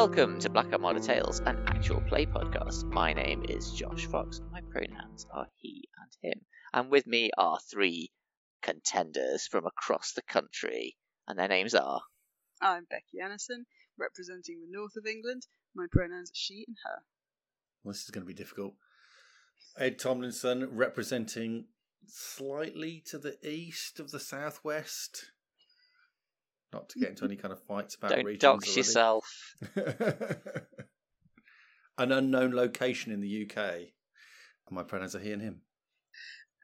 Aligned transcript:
Welcome 0.00 0.38
to 0.38 0.48
Black 0.48 0.72
Armada 0.72 1.00
Tales, 1.00 1.40
an 1.40 1.58
actual 1.66 2.00
play 2.02 2.24
podcast. 2.24 2.84
My 2.84 3.12
name 3.12 3.42
is 3.48 3.72
Josh 3.72 4.06
Fox. 4.06 4.40
My 4.52 4.60
pronouns 4.70 5.26
are 5.32 5.48
he 5.56 5.88
and 5.98 6.32
him. 6.32 6.40
And 6.72 6.88
with 6.88 7.04
me 7.04 7.32
are 7.36 7.58
three 7.68 8.12
contenders 8.62 9.48
from 9.48 9.66
across 9.66 10.12
the 10.12 10.22
country. 10.22 10.96
And 11.26 11.36
their 11.36 11.48
names 11.48 11.74
are. 11.74 12.00
I'm 12.62 12.86
Becky 12.88 13.18
Annison, 13.20 13.64
representing 13.98 14.60
the 14.60 14.70
north 14.70 14.92
of 14.96 15.04
England. 15.04 15.48
My 15.74 15.86
pronouns 15.90 16.30
are 16.30 16.32
she 16.32 16.64
and 16.68 16.76
her. 16.84 17.02
Well, 17.82 17.92
this 17.92 18.04
is 18.04 18.10
going 18.10 18.24
to 18.24 18.32
be 18.32 18.34
difficult. 18.34 18.74
Ed 19.76 19.98
Tomlinson, 19.98 20.76
representing 20.76 21.64
slightly 22.06 23.02
to 23.08 23.18
the 23.18 23.36
east 23.44 23.98
of 23.98 24.12
the 24.12 24.20
southwest. 24.20 25.32
Not 26.72 26.88
to 26.90 26.98
get 26.98 27.10
into 27.10 27.24
any 27.24 27.36
kind 27.36 27.52
of 27.52 27.62
fights 27.62 27.94
about 27.94 28.10
Don't 28.10 28.24
regions. 28.24 28.40
dox 28.42 28.66
already. 28.66 28.80
yourself. 28.80 29.54
An 31.98 32.12
unknown 32.12 32.52
location 32.52 33.12
in 33.12 33.20
the 33.20 33.48
UK. 33.50 33.88
My 34.70 34.82
pronouns 34.82 35.16
are 35.16 35.20
he 35.20 35.32
and 35.32 35.42
him. 35.42 35.62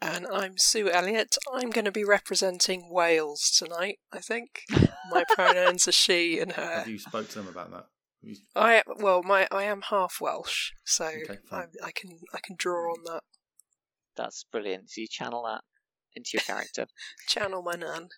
And 0.03 0.27
I'm 0.27 0.59
Sue 0.59 0.91
Elliott. 0.91 1.37
I'm 1.53 1.71
going 1.71 1.87
to 1.87 1.93
be 1.93 2.05
representing 2.05 2.91
Wales 2.93 3.51
tonight, 3.51 3.99
I 4.13 4.19
think. 4.19 4.63
My 5.11 5.25
pronouns 5.35 5.89
are 5.89 5.93
she 5.93 6.39
and 6.39 6.53
her. 6.53 6.79
Have 6.81 6.89
you 6.89 6.99
spoke 6.99 7.29
to 7.31 7.39
them 7.39 7.49
about 7.49 7.71
that? 7.73 7.87
You- 8.21 8.37
I 8.55 8.83
well, 8.99 9.23
my 9.23 9.49
I 9.51 9.65
am 9.65 9.83
half 9.83 10.19
Welsh, 10.21 10.73
so 10.85 11.07
Okay, 11.07 11.39
I. 11.51 11.65
I 11.83 11.91
can 11.93 12.19
I 12.35 12.41
can 12.43 12.57
draw 12.59 12.91
on 12.93 13.05
that. 13.05 13.23
That's 14.17 14.45
brilliant. 14.51 14.91
So 14.91 15.01
you 15.01 15.07
channel 15.09 15.43
that 15.45 15.63
into 16.15 16.31
your 16.35 16.43
character. 16.43 16.87
Channel 17.29 17.63
my 17.63 17.75
nan. 17.75 18.09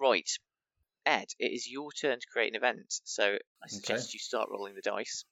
Right. 0.00 0.28
Ed, 1.06 1.26
it 1.38 1.52
is 1.52 1.68
your 1.68 1.90
turn 1.92 2.18
to 2.20 2.26
create 2.32 2.50
an 2.50 2.56
event, 2.56 3.00
so 3.04 3.24
I 3.24 3.66
suggest 3.68 4.12
you 4.14 4.20
start 4.20 4.48
rolling 4.50 4.74
the 4.74 4.82
dice. 4.82 5.24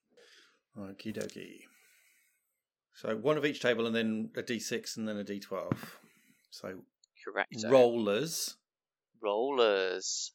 Okie 0.79 1.15
dokie. 1.15 1.61
So 2.95 3.17
one 3.17 3.37
of 3.37 3.45
each 3.45 3.61
table 3.61 3.87
and 3.87 3.95
then 3.95 4.31
a 4.37 4.43
d6 4.43 4.97
and 4.97 5.07
then 5.07 5.19
a 5.19 5.25
d12. 5.25 5.73
So 6.51 6.83
Correct. 7.25 7.65
rollers, 7.69 8.57
Rollers. 9.21 10.33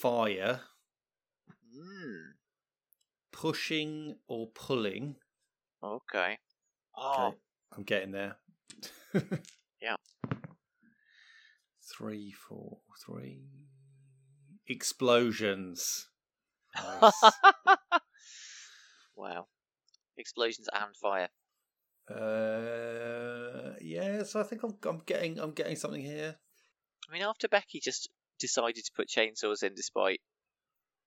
fire, 0.00 0.60
Hmm. 1.72 2.30
pushing 3.30 4.16
or 4.26 4.48
pulling. 4.48 5.16
Okay. 5.82 6.38
Oh, 6.96 7.26
Okay, 7.28 7.36
I'm 7.76 7.82
getting 7.84 8.12
there. 8.12 8.36
Three, 11.96 12.32
four, 12.32 12.78
three. 13.06 13.42
Explosions. 14.66 16.08
Nice. 16.76 17.12
wow. 19.16 19.46
Explosions 20.16 20.68
and 20.72 20.96
fire. 20.96 21.28
uh, 22.10 23.74
yeah, 23.80 24.22
so 24.24 24.40
I 24.40 24.42
think 24.44 24.62
I'm, 24.62 24.74
I'm 24.84 25.02
getting 25.06 25.38
I'm 25.38 25.52
getting 25.52 25.76
something 25.76 26.02
here. 26.02 26.36
I 27.08 27.12
mean, 27.12 27.22
after 27.22 27.48
Becky 27.48 27.80
just 27.82 28.08
decided 28.40 28.84
to 28.84 28.90
put 28.96 29.08
chainsaws 29.08 29.62
in 29.62 29.74
despite 29.74 30.20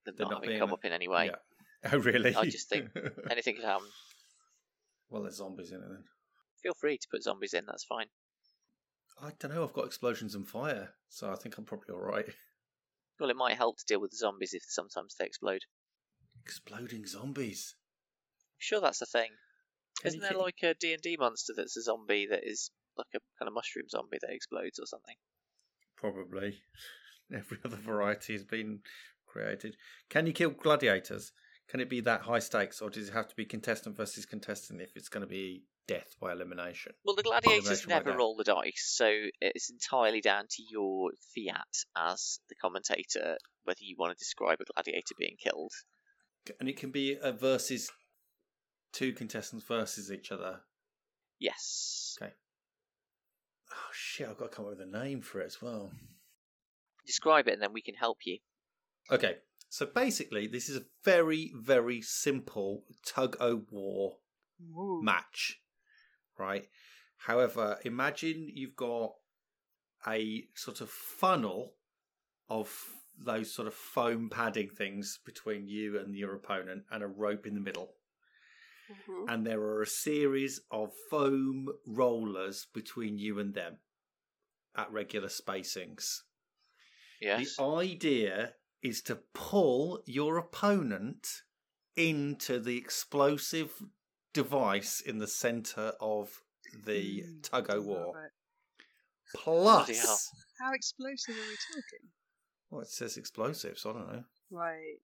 them 0.05 0.15
They're 0.17 0.25
not, 0.25 0.31
not 0.35 0.43
having 0.45 0.59
come 0.59 0.69
a- 0.71 0.73
up 0.73 0.85
in 0.85 0.93
any 0.93 1.08
way, 1.08 1.25
Yeah. 1.27 1.35
Oh, 1.93 1.97
really? 1.99 2.35
I 2.35 2.45
just 2.45 2.69
think- 2.69 2.89
anything 3.30 3.55
could 3.55 3.65
happen. 3.65 3.88
well, 5.09 5.23
there's 5.23 5.38
zombies 5.38 5.71
in 5.71 5.77
it 5.77 5.88
then. 5.89 6.03
Feel 6.63 6.73
free 6.80 6.97
to 6.97 7.08
put 7.11 7.23
zombies 7.23 7.53
in, 7.53 7.65
that's 7.67 7.83
fine. 7.85 8.08
I 9.22 9.32
don't 9.39 9.54
know. 9.54 9.64
I've 9.64 9.73
got 9.73 9.86
explosions 9.86 10.36
and 10.36 10.48
fire, 10.48 10.89
so 11.10 11.32
I 11.32 11.36
think 11.36 11.58
I'm 11.58 11.66
probably 11.66 11.94
all 11.94 12.02
right. 12.02 12.26
Well, 13.20 13.32
it 13.32 13.36
might 13.36 13.58
help 13.58 13.80
to 13.80 13.86
deal 13.88 14.00
with 14.00 14.14
zombies 14.14 14.54
if 14.54 14.61
sometimes 14.67 15.16
they 15.17 15.26
explode. 15.26 15.61
Exploding 16.45 17.08
zombies. 17.08 17.73
I'm 18.39 18.60
sure 18.60 18.80
that's 18.80 19.02
a 19.02 19.08
thing. 19.08 19.32
Can 20.00 20.10
Isn't 20.10 20.20
there 20.22 20.30
keep- 20.33 20.38
like 20.39 20.61
a 20.61 20.76
D&D 20.76 21.17
monster 21.20 21.54
that's 21.58 21.76
a 21.78 21.82
zombie 21.82 22.28
that 22.30 22.42
is 22.48 22.70
like 22.95 23.08
a 23.16 23.20
kind 23.39 23.48
of 23.48 23.55
mushroom 23.55 23.89
zombie 23.89 24.20
that 24.22 24.30
explodes 24.32 24.78
or 24.78 24.86
something? 24.86 25.16
Probably. 25.95 26.60
Every 27.36 27.58
other 27.66 27.78
variety 27.78 28.34
has 28.34 28.44
been 28.44 28.82
created. 29.26 29.78
Can 30.10 30.28
you 30.28 30.34
kill 30.34 30.52
gladiators? 30.52 31.32
Can 31.67 31.80
it 31.80 31.89
be 31.89 32.02
that 32.02 32.22
high 32.22 32.38
stakes, 32.38 32.82
or 32.82 32.92
does 32.92 33.10
it 33.10 33.14
have 33.14 33.28
to 33.30 33.36
be 33.36 33.45
contestant 33.45 33.98
versus 33.98 34.28
contestant 34.28 34.80
if 34.80 34.95
it's 34.95 35.10
going 35.10 35.22
to 35.22 35.28
be 35.28 35.64
death 35.87 36.15
by 36.21 36.31
elimination? 36.31 36.93
Well, 37.05 37.15
the 37.15 37.23
gladiators 37.23 37.87
never 37.87 38.11
death. 38.11 38.17
roll 38.17 38.36
the 38.36 38.43
dice, 38.43 38.93
so 38.95 39.11
it's 39.42 39.70
entirely 39.70 40.21
down 40.21 40.45
to 40.49 40.64
your 40.70 41.11
fiat 41.33 41.86
as 41.95 42.39
the 42.49 42.55
commentator 42.55 43.37
whether 43.64 43.80
you 43.81 43.95
want 43.98 44.17
to 44.17 44.20
describe 44.20 44.59
a 44.61 44.73
gladiator 44.73 45.15
being 45.17 45.36
killed. 45.42 45.71
And 46.59 46.70
it 46.70 46.77
can 46.77 46.92
be 46.92 47.17
a 47.21 47.31
versus 47.33 47.92
two 48.93 49.14
contestants 49.14 49.65
versus 49.65 50.11
each 50.11 50.31
other. 50.31 50.61
Yes. 51.39 52.17
Okay. 52.21 52.33
Oh 53.71 53.89
shit! 53.92 54.27
I've 54.27 54.37
got 54.37 54.52
to 54.52 54.55
come 54.55 54.65
up 54.65 54.71
with 54.71 54.81
a 54.81 54.86
name 54.86 55.21
for 55.21 55.42
it 55.42 55.48
as 55.48 55.61
well. 55.61 55.92
Describe 57.05 57.48
it 57.48 57.54
and 57.54 57.61
then 57.61 57.73
we 57.73 57.81
can 57.81 57.95
help 57.95 58.19
you. 58.25 58.39
Okay, 59.11 59.36
so 59.69 59.86
basically, 59.86 60.48
this 60.48 60.69
is 60.69 60.77
a 60.77 60.86
very, 61.04 61.52
very 61.55 62.02
simple 62.02 62.83
tug 63.05 63.37
o' 63.39 63.64
war 63.71 64.17
Ooh. 64.61 65.02
match, 65.04 65.61
right? 66.37 66.70
However, 67.17 67.80
imagine 67.83 68.49
you've 68.53 68.75
got 68.75 69.14
a 70.05 70.48
sort 70.55 70.81
of 70.81 70.89
funnel 70.89 71.75
of 72.49 72.71
those 73.17 73.52
sort 73.52 73.67
of 73.67 73.73
foam 73.73 74.30
padding 74.30 74.70
things 74.70 75.20
between 75.25 75.67
you 75.67 75.99
and 75.99 76.15
your 76.15 76.36
opponent 76.36 76.83
and 76.92 77.02
a 77.03 77.08
rope 77.08 77.48
in 77.48 77.55
the 77.55 77.59
middle. 77.59 77.95
Mhm. 78.89 79.25
And 79.27 79.45
there 79.45 79.61
are 79.61 79.81
a 79.81 79.87
series 79.87 80.61
of 80.71 80.93
foam 81.09 81.67
rollers 81.86 82.65
between 82.65 83.17
you 83.17 83.39
and 83.39 83.54
them 83.54 83.80
at 84.75 84.92
regular 84.92 85.30
spacings. 85.30 86.21
Yes. 87.19 87.55
The 87.55 87.64
idea 87.64 88.55
is 88.81 89.02
to 89.04 89.15
pull 89.33 90.04
your 90.05 90.37
opponent 90.37 91.42
into 91.95 92.59
the 92.59 92.77
explosive 92.77 93.81
device 94.43 95.02
in 95.02 95.17
the 95.20 95.27
center 95.27 95.93
of 95.99 96.42
the 96.86 97.23
Mm, 97.23 97.43
tug 97.43 97.70
o' 97.70 97.75
love 97.75 97.86
war. 97.86 98.25
it. 98.25 98.31
Bloody 99.43 99.95
hell. 99.95 100.05
Plus, 100.05 100.31
How 100.59 100.71
explosive 100.73 101.36
are 101.36 101.48
we 101.49 101.58
talking? 101.73 102.09
well, 102.70 102.81
it 102.81 102.87
says 102.87 103.17
explosives. 103.17 103.86
I 103.86 103.93
don't 103.93 104.08
know. 104.14 104.23
Right. 104.49 104.98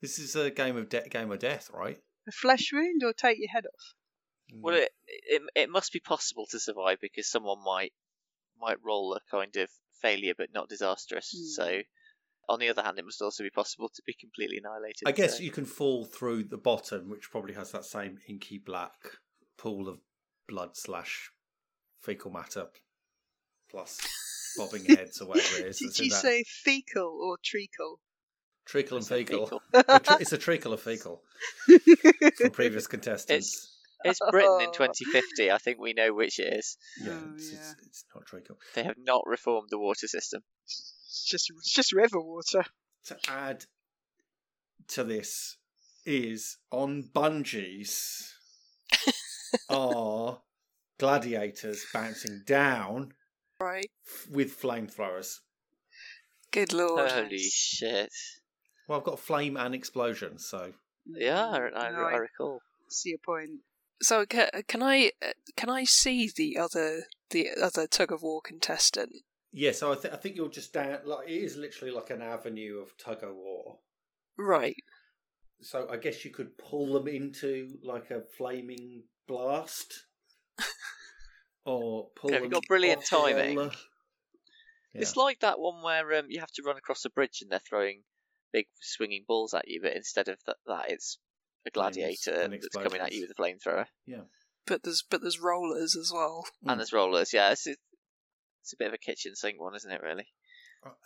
This 0.00 0.18
is 0.18 0.34
a 0.36 0.50
game 0.50 0.76
of 0.76 0.88
de- 0.88 1.08
game 1.08 1.30
of 1.30 1.38
death, 1.38 1.70
right? 1.72 1.98
A 2.28 2.32
flesh 2.32 2.70
wound 2.72 3.02
or 3.04 3.12
take 3.12 3.38
your 3.38 3.50
head 3.50 3.66
off? 3.66 3.94
Well, 4.54 4.74
it, 4.76 4.90
it 5.06 5.42
it 5.54 5.70
must 5.70 5.92
be 5.92 6.00
possible 6.00 6.46
to 6.50 6.60
survive 6.60 6.98
because 7.00 7.30
someone 7.30 7.62
might 7.64 7.92
might 8.60 8.82
roll 8.84 9.14
a 9.14 9.20
kind 9.30 9.54
of 9.56 9.70
failure 10.00 10.34
but 10.36 10.52
not 10.52 10.68
disastrous. 10.68 11.30
Hmm. 11.34 11.62
So, 11.62 11.80
on 12.48 12.58
the 12.58 12.68
other 12.68 12.82
hand, 12.82 12.98
it 12.98 13.04
must 13.04 13.22
also 13.22 13.42
be 13.42 13.50
possible 13.50 13.88
to 13.94 14.02
be 14.06 14.14
completely 14.14 14.58
annihilated. 14.58 15.02
I 15.06 15.12
guess 15.12 15.38
so- 15.38 15.42
you 15.42 15.50
can 15.50 15.64
fall 15.64 16.04
through 16.04 16.44
the 16.44 16.58
bottom, 16.58 17.08
which 17.08 17.30
probably 17.30 17.54
has 17.54 17.70
that 17.72 17.84
same 17.84 18.18
inky 18.28 18.58
black 18.58 18.92
pool 19.56 19.88
of 19.88 19.98
blood 20.48 20.76
slash 20.76 21.30
fecal 22.00 22.30
matter 22.30 22.66
plus 23.70 24.00
bobbing 24.56 24.84
heads 24.86 25.20
or 25.20 25.28
whatever 25.28 25.58
it 25.58 25.66
is. 25.66 25.78
Did 25.78 25.98
you 25.98 26.10
say 26.10 26.44
fecal 26.46 27.18
or 27.22 27.38
treacle? 27.42 28.00
treacle 28.64 28.96
and 28.96 29.06
fecal? 29.06 29.46
fecal. 29.46 29.62
It's 30.20 30.32
a 30.32 30.38
treacle 30.38 30.72
of 30.72 30.80
fecal 30.80 31.22
from 32.36 32.50
previous 32.52 32.86
contestants. 32.86 33.76
It's 34.04 34.20
Britain 34.30 34.58
in 34.60 34.72
2050. 34.72 35.50
I 35.50 35.58
think 35.58 35.78
we 35.78 35.92
know 35.92 36.12
which 36.12 36.38
it 36.40 36.52
is. 36.54 36.76
yeah, 37.00 37.12
Oh, 37.12 37.30
it's, 37.34 37.52
yeah. 37.52 37.58
It's, 37.58 37.74
it's 37.86 38.04
not 38.14 38.26
treacle. 38.26 38.58
They 38.74 38.82
have 38.84 38.96
not 38.98 39.22
reformed 39.26 39.68
the 39.70 39.78
water 39.78 40.08
system. 40.08 40.42
It's 41.12 41.24
just 41.24 41.50
it's 41.50 41.72
just 41.74 41.92
river 41.92 42.20
water. 42.20 42.64
To 43.06 43.18
add 43.28 43.66
to 44.88 45.04
this 45.04 45.58
is 46.06 46.56
on 46.70 47.02
bungees 47.14 48.30
are 49.68 50.40
gladiators 50.98 51.84
bouncing 51.92 52.42
down 52.46 53.12
Right. 53.60 53.90
f- 54.06 54.26
with 54.30 54.60
flamethrowers. 54.60 55.40
Good 56.50 56.72
lord. 56.72 57.10
Holy 57.10 57.38
shit! 57.38 58.08
Well, 58.88 58.98
I've 58.98 59.04
got 59.04 59.20
flame 59.20 59.56
and 59.58 59.74
explosion, 59.74 60.38
so 60.38 60.72
Yeah, 61.06 61.44
I, 61.46 61.56
I, 61.86 61.90
No, 61.90 61.98
I 62.04 62.16
recall. 62.16 62.60
see 62.88 63.10
your 63.10 63.18
point. 63.24 63.60
So 64.00 64.24
ca- 64.26 64.50
can 64.66 64.82
I 64.82 65.12
uh, 65.22 65.32
can 65.56 65.68
I 65.68 65.84
see 65.84 66.30
the 66.34 66.56
other 66.58 67.04
the 67.30 67.50
other 67.62 67.86
tug 67.86 68.10
of 68.12 68.22
war 68.22 68.40
contestant? 68.42 69.12
Yeah. 69.52 69.72
So 69.72 69.92
I, 69.92 69.96
th- 69.96 70.14
I 70.14 70.16
think 70.16 70.36
you're 70.36 70.48
just 70.48 70.72
down. 70.72 70.98
Like 71.04 71.28
it 71.28 71.32
is 71.32 71.56
literally 71.56 71.94
like 71.94 72.10
an 72.10 72.22
avenue 72.22 72.78
of 72.80 72.96
tug 72.98 73.22
of 73.22 73.34
war. 73.34 73.78
Right. 74.38 74.76
So 75.60 75.86
I 75.90 75.96
guess 75.96 76.24
you 76.24 76.30
could 76.30 76.58
pull 76.58 76.92
them 76.94 77.06
into 77.06 77.78
like 77.84 78.10
a 78.10 78.22
flaming 78.36 79.04
blast, 79.28 80.06
or 81.64 82.08
pull 82.16 82.30
Yeah, 82.30 82.36
them. 82.36 82.44
you've 82.44 82.52
got 82.52 82.64
brilliant 82.66 82.98
off 83.12 83.26
the 83.26 83.32
timing. 83.32 83.70
It's 84.94 85.16
like 85.16 85.40
that 85.40 85.58
one 85.58 85.82
where 85.82 86.18
um, 86.18 86.26
you 86.28 86.40
have 86.40 86.52
to 86.52 86.62
run 86.66 86.76
across 86.76 87.04
a 87.06 87.10
bridge 87.10 87.38
and 87.40 87.50
they're 87.50 87.60
throwing 87.66 88.02
big 88.52 88.66
swinging 88.80 89.24
balls 89.26 89.54
at 89.54 89.66
you, 89.66 89.80
but 89.82 89.96
instead 89.96 90.28
of 90.28 90.36
that, 90.46 90.56
that 90.66 90.90
it's 90.90 91.18
a 91.66 91.70
gladiator 91.70 92.32
and 92.32 92.52
that's 92.52 92.68
coming 92.76 93.00
at 93.00 93.12
you 93.12 93.22
with 93.26 93.30
a 93.30 93.40
flamethrower. 93.40 93.86
Yeah. 94.06 94.22
But 94.66 94.82
there's 94.82 95.02
but 95.08 95.22
there's 95.22 95.40
rollers 95.40 95.96
as 95.96 96.10
well. 96.12 96.44
Mm. 96.64 96.72
And 96.72 96.80
there's 96.80 96.92
rollers. 96.92 97.32
Yeah, 97.32 97.52
it's, 97.52 97.66
it's 98.62 98.72
a 98.72 98.76
bit 98.78 98.88
of 98.88 98.94
a 98.94 98.98
kitchen 98.98 99.34
sink 99.34 99.60
one, 99.60 99.74
isn't 99.74 99.90
it? 99.90 100.00
Really. 100.02 100.26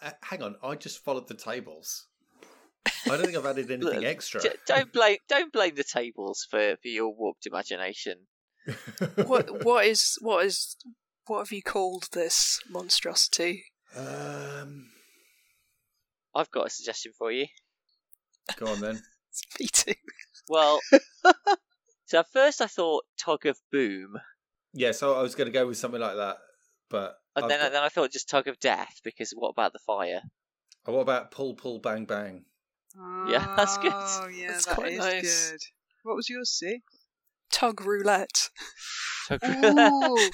Uh, 0.02 0.10
hang 0.22 0.42
on, 0.42 0.56
I 0.62 0.74
just 0.74 1.04
followed 1.04 1.28
the 1.28 1.34
tables. 1.34 2.06
I 2.86 3.10
don't 3.16 3.26
think 3.26 3.36
I've 3.36 3.46
added 3.46 3.70
anything 3.70 4.00
Look, 4.00 4.04
extra. 4.04 4.40
J- 4.40 4.54
don't 4.66 4.92
blame 4.92 5.18
don't 5.28 5.52
blame 5.52 5.74
the 5.74 5.84
tables 5.84 6.46
for, 6.50 6.76
for 6.80 6.88
your 6.88 7.10
warped 7.14 7.46
imagination. 7.46 8.26
What 9.26 9.64
what 9.64 9.84
is 9.86 10.16
what 10.20 10.44
is 10.44 10.76
what 11.26 11.38
have 11.38 11.52
you 11.52 11.62
called 11.62 12.08
this 12.12 12.60
monstrosity? 12.68 13.64
Um, 13.96 14.88
I've 16.34 16.50
got 16.50 16.66
a 16.66 16.70
suggestion 16.70 17.12
for 17.16 17.30
you. 17.30 17.46
go 18.56 18.66
on 18.66 18.80
then. 18.80 19.02
It's 19.30 19.42
me 19.60 19.66
too. 19.72 20.00
Well, 20.48 20.80
so 22.06 22.20
at 22.20 22.26
first 22.32 22.60
I 22.60 22.66
thought 22.66 23.04
tug 23.18 23.46
of 23.46 23.58
boom, 23.72 24.14
Yeah, 24.72 24.92
so 24.92 25.14
I 25.14 25.22
was 25.22 25.34
going 25.34 25.46
to 25.46 25.52
go 25.52 25.66
with 25.66 25.76
something 25.76 26.00
like 26.00 26.16
that, 26.16 26.36
but 26.90 27.16
and 27.34 27.44
I've 27.44 27.48
then 27.50 27.60
got- 27.60 27.72
then 27.72 27.82
I 27.82 27.88
thought 27.88 28.12
just 28.12 28.28
tug 28.28 28.48
of 28.48 28.58
death 28.60 29.00
because 29.04 29.32
what 29.36 29.50
about 29.50 29.72
the 29.72 29.78
fire? 29.86 30.20
Oh, 30.86 30.92
what 30.92 31.00
about 31.00 31.30
pull, 31.30 31.54
pull, 31.54 31.78
bang, 31.80 32.04
bang? 32.04 32.44
Yeah, 33.28 33.52
that's 33.56 33.76
good. 33.78 33.92
Oh, 33.94 34.28
yeah, 34.32 34.48
That's 34.52 34.66
that 34.66 34.74
quite 34.76 34.92
is 34.92 34.98
nice. 34.98 35.50
good. 35.50 35.60
What 36.04 36.16
was 36.16 36.28
yours, 36.30 36.50
Sue? 36.50 36.78
Tug 37.52 37.80
roulette. 37.82 38.48
Tug- 39.28 39.40
Ooh, 39.44 39.50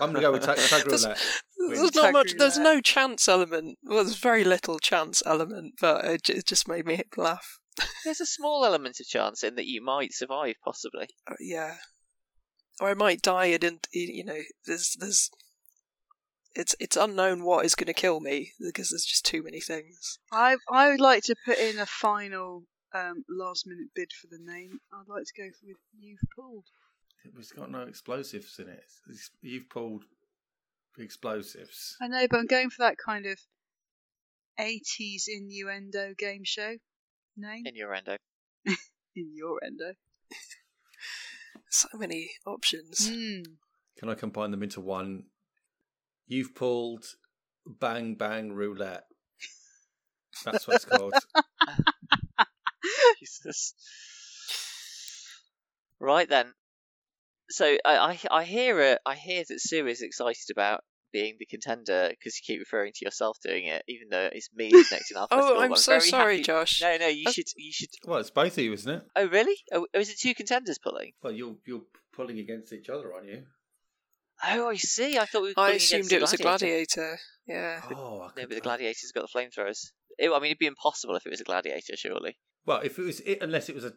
I'm 0.00 0.10
going 0.12 0.14
to 0.16 0.20
go 0.20 0.32
with 0.32 0.42
tug, 0.42 0.56
tag 0.58 0.84
There's- 0.84 1.04
roulette. 1.04 1.22
There's 1.68 1.90
Tug 1.92 2.02
not 2.02 2.12
much. 2.12 2.34
There's 2.36 2.58
no 2.58 2.80
chance 2.80 3.28
element. 3.28 3.78
Well, 3.84 4.04
there's 4.04 4.18
very 4.18 4.44
little 4.44 4.78
chance 4.78 5.22
element, 5.24 5.74
but 5.80 6.04
it, 6.04 6.28
it 6.28 6.46
just 6.46 6.68
made 6.68 6.84
me 6.84 7.00
laugh. 7.16 7.58
There's 8.04 8.20
a 8.20 8.26
small 8.26 8.64
element 8.66 8.98
of 9.00 9.06
chance 9.06 9.42
in 9.42 9.54
that 9.54 9.66
you 9.66 9.82
might 9.82 10.12
survive, 10.12 10.56
possibly. 10.64 11.06
Uh, 11.30 11.34
yeah, 11.40 11.76
or 12.80 12.90
I 12.90 12.94
might 12.94 13.22
die. 13.22 13.46
And 13.46 13.64
and, 13.64 13.80
you 13.92 14.24
know, 14.24 14.40
there's 14.66 14.96
there's. 14.98 15.30
It's 16.54 16.74
it's 16.78 16.96
unknown 16.96 17.42
what 17.44 17.64
is 17.64 17.74
going 17.74 17.86
to 17.88 17.92
kill 17.94 18.20
me 18.20 18.52
because 18.60 18.90
there's 18.90 19.04
just 19.04 19.24
too 19.26 19.42
many 19.42 19.60
things. 19.60 20.18
I 20.32 20.56
I 20.70 20.90
would 20.90 21.00
like 21.00 21.22
to 21.24 21.34
put 21.44 21.58
in 21.58 21.78
a 21.78 21.86
final 21.86 22.62
um, 22.94 23.24
last 23.28 23.66
minute 23.66 23.88
bid 23.94 24.12
for 24.12 24.28
the 24.28 24.38
name. 24.40 24.78
I'd 24.92 25.08
like 25.08 25.24
to 25.24 25.32
go 25.42 25.46
with 25.46 25.76
You've 25.98 26.18
Pulled. 26.36 26.66
It's 27.38 27.52
got 27.52 27.70
no 27.70 27.80
explosives 27.82 28.58
in 28.58 28.68
it. 28.68 28.84
It's- 29.08 29.30
You've 29.42 29.68
pulled 29.68 30.04
explosives. 30.98 31.96
I 32.00 32.06
know, 32.08 32.26
but 32.30 32.38
I'm 32.38 32.46
going 32.46 32.70
for 32.70 32.82
that 32.82 32.96
kind 33.04 33.26
of 33.26 33.38
80s 34.60 35.24
innuendo 35.26 36.14
game 36.16 36.42
show 36.44 36.76
name. 37.36 37.64
Innuendo. 37.66 38.16
Innuendo. 39.16 39.94
So 41.70 41.88
many 41.94 42.30
options. 42.46 43.08
Hmm. 43.08 43.42
Can 43.98 44.08
I 44.08 44.14
combine 44.14 44.52
them 44.52 44.62
into 44.62 44.80
one? 44.80 45.24
You've 46.26 46.54
pulled 46.54 47.04
bang, 47.66 48.14
bang 48.14 48.52
roulette. 48.52 49.04
That's 50.44 50.66
what 50.66 50.76
it's 50.76 50.84
called. 50.84 51.14
Jesus. 53.20 53.74
Right 56.00 56.28
then. 56.28 56.52
So 57.50 57.76
I, 57.84 57.96
I 57.96 58.18
I 58.40 58.44
hear 58.44 58.80
it. 58.80 58.98
I 59.06 59.14
hear 59.14 59.44
that 59.48 59.60
Sue 59.60 59.86
is 59.86 60.02
excited 60.02 60.50
about 60.50 60.80
being 61.12 61.36
the 61.38 61.46
contender 61.46 62.08
because 62.10 62.36
you 62.38 62.54
keep 62.54 62.60
referring 62.60 62.92
to 62.96 63.04
yourself 63.04 63.38
doing 63.44 63.66
it, 63.66 63.82
even 63.86 64.08
though 64.10 64.28
it's 64.32 64.48
me 64.54 64.70
who's 64.72 64.90
next 64.90 65.10
in 65.12 65.16
alphabetical. 65.18 65.56
Oh, 65.56 65.60
I'm 65.60 65.70
I'm 65.72 65.76
so 65.76 65.98
sorry, 66.00 66.36
happy- 66.38 66.42
Josh. 66.42 66.80
No, 66.82 66.96
no, 66.96 67.06
you 67.06 67.24
That's- 67.24 67.34
should 67.34 67.46
you 67.56 67.70
should. 67.72 67.88
Well, 68.06 68.18
it's 68.18 68.30
both 68.30 68.58
of 68.58 68.64
you, 68.64 68.72
isn't 68.72 68.92
it? 68.92 69.02
Oh 69.14 69.26
really? 69.28 69.56
Oh, 69.72 69.86
is 69.94 70.10
it 70.10 70.18
two 70.18 70.34
contenders 70.34 70.78
pulling? 70.82 71.12
Well, 71.22 71.32
you're 71.32 71.56
you're 71.66 71.82
pulling 72.12 72.38
against 72.38 72.72
each 72.72 72.88
other, 72.88 73.12
aren't 73.14 73.28
you? 73.28 73.42
Oh, 74.50 74.68
I 74.68 74.76
see. 74.76 75.18
I 75.18 75.24
thought 75.26 75.42
we 75.42 75.48
were. 75.48 75.54
I 75.56 75.72
assumed 75.72 76.12
it 76.12 76.20
was 76.20 76.32
a 76.32 76.36
gladiator. 76.36 76.86
gladiator. 76.86 77.18
Yeah. 77.46 77.80
Oh, 77.96 78.22
I 78.22 78.40
No, 78.40 78.46
but 78.46 78.50
the 78.50 78.60
gladiator's 78.60 79.12
got 79.12 79.26
the 79.30 79.38
flamethrowers. 79.38 79.90
It, 80.18 80.30
I 80.30 80.34
mean, 80.38 80.46
it'd 80.46 80.58
be 80.58 80.66
impossible 80.66 81.16
if 81.16 81.26
it 81.26 81.30
was 81.30 81.40
a 81.40 81.44
gladiator, 81.44 81.96
surely. 81.96 82.36
Well, 82.66 82.80
if 82.80 82.98
it 82.98 83.02
was, 83.02 83.20
it, 83.20 83.38
unless 83.42 83.68
it 83.68 83.74
was 83.74 83.84
a, 83.84 83.92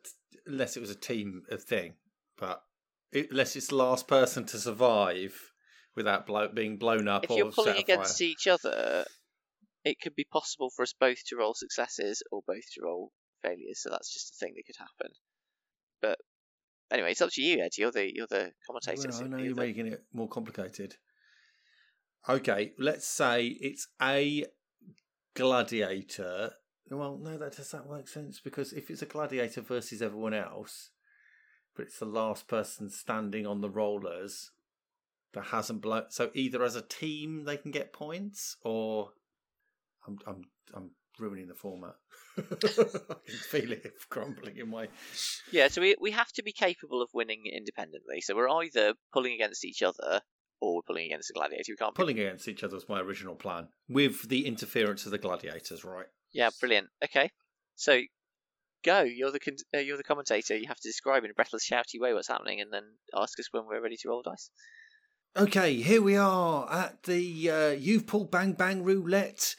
unless 0.45 0.75
it 0.75 0.81
was 0.81 0.89
a 0.89 0.95
team 0.95 1.43
of 1.49 1.63
thing, 1.63 1.93
but 2.37 2.63
it, 3.11 3.27
unless 3.31 3.55
it's 3.55 3.67
the 3.67 3.75
last 3.75 4.07
person 4.07 4.45
to 4.45 4.57
survive 4.57 5.53
without 5.95 6.25
blow, 6.25 6.47
being 6.47 6.77
blown 6.77 7.07
up 7.07 7.23
If 7.23 7.31
or 7.31 7.37
you're 7.37 7.51
pulling 7.51 7.75
set 7.75 7.83
against 7.83 8.19
afire. 8.19 8.27
each 8.27 8.47
other, 8.47 9.05
it 9.85 9.99
could 10.01 10.15
be 10.15 10.25
possible 10.25 10.69
for 10.69 10.83
us 10.83 10.93
both 10.99 11.23
to 11.27 11.37
roll 11.37 11.53
successes 11.53 12.21
or 12.31 12.41
both 12.45 12.63
to 12.73 12.81
roll 12.83 13.11
failures. 13.41 13.81
So 13.81 13.89
that's 13.89 14.13
just 14.13 14.33
a 14.33 14.37
thing 14.45 14.53
that 14.55 14.65
could 14.65 14.75
happen. 14.77 15.13
But 16.01 16.17
anyway, 16.91 17.11
it's 17.11 17.21
up 17.21 17.29
to 17.31 17.41
you, 17.41 17.61
Ed. 17.63 17.71
You're 17.77 17.91
the 17.91 18.13
you're 18.13 18.27
the 18.27 18.51
commentator. 18.65 19.09
Well, 19.09 19.23
I 19.23 19.27
know 19.27 19.37
you're 19.37 19.45
you're 19.47 19.55
the- 19.55 19.61
making 19.61 19.87
it 19.87 20.03
more 20.13 20.27
complicated. 20.27 20.95
Okay, 22.29 22.73
let's 22.77 23.07
say 23.07 23.45
it's 23.45 23.87
a 24.01 24.45
gladiator. 25.33 26.51
Well, 26.89 27.17
no, 27.21 27.37
that 27.37 27.55
does 27.55 27.71
that 27.71 27.89
make 27.89 28.07
sense 28.07 28.39
because 28.39 28.73
if 28.73 28.89
it's 28.89 29.01
a 29.01 29.05
gladiator 29.05 29.61
versus 29.61 30.01
everyone 30.01 30.33
else, 30.33 30.91
but 31.75 31.85
it's 31.85 31.99
the 31.99 32.05
last 32.05 32.47
person 32.47 32.89
standing 32.89 33.45
on 33.45 33.61
the 33.61 33.69
rollers 33.69 34.51
that 35.33 35.45
hasn't 35.45 35.81
blown. 35.81 36.05
So 36.09 36.31
either 36.33 36.63
as 36.63 36.75
a 36.75 36.81
team 36.81 37.43
they 37.45 37.57
can 37.57 37.71
get 37.71 37.93
points, 37.93 38.57
or 38.63 39.11
I'm 40.05 40.17
I'm 40.25 40.41
I'm 40.73 40.91
ruining 41.19 41.47
the 41.47 41.55
format. 41.55 41.95
I 42.37 42.41
can 42.41 43.37
feel 43.49 43.71
it 43.71 43.93
crumbling 44.09 44.57
in 44.57 44.69
my. 44.69 44.87
Yeah, 45.51 45.67
so 45.67 45.81
we 45.81 45.95
we 45.99 46.11
have 46.11 46.31
to 46.33 46.43
be 46.43 46.51
capable 46.51 47.01
of 47.01 47.09
winning 47.13 47.43
independently. 47.51 48.21
So 48.21 48.35
we're 48.35 48.49
either 48.49 48.93
pulling 49.13 49.33
against 49.33 49.65
each 49.65 49.81
other 49.83 50.21
or 50.61 50.75
we're 50.75 50.81
pulling 50.87 51.05
against 51.05 51.27
the 51.29 51.33
gladiator. 51.33 51.71
We 51.71 51.75
can't. 51.75 51.93
be- 51.95 51.99
Pulling 51.99 52.19
against 52.19 52.47
each 52.47 52.63
other 52.63 52.75
was 52.75 52.89
my 52.89 52.99
original 52.99 53.35
plan, 53.35 53.67
with 53.89 54.27
the 54.29 54.45
interference 54.47 55.05
of 55.05 55.11
the 55.11 55.17
gladiators, 55.17 55.83
right? 55.83 56.07
Yeah, 56.33 56.49
brilliant. 56.59 56.89
Okay, 57.03 57.29
so 57.75 58.01
go. 58.83 59.01
You're 59.01 59.31
the 59.31 59.39
con- 59.39 59.55
uh, 59.75 59.79
you're 59.79 59.97
the 59.97 60.03
commentator. 60.03 60.55
You 60.57 60.67
have 60.67 60.79
to 60.79 60.89
describe 60.89 61.23
in 61.23 61.31
a 61.31 61.33
breathless, 61.33 61.67
shouty 61.69 61.99
way 61.99 62.13
what's 62.13 62.27
happening, 62.27 62.61
and 62.61 62.71
then 62.71 62.83
ask 63.15 63.39
us 63.39 63.47
when 63.51 63.65
we're 63.67 63.81
ready 63.81 63.97
to 63.97 64.09
roll 64.09 64.21
dice. 64.23 64.49
Okay, 65.35 65.75
here 65.75 66.01
we 66.01 66.15
are 66.15 66.71
at 66.71 67.03
the 67.03 67.51
uh, 67.51 67.69
You've 67.69 68.07
Pulled 68.07 68.31
Bang 68.31 68.53
Bang 68.53 68.83
Roulette 68.83 69.55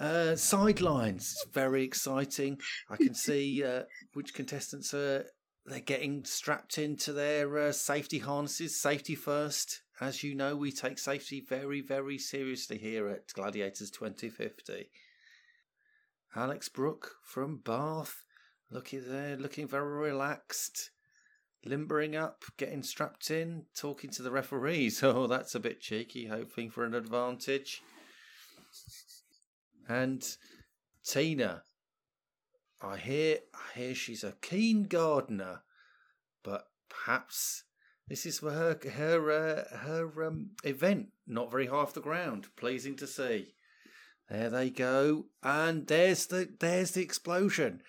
uh, 0.00 0.34
sidelines. 0.34 1.36
It's 1.44 1.54
very 1.54 1.84
exciting. 1.84 2.58
I 2.88 2.96
can 2.96 3.14
see 3.14 3.62
uh, 3.62 3.82
which 4.14 4.34
contestants 4.34 4.94
are 4.94 5.26
they're 5.66 5.80
getting 5.80 6.24
strapped 6.24 6.78
into 6.78 7.12
their 7.12 7.56
uh, 7.58 7.72
safety 7.72 8.18
harnesses. 8.18 8.80
Safety 8.80 9.14
first. 9.14 9.82
As 10.00 10.24
you 10.24 10.34
know, 10.34 10.56
we 10.56 10.72
take 10.72 10.98
safety 10.98 11.44
very, 11.46 11.82
very 11.82 12.16
seriously 12.16 12.78
here 12.78 13.06
at 13.08 13.32
Gladiators 13.34 13.90
2050. 13.90 14.88
Alex 16.34 16.70
Brook 16.70 17.16
from 17.22 17.58
Bath, 17.58 18.24
looking 18.70 19.02
there, 19.06 19.36
looking 19.36 19.68
very 19.68 19.92
relaxed 19.92 20.90
limbering 21.64 22.16
up, 22.16 22.44
getting 22.56 22.82
strapped 22.82 23.30
in, 23.30 23.64
talking 23.76 24.10
to 24.10 24.22
the 24.22 24.30
referees. 24.30 25.02
Oh, 25.10 25.26
that's 25.26 25.54
a 25.54 25.60
bit 25.60 25.80
cheeky, 25.80 26.26
hoping 26.26 26.70
for 26.70 26.84
an 26.84 26.94
advantage. 26.94 27.82
And 29.88 30.24
Tina, 31.04 31.62
I 32.82 32.96
hear, 32.96 33.38
I 33.54 33.78
hear 33.78 33.94
she's 33.94 34.24
a 34.24 34.34
keen 34.40 34.84
gardener, 34.84 35.62
but 36.42 36.66
perhaps 36.88 37.64
this 38.10 38.26
is 38.26 38.40
for 38.40 38.50
her 38.50 38.76
her 38.92 39.30
uh, 39.30 39.76
her 39.78 40.24
um, 40.26 40.50
event. 40.64 41.10
Not 41.28 41.50
very 41.50 41.66
high 41.66 41.76
off 41.76 41.94
the 41.94 42.00
ground. 42.00 42.48
Pleasing 42.56 42.96
to 42.96 43.06
see. 43.06 43.54
There 44.28 44.50
they 44.50 44.68
go, 44.68 45.26
and 45.44 45.86
there's 45.86 46.26
the 46.26 46.48
there's 46.58 46.90
the 46.90 47.02
explosion. 47.02 47.82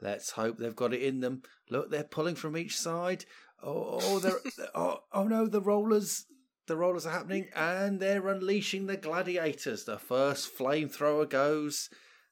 Let's 0.00 0.30
hope 0.30 0.58
they've 0.58 0.74
got 0.74 0.94
it 0.94 1.02
in 1.02 1.18
them. 1.18 1.42
Look, 1.68 1.90
they're 1.90 2.04
pulling 2.04 2.36
from 2.36 2.56
each 2.56 2.78
side. 2.78 3.24
Oh, 3.60 3.98
oh, 4.00 4.18
they're 4.20 4.38
oh, 4.74 5.00
oh 5.12 5.24
no, 5.24 5.48
the 5.48 5.60
rollers, 5.60 6.26
the 6.68 6.76
rollers 6.76 7.06
are 7.06 7.12
happening, 7.12 7.48
and 7.54 7.98
they're 7.98 8.28
unleashing 8.28 8.86
the 8.86 8.96
gladiators. 8.96 9.84
The 9.84 9.98
first 9.98 10.56
flamethrower 10.56 11.28
goes. 11.28 11.90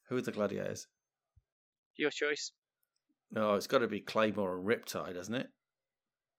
Who 0.08 0.16
are 0.16 0.22
the 0.22 0.32
gladiators? 0.32 0.86
Your 1.96 2.10
choice. 2.10 2.52
No, 3.32 3.54
it's 3.54 3.66
got 3.66 3.78
to 3.78 3.88
be 3.88 4.00
Claymore 4.00 4.56
and 4.56 4.66
Riptide, 4.66 5.16
hasn't 5.16 5.36
it? 5.36 5.48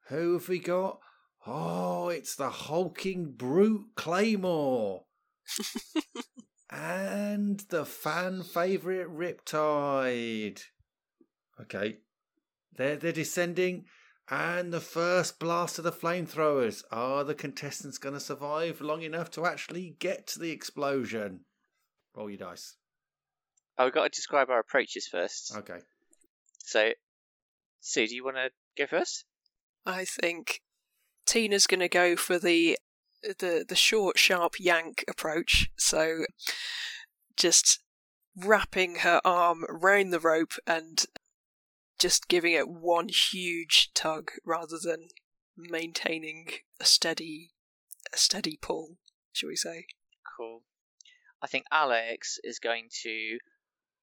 Who 0.08 0.34
have 0.34 0.48
we 0.48 0.60
got? 0.60 1.00
Oh, 1.46 2.10
it's 2.10 2.36
the 2.36 2.50
hulking 2.50 3.34
brute 3.34 3.88
Claymore. 3.96 5.04
and 6.70 7.60
the 7.70 7.86
fan 7.86 8.44
favourite 8.44 9.08
Riptide. 9.08 10.62
Okay. 11.60 11.98
They're, 12.76 12.96
they're 12.96 13.12
descending. 13.12 13.86
And 14.30 14.74
the 14.74 14.82
first 14.82 15.40
blast 15.40 15.78
of 15.78 15.86
the 15.86 15.92
flamethrowers. 15.92 16.84
Are 16.92 17.24
the 17.24 17.36
contestants 17.36 17.98
going 17.98 18.14
to 18.14 18.20
survive 18.20 18.82
long 18.82 19.02
enough 19.02 19.32
to 19.32 19.46
actually 19.46 19.96
get 20.00 20.28
to 20.28 20.40
the 20.40 20.52
explosion? 20.52 21.42
Roll 22.16 22.30
your 22.30 22.38
dice. 22.38 22.76
Oh, 23.78 23.86
we've 23.86 23.94
got 23.94 24.04
to 24.04 24.10
describe 24.10 24.50
our 24.50 24.60
approaches 24.60 25.08
first. 25.08 25.56
Okay. 25.56 25.80
So, 26.60 26.92
Sue, 27.80 28.08
do 28.08 28.16
you 28.16 28.26
want 28.26 28.38
to 28.38 28.50
go 28.78 28.88
first? 28.88 29.24
I 29.86 30.04
think 30.04 30.62
Tina's 31.26 31.68
going 31.68 31.80
to 31.80 31.88
go 31.88 32.16
for 32.16 32.38
the 32.38 32.78
the 33.22 33.66
the 33.68 33.76
short, 33.76 34.18
sharp 34.18 34.56
yank 34.60 35.06
approach. 35.08 35.70
So, 35.78 36.26
just 37.38 37.80
wrapping 38.36 38.96
her 38.98 39.22
arm 39.24 39.66
round 39.70 40.12
the 40.12 40.20
rope 40.20 40.54
and 40.66 41.06
just 42.00 42.28
giving 42.28 42.54
it 42.54 42.70
one 42.70 43.10
huge 43.10 43.92
tug 43.94 44.32
rather 44.46 44.78
than 44.82 45.10
maintaining 45.58 46.50
a 46.80 46.86
steady 46.86 47.52
a 48.14 48.18
steady 48.18 48.58
pull, 48.62 48.98
shall 49.34 49.50
we 49.50 49.56
say? 49.56 49.86
Cool. 50.38 50.64
I 51.42 51.48
think 51.48 51.66
Alex 51.72 52.40
is 52.44 52.60
going 52.60 52.90
to. 53.04 53.38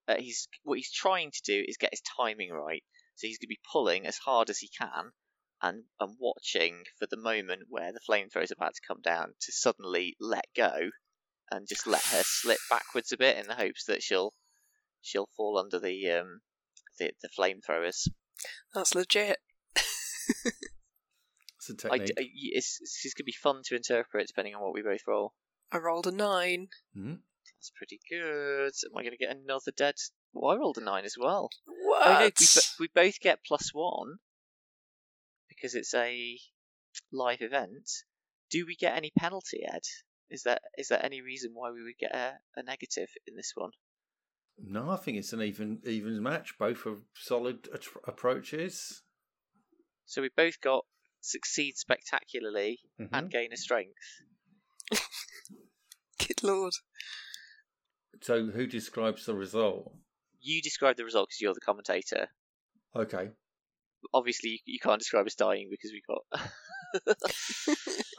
Uh, 0.07 0.17
he's 0.19 0.49
what 0.63 0.77
he's 0.77 0.93
trying 0.93 1.31
to 1.31 1.43
do 1.45 1.65
is 1.67 1.77
get 1.79 1.93
his 1.93 2.03
timing 2.17 2.51
right. 2.51 2.83
So 3.17 3.27
he's 3.27 3.39
going 3.39 3.47
to 3.47 3.49
be 3.49 3.61
pulling 3.73 4.07
as 4.07 4.19
hard 4.19 4.51
as 4.51 4.59
he 4.59 4.69
can, 4.69 5.13
and 5.63 5.85
and 6.01 6.17
watching 6.21 6.85
for 6.99 7.07
the 7.07 7.17
moment 7.17 7.63
where 7.69 7.93
the 7.93 8.01
flamethrower 8.09 8.43
is 8.43 8.51
about 8.51 8.75
to 8.75 8.87
come 8.87 9.01
down 9.03 9.35
to 9.41 9.53
suddenly 9.53 10.17
let 10.21 10.47
go, 10.55 10.91
and 11.51 11.67
just 11.69 11.87
let 11.87 12.03
her 12.03 12.23
slip 12.25 12.59
backwards 12.69 13.13
a 13.13 13.17
bit 13.17 13.39
in 13.39 13.47
the 13.47 13.55
hopes 13.55 13.85
that 13.87 14.03
she'll 14.03 14.35
she'll 15.01 15.29
fall 15.37 15.59
under 15.59 15.79
the 15.79 16.11
um 16.11 16.41
the 16.99 17.13
the 17.23 17.29
flamethrowers. 17.29 18.09
That's 18.75 18.95
legit. 18.95 19.39
It's 21.67 21.85
a 21.85 21.93
I, 21.93 21.99
technique. 21.99 22.19
I- 22.19 22.31
it's, 22.53 22.79
it's 22.83 23.15
going 23.15 23.23
to 23.23 23.25
be 23.25 23.33
fun 23.33 23.63
to 23.65 23.77
interpret 23.77 24.27
depending 24.27 24.55
on 24.55 24.63
what 24.63 24.75
we 24.75 24.83
both 24.83 25.01
roll. 25.07 25.35
I 25.73 25.79
rolled 25.79 26.07
a 26.07 26.13
nine. 26.13 26.69
Hmm? 26.95 27.15
That's 27.59 27.73
pretty 27.77 28.01
good. 28.11 28.73
Am 28.85 28.97
I 28.97 29.03
going 29.03 29.13
to 29.13 29.25
get 29.25 29.35
another 29.35 29.73
dead? 29.77 29.95
Well, 30.33 30.53
I 30.53 30.57
rolled 30.57 30.79
a 30.79 30.85
nine 30.85 31.05
as 31.05 31.17
well. 31.19 31.49
What? 31.67 32.07
Oh, 32.07 32.13
no, 32.21 32.31
we, 32.39 32.61
we 32.81 32.89
both 32.95 33.21
get 33.21 33.45
plus 33.47 33.71
one 33.73 34.17
because 35.49 35.75
it's 35.75 35.95
a 35.95 36.39
live 37.13 37.41
event. 37.41 37.89
Do 38.51 38.67
we 38.67 38.77
get 38.77 38.97
any 38.97 39.13
penalty, 39.19 39.63
Ed? 39.67 39.83
Is 40.31 40.43
that 40.43 40.63
is 40.77 40.89
there 40.89 41.05
any 41.05 41.23
reason 41.23 41.53
why 41.55 41.71
we 41.71 41.83
would 41.83 41.99
get 41.99 42.15
a, 42.15 42.35
a 42.57 42.63
negative 42.63 43.09
in 43.27 43.37
this 43.37 43.53
one? 43.55 43.71
No, 44.59 44.91
I 44.91 44.97
think 44.97 45.19
it's 45.19 45.33
an 45.33 45.43
even 45.43 45.81
even 45.85 46.23
match. 46.23 46.55
Both 46.59 46.87
are 46.87 46.99
solid 47.15 47.69
at- 47.75 47.87
approaches. 48.07 49.03
So 50.07 50.23
we 50.23 50.31
both 50.37 50.61
got 50.61 50.85
succeed 51.21 51.77
spectacularly 51.77 52.81
Mhm. 53.01 53.09
and 53.13 53.31
gain 53.31 53.53
a 53.53 53.57
strength. 53.57 53.99
Good 56.19 56.43
lord. 56.43 56.73
So, 58.23 58.47
who 58.47 58.67
describes 58.67 59.27
the 59.27 59.35
result? 59.35 59.93
You 60.41 60.63
describe 60.63 60.97
the 60.97 61.05
result 61.05 61.29
because 61.29 61.41
you're 61.41 61.55
the 61.55 61.61
commentator. 61.61 62.29
Okay. 62.95 63.31
Obviously, 64.13 64.51
you, 64.51 64.59
you 64.67 64.79
can't 64.79 65.01
describe 65.01 65.27
us 65.27 65.35
dying 65.35 65.69
because 65.71 65.91
we 65.93 66.03
got. 66.07 67.17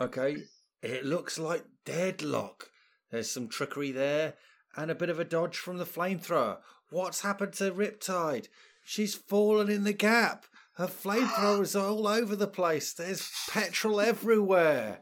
Okay. 0.01 0.35
It 0.81 1.05
looks 1.05 1.39
like 1.39 1.63
deadlock. 1.85 2.69
There's 3.11 3.31
some 3.31 3.47
trickery 3.47 3.91
there 3.91 4.33
and 4.75 4.91
a 4.91 4.95
bit 4.95 5.09
of 5.09 5.19
a 5.19 5.25
dodge 5.25 5.57
from 5.57 5.77
the 5.77 5.85
flamethrower. 5.85 6.57
What's 6.89 7.21
happened 7.21 7.53
to 7.53 7.71
Riptide? 7.71 8.47
She's 8.83 9.15
fallen 9.15 9.69
in 9.69 9.83
the 9.83 9.93
gap. 9.93 10.45
Her 10.73 10.87
flamethrowers 10.87 11.79
are 11.79 11.87
all 11.87 12.07
over 12.07 12.35
the 12.35 12.47
place. 12.47 12.93
There's 12.93 13.31
petrol 13.49 14.01
everywhere. 14.01 14.99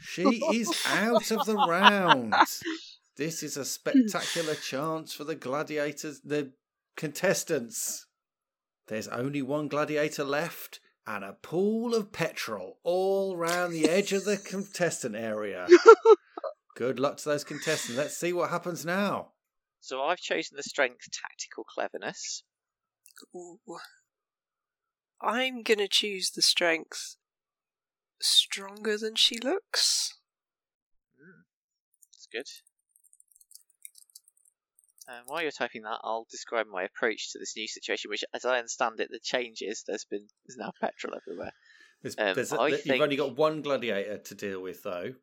She 0.00 0.42
is 0.52 0.70
out 0.86 1.30
of 1.30 1.46
the 1.46 1.56
round. 1.56 2.34
This 3.16 3.42
is 3.42 3.56
a 3.56 3.64
spectacular 3.64 4.54
chance 4.54 5.12
for 5.12 5.24
the 5.24 5.34
gladiators, 5.34 6.20
the 6.20 6.52
contestants. 6.96 8.06
There's 8.88 9.08
only 9.08 9.42
one 9.42 9.68
gladiator 9.68 10.24
left 10.24 10.80
and 11.06 11.24
a 11.24 11.32
pool 11.32 11.94
of 11.94 12.12
petrol 12.12 12.78
all 12.82 13.36
round 13.36 13.72
the 13.72 13.88
edge 13.88 14.12
of 14.12 14.24
the 14.24 14.36
contestant 14.36 15.16
area. 15.16 15.66
Good 16.80 16.98
luck 16.98 17.18
to 17.18 17.28
those 17.28 17.44
contestants. 17.44 17.98
Let's 17.98 18.16
see 18.16 18.32
what 18.32 18.48
happens 18.48 18.86
now. 18.86 19.32
so 19.80 20.00
I've 20.02 20.16
chosen 20.18 20.56
the 20.56 20.62
strength 20.62 21.10
tactical 21.12 21.62
cleverness. 21.62 22.42
Ooh. 23.36 23.58
I'm 25.20 25.62
gonna 25.62 25.88
choose 25.88 26.30
the 26.30 26.40
strength 26.40 27.16
stronger 28.18 28.96
than 28.96 29.14
she 29.14 29.36
looks. 29.38 30.14
Mm, 31.20 31.42
that's 32.14 32.28
good. 32.32 32.48
Um, 35.06 35.24
while 35.26 35.42
you're 35.42 35.50
typing 35.50 35.82
that, 35.82 36.00
I'll 36.02 36.26
describe 36.30 36.66
my 36.66 36.84
approach 36.84 37.30
to 37.32 37.38
this 37.38 37.54
new 37.58 37.68
situation. 37.68 38.08
Which, 38.08 38.24
as 38.32 38.46
I 38.46 38.56
understand 38.56 39.00
it, 39.00 39.10
the 39.10 39.20
changes 39.22 39.84
there's 39.86 40.06
been 40.06 40.28
there's 40.46 40.56
now 40.56 40.72
petrol 40.80 41.14
everywhere. 41.14 41.52
There's, 42.00 42.16
Um, 42.16 42.34
there's 42.34 42.52
a- 42.52 42.58
I 42.58 42.68
You've 42.68 43.02
only 43.02 43.16
got 43.16 43.36
one 43.36 43.60
gladiator 43.60 44.16
to 44.16 44.34
deal 44.34 44.62
with, 44.62 44.82
though, 44.82 45.16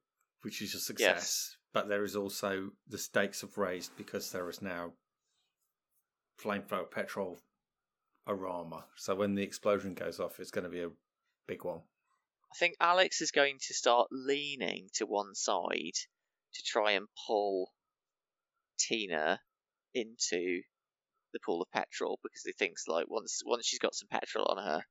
which 0.48 0.62
is 0.62 0.74
a 0.76 0.80
success. 0.80 1.18
Yes. 1.18 1.58
But 1.74 1.90
there 1.90 2.06
is 2.06 2.16
also 2.16 2.70
the 2.88 2.98
stakes 2.98 3.42
have 3.42 3.58
raised 3.58 3.92
because 3.98 4.32
there 4.32 4.50
is 4.50 4.62
now 4.62 4.94
flamethrower 6.42 6.90
petrol 6.90 7.38
aroma. 8.26 8.86
So 8.96 9.14
when 9.14 9.36
the 9.36 9.44
explosion 9.44 9.94
goes 9.94 10.22
off, 10.22 10.40
it's 10.40 10.52
going 10.52 10.64
to 10.64 10.70
be 10.70 10.84
a 10.84 10.92
big 11.50 11.66
one. 11.66 11.80
I 12.50 12.56
think 12.58 12.76
Alex 12.80 13.20
is 13.20 13.32
going 13.32 13.58
to 13.68 13.74
start 13.74 14.08
leaning 14.10 14.88
to 14.94 15.06
one 15.06 15.36
side 15.36 15.98
to 16.54 16.64
try 16.66 16.92
and 16.92 17.08
pull 17.28 17.74
Tina 18.80 19.42
into 19.94 20.62
the 21.34 21.40
pool 21.46 21.62
of 21.62 21.72
petrol 21.74 22.20
because 22.24 22.44
he 22.46 22.54
thinks 22.54 22.88
like 22.88 23.10
once 23.10 23.42
once 23.46 23.66
she's 23.66 23.80
got 23.80 23.96
some 23.96 24.08
petrol 24.10 24.46
on 24.48 24.64
her, 24.64 24.82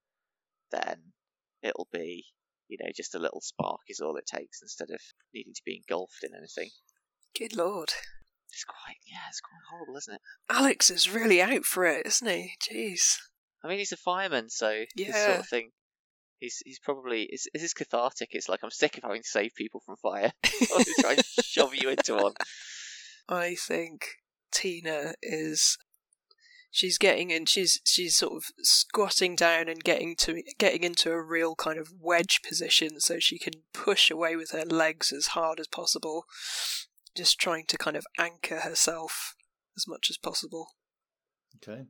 then 0.71 1.15
it'll 1.63 1.89
be 1.91 2.27
you 2.69 2.79
know 2.81 2.91
just 2.95 3.15
a 3.15 3.19
little 3.19 3.41
spark 3.41 3.81
is 3.89 4.01
all 4.01 4.17
it 4.17 4.27
takes 4.27 4.63
instead 4.63 4.91
of 4.91 5.01
needing 5.35 5.55
to 5.55 5.63
be 5.65 5.77
engulfed 5.77 6.25
in 6.25 6.31
anything. 6.37 6.71
Good 7.39 7.57
lord. 7.57 7.93
It's 8.51 8.65
quite 8.65 8.97
yeah, 9.07 9.29
it's 9.29 9.41
quite 9.41 9.61
horrible, 9.71 9.97
isn't 9.97 10.15
it? 10.15 10.21
Alex 10.49 10.91
is 10.91 11.11
really 11.11 11.43
out 11.43 11.65
for 11.65 11.85
it, 11.85 12.07
isn't 12.07 12.29
he? 12.29 12.53
Jeez. 12.63 13.19
I 13.63 13.69
mean, 13.69 13.79
he's 13.79 13.93
a 13.93 13.97
fireman, 13.97 14.49
so 14.49 14.85
this 14.97 15.15
sort 15.15 15.41
of 15.41 15.49
thing. 15.49 15.71
He's 16.39 16.63
he's 16.65 16.79
probably 16.79 17.23
is 17.25 17.49
is 17.55 17.63
this 17.63 17.75
cathartic? 17.75 18.31
It's 18.33 18.49
like 18.49 18.61
I'm 18.63 18.71
sick 18.71 18.97
of 18.97 19.03
having 19.03 19.23
to 19.23 19.29
save 19.29 19.55
people 19.55 19.83
from 19.85 19.97
fire. 19.97 20.33
I'll 20.45 20.85
just 20.85 21.01
try 21.01 21.13
and 21.13 21.25
shove 21.25 21.75
you 21.75 21.89
into 21.91 22.15
one. 22.15 22.35
I 23.29 23.57
think 23.57 24.07
Tina 24.53 25.15
is 25.23 25.79
she's 26.77 26.99
getting 26.99 27.31
in 27.31 27.47
she's 27.47 27.81
she's 27.85 28.17
sort 28.17 28.35
of 28.35 28.45
squatting 28.59 29.35
down 29.35 29.69
and 29.69 29.83
getting 29.83 30.15
to 30.15 30.43
getting 30.59 30.85
into 30.85 31.11
a 31.11 31.23
real 31.23 31.55
kind 31.55 31.79
of 31.79 31.89
wedge 31.99 32.41
position 32.47 33.01
so 33.01 33.19
she 33.19 33.39
can 33.39 33.55
push 33.73 34.11
away 34.11 34.37
with 34.37 34.51
her 34.51 34.65
legs 34.65 35.13
as 35.13 35.29
hard 35.29 35.59
as 35.59 35.67
possible 35.67 36.25
just 37.17 37.39
trying 37.39 37.65
to 37.67 37.79
kind 37.79 37.97
of 37.97 38.07
anchor 38.19 38.61
herself 38.61 39.35
as 39.77 39.87
much 39.89 40.09
as 40.11 40.19
possible 40.19 40.69
Okay. 41.57 41.85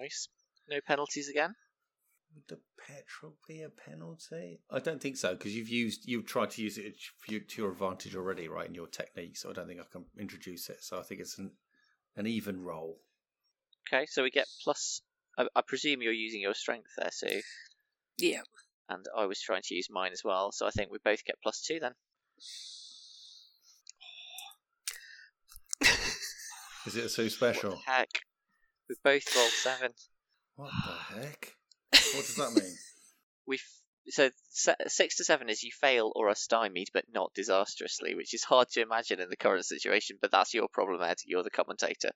Nice. 0.00 0.28
No 0.68 0.78
penalties 0.86 1.28
again. 1.28 1.54
Would 2.34 2.44
the 2.48 2.60
petrol 2.78 3.36
be 3.46 3.62
a 3.62 3.68
penalty? 3.68 4.60
I 4.70 4.80
don't 4.80 5.00
think 5.00 5.16
so 5.16 5.34
because 5.34 5.54
you've 5.54 5.68
used 5.68 6.02
you've 6.04 6.26
tried 6.26 6.50
to 6.50 6.62
use 6.62 6.78
it 6.78 6.96
to 7.28 7.40
to 7.40 7.62
your 7.62 7.70
advantage 7.70 8.16
already, 8.16 8.48
right? 8.48 8.66
In 8.68 8.74
your 8.74 8.88
technique, 8.88 9.36
so 9.36 9.50
I 9.50 9.52
don't 9.52 9.68
think 9.68 9.80
I 9.80 9.84
can 9.90 10.06
introduce 10.18 10.68
it. 10.68 10.82
So 10.82 10.98
I 10.98 11.02
think 11.02 11.20
it's 11.20 11.38
an 11.38 11.52
an 12.16 12.26
even 12.26 12.64
roll. 12.64 12.98
Okay, 13.92 14.06
so 14.06 14.22
we 14.22 14.30
get 14.30 14.46
plus. 14.62 15.00
I, 15.38 15.46
I 15.54 15.62
presume 15.66 16.02
you're 16.02 16.12
using 16.12 16.40
your 16.40 16.54
strength 16.54 16.90
there, 16.96 17.10
Sue, 17.12 17.40
yeah 18.18 18.42
and 18.88 19.04
I 19.16 19.26
was 19.26 19.40
trying 19.40 19.62
to 19.64 19.74
use 19.74 19.88
mine 19.90 20.12
as 20.12 20.22
well. 20.24 20.52
So 20.52 20.66
I 20.66 20.70
think 20.70 20.90
we 20.90 20.98
both 21.04 21.24
get 21.24 21.36
plus 21.42 21.62
two 21.62 21.80
then. 21.80 21.92
Is 26.86 26.96
it 26.96 27.08
so 27.08 27.08
Sue 27.08 27.24
What 27.24 27.32
special? 27.32 27.70
the 27.70 27.76
heck? 27.86 28.20
We 28.88 28.96
both 29.02 29.34
rolled 29.36 29.50
seven. 29.50 29.92
What 30.56 30.70
the 30.84 31.14
heck? 31.20 31.54
What 31.92 32.26
does 32.26 32.36
that 32.36 32.52
mean? 32.54 32.74
We 33.46 33.58
so 34.08 34.30
se- 34.48 34.74
six 34.86 35.16
to 35.18 35.24
seven 35.24 35.50
is 35.50 35.62
you 35.62 35.70
fail 35.70 36.10
or 36.16 36.30
are 36.30 36.34
stymied, 36.34 36.88
but 36.94 37.04
not 37.12 37.34
disastrously, 37.34 38.14
which 38.14 38.32
is 38.32 38.42
hard 38.42 38.68
to 38.70 38.80
imagine 38.80 39.20
in 39.20 39.28
the 39.28 39.36
current 39.36 39.66
situation. 39.66 40.16
But 40.18 40.30
that's 40.30 40.54
your 40.54 40.66
problem, 40.72 41.02
Ed. 41.02 41.18
You're 41.26 41.42
the 41.42 41.50
commentator. 41.50 42.08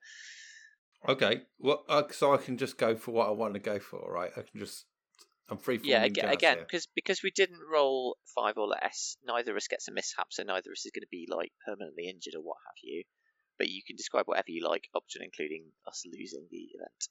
Okay, 1.07 1.43
well, 1.59 1.85
uh, 1.87 2.03
so 2.11 2.33
I 2.33 2.37
can 2.37 2.57
just 2.57 2.77
go 2.77 2.95
for 2.95 3.11
what 3.11 3.27
I 3.27 3.31
want 3.31 3.53
to 3.53 3.59
go 3.59 3.79
for, 3.79 4.11
right? 4.11 4.31
I 4.35 4.41
can 4.41 4.59
just, 4.59 4.85
I'm 5.49 5.57
free. 5.57 5.77
From. 5.77 5.87
Yeah, 5.87 6.03
again, 6.03 6.29
again, 6.29 6.57
because 6.59 6.87
because 6.93 7.23
we 7.23 7.31
didn't 7.31 7.59
roll 7.71 8.17
five 8.35 8.57
or 8.57 8.67
less, 8.67 9.15
neither 9.25 9.51
of 9.51 9.57
us 9.57 9.67
gets 9.67 9.87
a 9.87 9.93
mishap, 9.93 10.27
so 10.31 10.43
neither 10.43 10.69
of 10.69 10.73
us 10.73 10.85
is 10.85 10.91
going 10.93 11.03
to 11.03 11.07
be 11.09 11.27
like 11.29 11.51
permanently 11.65 12.09
injured 12.09 12.35
or 12.35 12.41
what 12.41 12.57
have 12.65 12.75
you. 12.83 13.03
But 13.57 13.69
you 13.69 13.81
can 13.85 13.95
describe 13.95 14.25
whatever 14.25 14.49
you 14.49 14.65
like, 14.67 14.87
up 14.95 15.03
to 15.09 15.19
and 15.19 15.25
including 15.25 15.65
us 15.87 16.03
losing 16.05 16.47
the 16.49 16.67
event. 16.75 17.07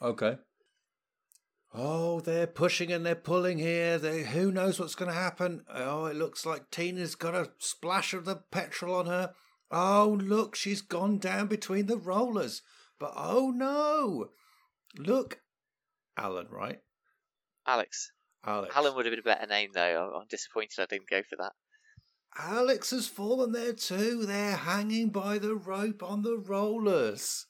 Okay. 0.00 0.38
Oh, 1.74 2.20
they're 2.20 2.46
pushing 2.46 2.92
and 2.92 3.04
they're 3.04 3.14
pulling 3.14 3.58
here. 3.58 3.98
They, 3.98 4.22
who 4.22 4.50
knows 4.50 4.80
what's 4.80 4.94
going 4.94 5.10
to 5.10 5.18
happen? 5.18 5.64
Oh, 5.72 6.06
it 6.06 6.16
looks 6.16 6.46
like 6.46 6.70
Tina's 6.70 7.14
got 7.14 7.34
a 7.34 7.50
splash 7.58 8.14
of 8.14 8.24
the 8.24 8.36
petrol 8.36 8.94
on 8.94 9.06
her. 9.06 9.34
Oh, 9.70 10.18
look, 10.20 10.54
she's 10.54 10.80
gone 10.80 11.18
down 11.18 11.48
between 11.48 11.86
the 11.86 11.98
rollers. 11.98 12.62
But 12.98 13.12
oh 13.16 13.52
no! 13.54 14.30
Look, 14.98 15.40
Alan, 16.16 16.48
right? 16.50 16.80
Alex. 17.66 18.10
Alex. 18.44 18.74
Alan 18.76 18.94
would 18.94 19.06
have 19.06 19.12
been 19.12 19.20
a 19.20 19.22
better 19.22 19.46
name 19.46 19.70
though. 19.72 19.80
I'm- 19.80 20.14
I'm 20.14 20.26
disappointed 20.28 20.80
I 20.80 20.86
didn't 20.86 21.08
go 21.08 21.22
for 21.22 21.36
that. 21.36 21.52
Alex 22.36 22.90
has 22.90 23.08
fallen 23.08 23.52
there 23.52 23.72
too. 23.72 24.24
They're 24.24 24.56
hanging 24.56 25.10
by 25.10 25.38
the 25.38 25.54
rope 25.54 26.02
on 26.02 26.22
the 26.22 26.38
rollers. 26.38 27.46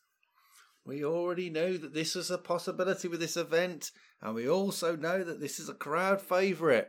We 0.85 1.05
already 1.05 1.51
know 1.51 1.77
that 1.77 1.93
this 1.93 2.17
is 2.17 2.31
a 2.31 2.39
possibility 2.39 3.09
with 3.09 3.21
this 3.21 3.37
event, 3.37 3.91
and 4.23 4.35
we 4.35 4.49
also 4.49 4.97
know 4.97 5.23
that 5.23 5.41
this 5.41 5.61
is 5.61 5.69
a 5.69 5.75
crowd 5.75 6.23
favourite. 6.23 6.89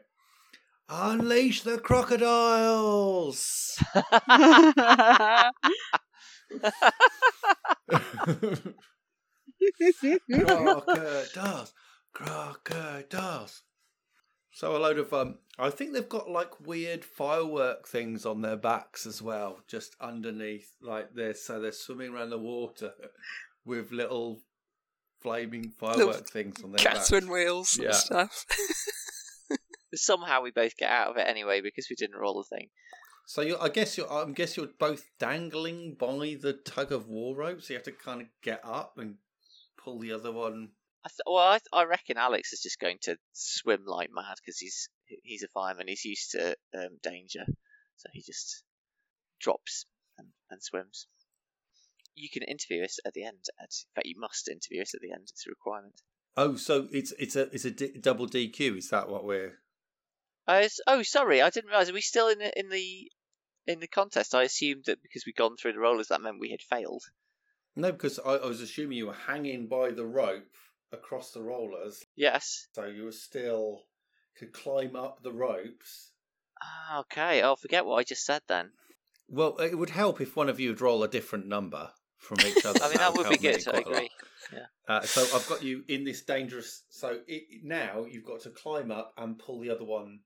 Unleash 0.88 1.62
the 1.62 1.78
crocodiles! 1.78 3.78
crocodiles, 10.32 11.74
crocodiles. 12.14 13.64
So 14.52 14.76
a 14.76 14.80
load 14.80 14.98
of 14.98 15.14
um, 15.14 15.36
I 15.58 15.70
think 15.70 15.94
they've 15.94 16.08
got 16.10 16.30
like 16.30 16.60
weird 16.66 17.06
firework 17.06 17.88
things 17.88 18.26
on 18.26 18.42
their 18.42 18.58
backs 18.58 19.06
as 19.06 19.22
well, 19.22 19.60
just 19.68 19.96
underneath 20.02 20.72
like 20.82 21.14
this. 21.14 21.46
So 21.46 21.60
they're 21.60 21.72
swimming 21.72 22.14
around 22.14 22.32
the 22.32 22.40
water 22.40 22.92
with 23.66 23.92
little 23.92 24.42
flaming 25.22 25.70
firework 25.80 26.30
things 26.30 26.64
on 26.64 26.72
their 26.72 26.80
Catherine 26.80 27.26
backs. 27.26 27.32
wheels 27.34 27.78
Yeah. 27.80 27.88
and 27.88 27.96
stuff. 27.96 28.46
Somehow 29.96 30.42
we 30.42 30.52
both 30.52 30.78
get 30.78 30.90
out 30.92 31.10
of 31.10 31.18
it 31.18 31.28
anyway 31.28 31.62
because 31.62 31.88
we 31.90 31.96
didn't 31.96 32.20
roll 32.20 32.44
the 32.44 32.56
thing. 32.56 32.70
So 33.30 33.44
you, 33.44 33.58
I 33.62 33.70
guess 33.70 33.96
you're, 33.96 34.12
I 34.12 34.26
guess 34.32 34.58
you're 34.58 34.70
both 34.80 35.06
dangling 35.20 35.94
by 36.00 36.36
the 36.42 36.60
tug 36.66 36.92
of 36.92 37.08
war 37.08 37.36
rope. 37.36 37.62
So 37.62 37.74
you 37.74 37.78
have 37.78 37.86
to 37.86 37.92
kind 37.92 38.22
of 38.22 38.28
get 38.42 38.60
up 38.64 38.98
and 38.98 39.18
pull 39.78 40.00
the 40.00 40.14
other 40.14 40.32
one. 40.32 40.70
I 41.06 41.10
th- 41.10 41.20
well, 41.28 41.38
I, 41.38 41.60
I 41.72 41.84
reckon 41.86 42.18
Alex 42.18 42.54
is 42.54 42.62
just 42.62 42.80
going 42.80 42.98
to 43.04 43.18
swim 43.34 43.84
like 43.86 44.10
mad 44.12 44.38
because 44.44 44.58
he's 44.58 44.90
he's 45.22 45.44
a 45.44 45.48
fireman. 45.50 45.88
He's 45.88 46.06
used 46.06 46.32
to 46.32 46.56
um, 46.76 46.98
danger, 47.04 47.46
so 47.98 48.10
he 48.12 48.24
just 48.24 48.64
drops 49.40 49.86
and, 50.18 50.30
and 50.50 50.64
swims. 50.64 51.06
You 52.16 52.30
can 52.34 52.42
interview 52.42 52.84
us 52.84 52.98
at 53.06 53.14
the 53.14 53.26
end. 53.26 53.46
Ed. 53.62 53.66
In 53.66 53.94
fact, 53.94 54.08
you 54.08 54.20
must 54.20 54.50
interview 54.50 54.82
us 54.82 54.96
at 54.96 55.02
the 55.02 55.12
end. 55.12 55.28
It's 55.30 55.46
a 55.46 55.52
requirement. 55.52 56.02
Oh, 56.36 56.56
so 56.56 56.88
it's 56.92 57.14
it's 57.20 57.36
a 57.36 57.44
it's 57.54 57.66
a 57.66 57.72
D, 57.72 57.92
double 58.02 58.26
DQ. 58.26 58.80
Is 58.80 58.90
that 58.90 59.08
what 59.08 59.24
we're? 59.24 59.60
Uh, 60.48 60.68
oh, 60.88 61.04
sorry, 61.04 61.44
I 61.44 61.52
didn't 61.52 61.70
realise. 61.70 61.92
Are 61.92 61.94
we 61.94 62.02
still 62.02 62.28
in 62.28 62.40
the 62.40 62.60
in 62.60 62.70
the 62.70 63.12
in 63.70 63.80
the 63.80 63.88
contest? 63.88 64.36
I 64.36 64.44
assumed 64.44 64.84
that 64.88 65.02
because 65.02 65.26
we'd 65.26 65.36
gone 65.36 65.56
through 65.56 65.74
the 65.74 65.80
rollers, 65.80 66.08
that 66.10 66.22
meant 66.22 66.40
we 66.40 66.50
had 66.52 66.62
failed. 66.62 67.04
No, 67.76 67.92
because 67.92 68.20
I, 68.20 68.32
I 68.34 68.46
was 68.48 68.60
assuming 68.62 68.98
you 68.98 69.08
were 69.08 69.14
hanging 69.28 69.68
by 69.68 69.92
the 69.92 70.06
rope 70.06 70.56
across 70.92 71.32
the 71.32 71.42
rollers, 71.42 72.04
Yes. 72.16 72.68
so 72.74 72.86
you 72.86 73.04
were 73.06 73.12
still 73.12 73.84
could 74.38 74.52
climb 74.54 74.96
up 74.96 75.22
the 75.22 75.32
ropes. 75.32 76.12
Ah, 76.62 77.00
okay. 77.02 77.42
I'll 77.42 77.56
forget 77.56 77.86
what 77.86 77.96
I 77.98 78.04
just 78.04 78.26
said 78.26 78.42
then. 78.48 78.72
Well, 79.30 79.58
it 79.58 79.78
would 79.78 79.92
help 79.92 80.20
if 80.20 80.36
one 80.36 80.50
of 80.50 80.60
you 80.60 80.70
would 80.70 80.82
roll 80.82 81.04
a 81.04 81.08
different 81.08 81.46
number 81.48 81.92
from 82.18 82.40
each 82.42 82.66
other. 82.66 82.80
I 82.84 82.88
mean, 82.90 82.98
that 82.98 83.14
would 83.14 83.30
be 83.30 83.38
good. 83.38 83.66
I 83.68 83.72
quite 83.72 83.86
a 83.86 83.90
lot. 83.90 83.96
agree. 83.98 84.10
Uh, 84.88 85.02
so 85.02 85.22
I've 85.36 85.48
got 85.48 85.62
you 85.62 85.84
in 85.88 86.04
this 86.04 86.24
dangerous. 86.24 86.84
So 86.90 87.20
it, 87.28 87.44
now 87.64 88.06
you've 88.10 88.26
got 88.26 88.42
to 88.42 88.50
climb 88.50 88.90
up 88.92 89.14
and 89.18 89.38
pull 89.38 89.60
the 89.60 89.70
other 89.70 89.86
one 89.86 90.22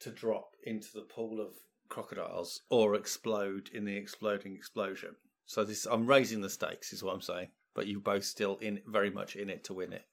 to 0.00 0.10
drop 0.10 0.50
into 0.64 0.88
the 0.94 1.00
pool 1.02 1.40
of 1.40 1.54
crocodiles 1.90 2.62
or 2.70 2.94
explode 2.94 3.68
in 3.74 3.84
the 3.84 3.96
exploding 3.96 4.54
explosion. 4.54 5.16
So 5.46 5.64
this, 5.64 5.86
I'm 5.86 6.06
raising 6.06 6.40
the 6.40 6.48
stakes, 6.48 6.92
is 6.92 7.02
what 7.02 7.14
I'm 7.14 7.20
saying. 7.20 7.48
But 7.74 7.86
you 7.86 8.00
both 8.00 8.24
still 8.24 8.56
in 8.58 8.80
very 8.86 9.10
much 9.10 9.36
in 9.36 9.50
it 9.50 9.64
to 9.64 9.74
win 9.74 9.92
it. 9.92 10.04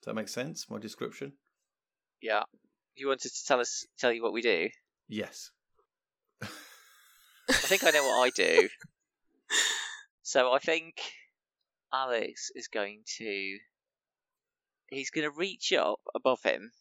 Does 0.00 0.06
that 0.06 0.14
make 0.14 0.28
sense? 0.28 0.70
My 0.70 0.78
description? 0.78 1.32
Yeah. 2.22 2.42
You 2.94 3.08
wanted 3.08 3.32
to 3.32 3.44
tell 3.46 3.60
us, 3.60 3.86
tell 3.98 4.12
you 4.12 4.22
what 4.22 4.32
we 4.32 4.42
do? 4.42 4.68
Yes. 5.08 5.50
I 6.42 7.52
think 7.52 7.84
I 7.84 7.90
know 7.90 8.04
what 8.04 8.26
I 8.26 8.30
do. 8.30 8.68
So 10.26 10.52
I 10.52 10.58
think 10.58 10.94
Alex 11.92 12.50
is 12.54 12.66
going 12.66 13.02
to. 13.18 13.58
He's 14.88 15.10
going 15.10 15.30
to 15.30 15.36
reach 15.36 15.72
up 15.72 16.00
above 16.14 16.42
him, 16.42 16.72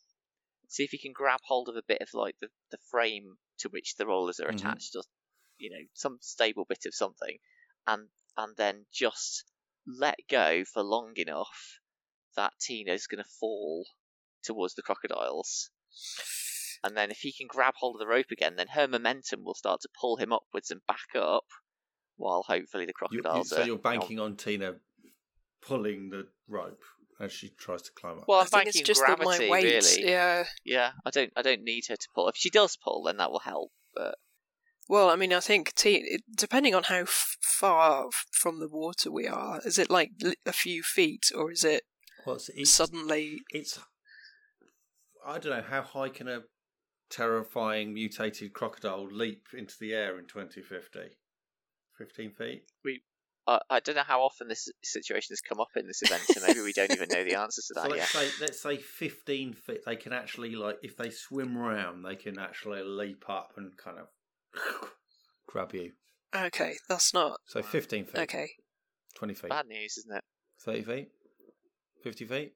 see 0.69 0.83
if 0.83 0.91
he 0.91 0.97
can 0.97 1.11
grab 1.13 1.41
hold 1.43 1.67
of 1.67 1.75
a 1.75 1.83
bit 1.85 2.01
of 2.01 2.07
like 2.13 2.35
the, 2.41 2.47
the 2.71 2.77
frame 2.89 3.35
to 3.63 3.69
which 3.69 3.95
the 3.95 4.05
rollers 4.05 4.39
are 4.39 4.49
Mhm. 4.51 4.55
attached, 4.59 4.95
or 4.95 5.03
you 5.57 5.69
know, 5.69 5.85
some 5.93 6.17
stable 6.21 6.65
bit 6.65 6.85
of 6.85 6.93
something, 6.93 7.39
and 7.87 8.09
and 8.37 8.55
then 8.57 8.85
just 8.91 9.43
let 9.85 10.17
go 10.29 10.63
for 10.65 10.81
long 10.83 11.13
enough 11.17 11.79
that 12.35 12.53
Tina's 12.59 13.07
going 13.07 13.23
to 13.23 13.29
fall 13.39 13.85
towards 14.43 14.75
the 14.75 14.81
crocodiles. 14.81 15.69
And 16.83 16.97
then 16.97 17.11
if 17.11 17.19
he 17.19 17.31
can 17.31 17.47
grab 17.47 17.75
hold 17.77 17.95
of 17.95 17.99
the 17.99 18.07
rope 18.07 18.31
again, 18.31 18.55
then 18.55 18.69
her 18.69 18.87
momentum 18.87 19.43
will 19.43 19.53
start 19.53 19.81
to 19.81 19.89
pull 19.99 20.17
him 20.17 20.33
upwards 20.33 20.71
and 20.71 20.81
back 20.87 21.15
up, 21.15 21.45
while 22.17 22.43
hopefully 22.43 22.85
the 22.85 22.93
You- 23.11 23.17
you- 23.17 23.21
crocodiles 23.23 23.49
so 23.49 23.61
are. 23.61 23.65
you're 23.65 23.77
banking 23.77 24.19
on 24.19 24.35
Tina 24.35 24.79
pulling 25.61 26.09
the 26.09 26.27
rope 26.47 26.83
as 27.19 27.31
she 27.31 27.49
tries 27.49 27.81
to 27.83 27.91
climb 27.93 28.19
up. 28.19 28.25
Well, 28.27 28.39
I 28.39 28.41
I'm 28.41 28.47
think 28.47 28.67
it's 28.67 28.81
just 28.81 29.01
that 29.05 29.17
gravity, 29.19 29.45
my 29.45 29.51
weight. 29.51 29.63
really. 29.65 30.09
Yeah. 30.09 30.45
Yeah, 30.65 30.91
I 31.05 31.09
don't, 31.09 31.31
I 31.35 31.41
don't 31.41 31.63
need 31.63 31.85
her 31.89 31.95
to 31.95 32.07
pull. 32.13 32.27
If 32.29 32.35
she 32.37 32.49
does 32.49 32.77
pull, 32.77 33.03
then 33.03 33.17
that 33.17 33.31
will 33.31 33.39
help. 33.39 33.71
But 33.95 34.15
Well, 34.89 35.09
I 35.09 35.15
mean, 35.15 35.31
I 35.33 35.39
think 35.39 35.73
T- 35.75 36.19
depending 36.35 36.73
on 36.75 36.83
how 36.83 37.01
f- 37.01 37.37
far 37.41 38.07
f- 38.07 38.25
from 38.31 38.59
the 38.59 38.67
water 38.69 39.11
we 39.11 39.27
are, 39.27 39.61
is 39.65 39.77
it 39.77 39.89
like 39.89 40.11
li- 40.21 40.35
a 40.45 40.53
few 40.53 40.81
feet, 40.83 41.31
or 41.35 41.51
is 41.51 41.63
it 41.63 41.83
Well, 42.25 42.35
it's, 42.35 42.49
it's, 42.49 42.73
suddenly? 42.73 43.41
it's 43.51 43.79
I 45.25 45.39
don't 45.39 45.55
know 45.55 45.61
how 45.67 45.81
high 45.83 46.09
can 46.09 46.27
a 46.27 46.41
terrifying 47.09 47.93
mutated 47.93 48.53
crocodile 48.53 49.05
leap 49.07 49.45
into 49.57 49.75
the 49.79 49.93
air 49.93 50.17
in 50.19 50.25
2050? 50.25 50.99
15 51.97 52.31
feet. 52.31 52.63
I, 53.45 53.59
I 53.69 53.79
don't 53.81 53.95
know 53.95 54.03
how 54.05 54.21
often 54.21 54.47
this 54.47 54.69
situation 54.83 55.33
has 55.33 55.41
come 55.41 55.59
up 55.59 55.69
in 55.75 55.85
this 55.87 56.01
event, 56.01 56.21
so 56.23 56.41
maybe 56.47 56.61
we 56.61 56.73
don't 56.73 56.91
even 56.91 57.09
know 57.11 57.23
the 57.23 57.35
answers 57.35 57.65
to 57.67 57.73
So 57.75 57.81
that 57.81 57.89
let's 57.91 58.13
yet. 58.13 58.23
say 58.23 58.29
let's 58.45 58.61
say 58.61 58.77
15 58.77 59.53
feet. 59.53 59.79
They 59.85 59.95
can 59.95 60.13
actually 60.13 60.55
like 60.55 60.77
if 60.83 60.95
they 60.97 61.09
swim 61.09 61.57
around, 61.57 62.03
they 62.03 62.15
can 62.15 62.39
actually 62.39 62.83
leap 62.83 63.29
up 63.29 63.53
and 63.57 63.75
kind 63.77 63.97
of 63.99 64.07
grab 65.47 65.73
you. 65.73 65.91
Okay, 66.35 66.75
that's 66.89 67.13
not 67.13 67.37
So 67.45 67.61
15 67.61 68.05
feet, 68.05 68.17
okay. 68.21 68.49
20 69.15 69.33
feet, 69.35 69.49
Bad 69.49 69.67
news, 69.67 69.97
isn't 69.99 70.15
it? 70.15 70.23
30 70.61 70.81
feet, 70.83 71.07
50 72.03 72.25
feet. 72.25 72.53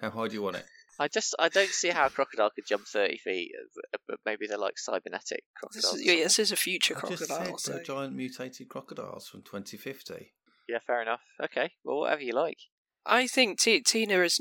How 0.00 0.08
high 0.10 0.28
do 0.28 0.34
you 0.34 0.42
want 0.42 0.56
it? 0.56 0.64
I 1.00 1.08
just, 1.08 1.34
I 1.38 1.48
don't 1.48 1.70
see 1.70 1.88
how 1.88 2.06
a 2.06 2.10
crocodile 2.10 2.50
could 2.50 2.66
jump 2.66 2.86
thirty 2.86 3.16
feet, 3.16 3.52
uh, 3.94 3.96
but 4.06 4.18
maybe 4.26 4.46
they're 4.46 4.58
like 4.58 4.78
cybernetic 4.78 5.42
This 5.72 5.82
crocodiles. 5.82 5.94
is, 5.94 6.04
yeah, 6.04 6.14
this 6.24 6.38
is 6.38 6.52
a 6.52 6.56
future 6.56 6.94
I 7.02 7.08
just 7.08 7.26
crocodile. 7.26 7.58
said 7.58 7.86
So. 7.86 7.94
giant 7.94 8.14
mutated 8.14 8.68
crocodiles 8.68 9.26
from 9.28 9.40
2050. 9.42 10.32
Yeah, 10.68 10.78
fair 10.86 11.00
enough. 11.02 11.22
Okay, 11.42 11.72
well, 11.84 12.00
whatever 12.00 12.22
you 12.22 12.34
like. 12.34 12.58
I 13.06 13.26
think 13.26 13.58
T- 13.58 13.80
Tina 13.80 14.20
is 14.20 14.40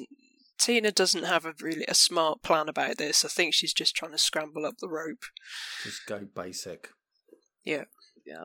Tina 0.60 0.92
doesn't 0.92 1.24
have 1.24 1.46
a 1.46 1.54
really 1.62 1.86
a 1.88 1.94
smart 1.96 2.42
plan 2.44 2.68
about 2.68 2.98
this. 2.98 3.24
I 3.24 3.30
think 3.30 3.54
she's 3.54 3.74
just 3.74 3.96
trying 3.96 4.12
to 4.12 4.18
scramble 4.18 4.66
up 4.66 4.76
the 4.80 4.90
rope. 4.90 5.24
Just 5.84 6.06
go 6.06 6.28
basic. 6.36 6.90
Yeah. 7.64 7.86
Yeah. 8.26 8.44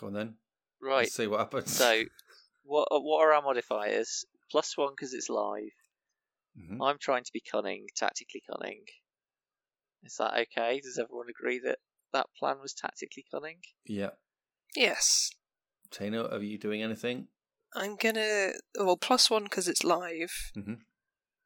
Go 0.00 0.08
on 0.08 0.14
then. 0.14 0.34
Right. 0.82 1.02
Let's 1.04 1.14
see 1.14 1.28
what 1.28 1.38
happens. 1.38 1.70
So, 1.72 2.02
what 2.64 2.88
uh, 2.90 2.98
what 2.98 3.20
are 3.24 3.32
our 3.32 3.42
modifiers? 3.42 4.24
Plus 4.50 4.76
one 4.76 4.94
because 4.96 5.14
it's 5.14 5.28
live. 5.30 5.70
Mhm. 6.58 6.78
I'm 6.80 6.98
trying 6.98 7.24
to 7.24 7.32
be 7.32 7.40
cunning, 7.40 7.86
tactically 7.94 8.42
cunning. 8.50 8.84
Is 10.02 10.16
that 10.16 10.34
okay? 10.34 10.80
Does 10.80 10.98
everyone 10.98 11.28
agree 11.28 11.58
that 11.60 11.78
that 12.12 12.26
plan 12.38 12.60
was 12.60 12.72
tactically 12.74 13.24
cunning? 13.30 13.60
yeah. 13.84 14.10
Yes, 14.74 15.30
Tina, 15.90 16.24
are 16.24 16.42
you 16.42 16.58
doing 16.58 16.82
anything? 16.82 17.28
I'm 17.74 17.96
gonna 17.96 18.52
well 18.78 18.96
plus 18.96 19.30
one 19.30 19.44
because 19.44 19.68
it's 19.68 19.84
live. 19.84 20.52
Mhm. 20.54 20.64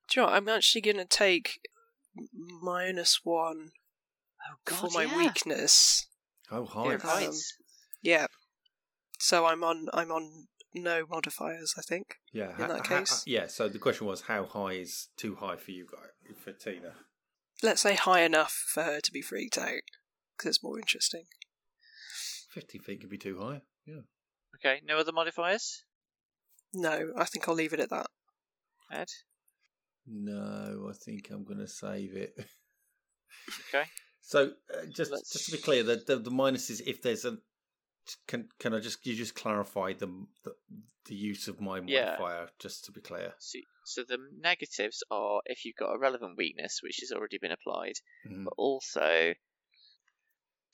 Do 0.08 0.20
you 0.20 0.22
know 0.22 0.26
what? 0.26 0.34
I'm 0.34 0.48
actually 0.48 0.80
gonna 0.80 1.04
take 1.06 1.60
m- 2.16 2.28
minus 2.32 3.24
one 3.24 3.72
Oh 4.68 4.74
for 4.74 4.90
my 4.90 5.06
weakness. 5.16 6.06
Oh, 6.50 6.66
hi. 6.66 7.26
Um. 7.26 7.34
Yeah. 8.02 8.26
So 9.18 9.46
I'm 9.46 9.62
on 9.62 9.88
I'm 9.92 10.10
on 10.10 10.48
no 10.74 11.04
modifiers. 11.08 11.74
I 11.78 11.82
think. 11.82 12.16
Yeah. 12.32 12.52
in 12.52 12.68
that 12.68 12.86
ha- 12.86 12.98
case. 13.00 13.24
yeah. 13.26 13.46
So 13.46 13.68
the 13.68 13.78
question 13.78 14.06
was, 14.06 14.22
how 14.22 14.44
high 14.44 14.72
is 14.74 15.08
too 15.16 15.36
high 15.36 15.56
for 15.56 15.70
you 15.70 15.86
guys? 15.90 16.36
For 16.44 16.52
Tina. 16.52 16.94
Let's 17.62 17.80
say 17.82 17.94
high 17.94 18.22
enough 18.22 18.52
for 18.72 18.82
her 18.82 19.00
to 19.00 19.12
be 19.12 19.20
freaked 19.22 19.58
out 19.58 19.82
because 20.36 20.50
it's 20.56 20.62
more 20.62 20.78
interesting. 20.78 21.24
Fifty 22.50 22.78
feet 22.78 23.00
could 23.00 23.10
be 23.10 23.18
too 23.18 23.38
high. 23.40 23.62
Yeah. 23.86 24.02
Okay, 24.56 24.80
no 24.84 24.98
other 24.98 25.12
modifiers? 25.12 25.84
No, 26.72 27.12
I 27.16 27.24
think 27.24 27.48
I'll 27.48 27.54
leave 27.54 27.72
it 27.72 27.80
at 27.80 27.90
that. 27.90 28.06
Ed? 28.92 29.08
No, 30.06 30.88
I 30.90 30.92
think 31.04 31.30
I'm 31.30 31.44
going 31.44 31.58
to 31.60 31.68
save 31.68 32.14
it. 32.16 32.32
Okay. 33.68 33.84
So 34.22 34.52
uh, 34.72 34.86
just 34.94 35.10
Let's- 35.10 35.32
just 35.32 35.46
to 35.46 35.52
be 35.52 35.58
clear, 35.58 35.82
the, 35.82 36.00
the 36.06 36.16
the 36.16 36.30
minus 36.30 36.70
is 36.70 36.80
if 36.82 37.02
there's 37.02 37.24
a 37.24 37.38
Can 38.26 38.48
can 38.58 38.74
I 38.74 38.80
just 38.80 39.06
you 39.06 39.14
just 39.14 39.34
clarify 39.34 39.92
the 39.92 40.26
the, 40.44 40.54
the 41.06 41.14
use 41.14 41.48
of 41.48 41.60
my 41.60 41.80
Yeah. 41.80 42.16
modifier 42.16 42.50
just 42.58 42.84
to 42.84 42.92
be 42.92 43.00
clear? 43.00 43.34
So, 43.38 43.58
so 43.84 44.04
the 44.04 44.18
negatives 44.38 45.02
are 45.10 45.42
if 45.46 45.64
you've 45.64 45.76
got 45.76 45.94
a 45.94 45.98
relevant 45.98 46.36
weakness 46.36 46.80
which 46.82 46.98
has 47.00 47.12
already 47.12 47.38
been 47.38 47.52
applied, 47.52 47.94
Mhm. 48.26 48.44
but 48.44 48.54
also 48.56 49.34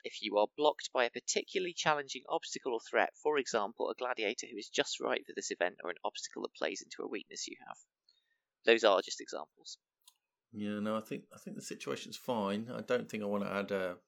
if 0.05 0.22
you 0.22 0.38
are 0.38 0.46
blocked 0.57 0.90
by 0.92 1.05
a 1.05 1.11
particularly 1.11 1.75
challenging 1.75 2.22
obstacle 2.29 2.72
or 2.72 2.81
threat, 2.81 3.12
for 3.22 3.38
example, 3.38 3.90
a 3.90 3.94
gladiator 3.94 4.46
who 4.46 4.57
is 4.57 4.68
just 4.68 5.01
right 5.01 5.27
for 5.27 5.33
this 5.35 5.51
event 5.51 5.77
or 5.83 5.90
an 5.90 5.96
obstacle 6.05 6.42
that 6.42 6.55
plays 6.55 6.81
into 6.81 7.03
a 7.03 7.09
weakness 7.09 7.49
you 7.49 7.57
have. 7.66 7.77
Those 8.64 8.85
are 8.85 9.03
just 9.03 9.20
examples. 9.20 9.79
Yeah, 10.53 10.79
no, 10.81 10.96
I 10.96 11.01
think 11.01 11.25
I 11.35 11.38
think 11.38 11.57
the 11.57 11.62
situation's 11.62 12.16
fine. 12.16 12.70
I 12.70 12.81
don't 12.81 13.09
think 13.09 13.22
I 13.22 13.27
want 13.27 13.44
to 13.44 13.53
add 13.53 13.70
a 13.72 13.99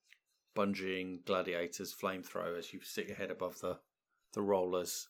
bungeeing 0.58 1.24
gladiators 1.24 1.94
flamethrower 1.94 2.58
as 2.58 2.72
you 2.72 2.80
stick 2.82 3.06
your 3.06 3.16
head 3.16 3.30
above 3.30 3.60
the 3.60 3.78
the 4.34 4.42
rollers 4.42 5.08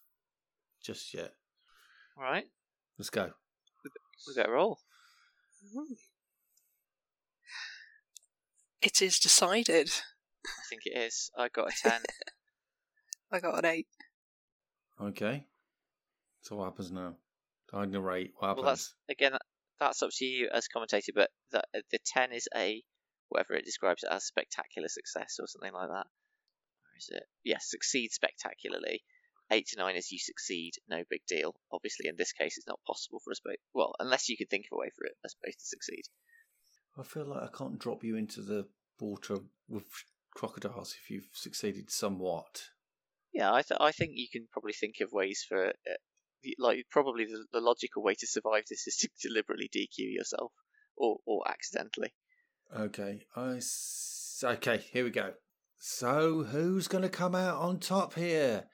just 0.83 1.15
yet. 1.15 1.33
All 2.19 2.25
right, 2.25 2.45
Let's 2.99 3.11
go. 3.11 3.31
we 4.27 4.35
better 4.35 4.53
roll. 4.53 4.79
It 8.83 9.01
is 9.03 9.19
decided. 9.19 9.91
I 10.47 10.63
think 10.69 10.83
it 10.85 10.97
is. 10.97 11.31
I 11.37 11.49
got 11.49 11.73
a 11.73 11.77
ten. 11.77 12.01
I 13.33 13.41
got 13.41 13.59
an 13.59 13.65
eight. 13.65 13.87
Okay. 15.01 15.47
So 16.43 16.57
what 16.57 16.67
happens 16.67 16.91
now? 16.93 17.15
I 17.73 17.85
narrate 17.87 18.33
what 18.37 18.49
happens. 18.49 18.65
well, 18.65 18.73
that's 18.73 18.95
again 19.11 19.33
that's 19.81 20.03
up 20.03 20.11
to 20.15 20.25
you 20.25 20.49
as 20.53 20.69
commentator, 20.69 21.13
but 21.15 21.31
the 21.51 21.63
the 21.91 21.99
ten 22.05 22.33
is 22.33 22.49
a 22.57 22.83
whatever 23.29 23.55
it 23.55 23.65
describes 23.65 24.03
it 24.03 24.11
as 24.13 24.25
spectacular 24.25 24.89
success 24.89 25.37
or 25.41 25.47
something 25.47 25.73
like 25.73 25.89
that. 25.89 26.07
Where 26.83 26.99
is 26.99 27.09
it? 27.11 27.25
Yes, 27.45 27.71
succeed 27.71 28.13
spectacularly. 28.13 29.03
Eight 29.51 29.67
to 29.69 29.79
nine 29.79 29.97
is 29.97 30.13
you 30.13 30.19
succeed, 30.19 30.73
no 30.89 31.05
big 31.09 31.23
deal. 31.27 31.55
Obviously, 31.73 32.09
in 32.09 32.17
this 32.17 32.33
case, 32.33 32.59
it's 32.59 32.67
not 32.67 32.81
possible 32.87 33.21
for 33.25 33.31
us 33.31 33.41
both. 33.43 33.57
Well, 33.73 33.95
unless 33.99 34.29
you 34.29 34.37
can 34.37 34.47
think 34.47 34.67
of 34.71 34.77
a 34.77 34.81
way 34.81 34.91
for 34.95 35.07
it, 35.07 35.17
us 35.25 35.35
both 35.43 35.55
to 35.57 35.65
succeed. 35.65 36.03
I 36.99 37.03
feel 37.03 37.25
like 37.27 37.43
I 37.45 37.57
can't 37.57 37.79
drop 37.79 38.05
you 38.05 38.17
into 38.17 38.43
the 38.43 38.69
water 39.01 39.39
with 39.69 39.85
crocodiles 40.35 40.95
if 41.01 41.11
you've 41.11 41.29
succeeded 41.33 41.91
somewhat. 41.91 42.63
Yeah, 43.33 43.53
I 43.53 43.63
th- 43.63 43.81
I 43.81 43.93
think 43.93 44.13
you 44.15 44.29
can 44.31 44.49
probably 44.53 44.73
think 44.73 44.97
of 45.01 45.13
ways 45.13 45.45
for 45.49 45.69
uh, 45.69 45.95
the- 46.43 46.57
like 46.59 46.87
probably 46.91 47.25
the, 47.25 47.47
the 47.53 47.61
logical 47.61 48.03
way 48.03 48.15
to 48.15 48.27
survive 48.27 48.65
this 48.69 48.87
is 48.87 48.97
to 48.99 49.09
deliberately 49.29 49.71
DQ 49.75 49.89
yourself 49.99 50.53
or 50.97 51.19
or 51.25 51.49
accidentally. 51.49 52.13
Okay. 52.77 53.23
I 53.35 53.57
s- 53.57 54.43
okay, 54.45 54.79
here 54.93 55.05
we 55.05 55.11
go. 55.11 55.33
So 55.79 56.45
who's 56.45 56.89
going 56.89 57.03
to 57.03 57.09
come 57.09 57.35
out 57.35 57.57
on 57.61 57.79
top 57.79 58.15
here? 58.15 58.65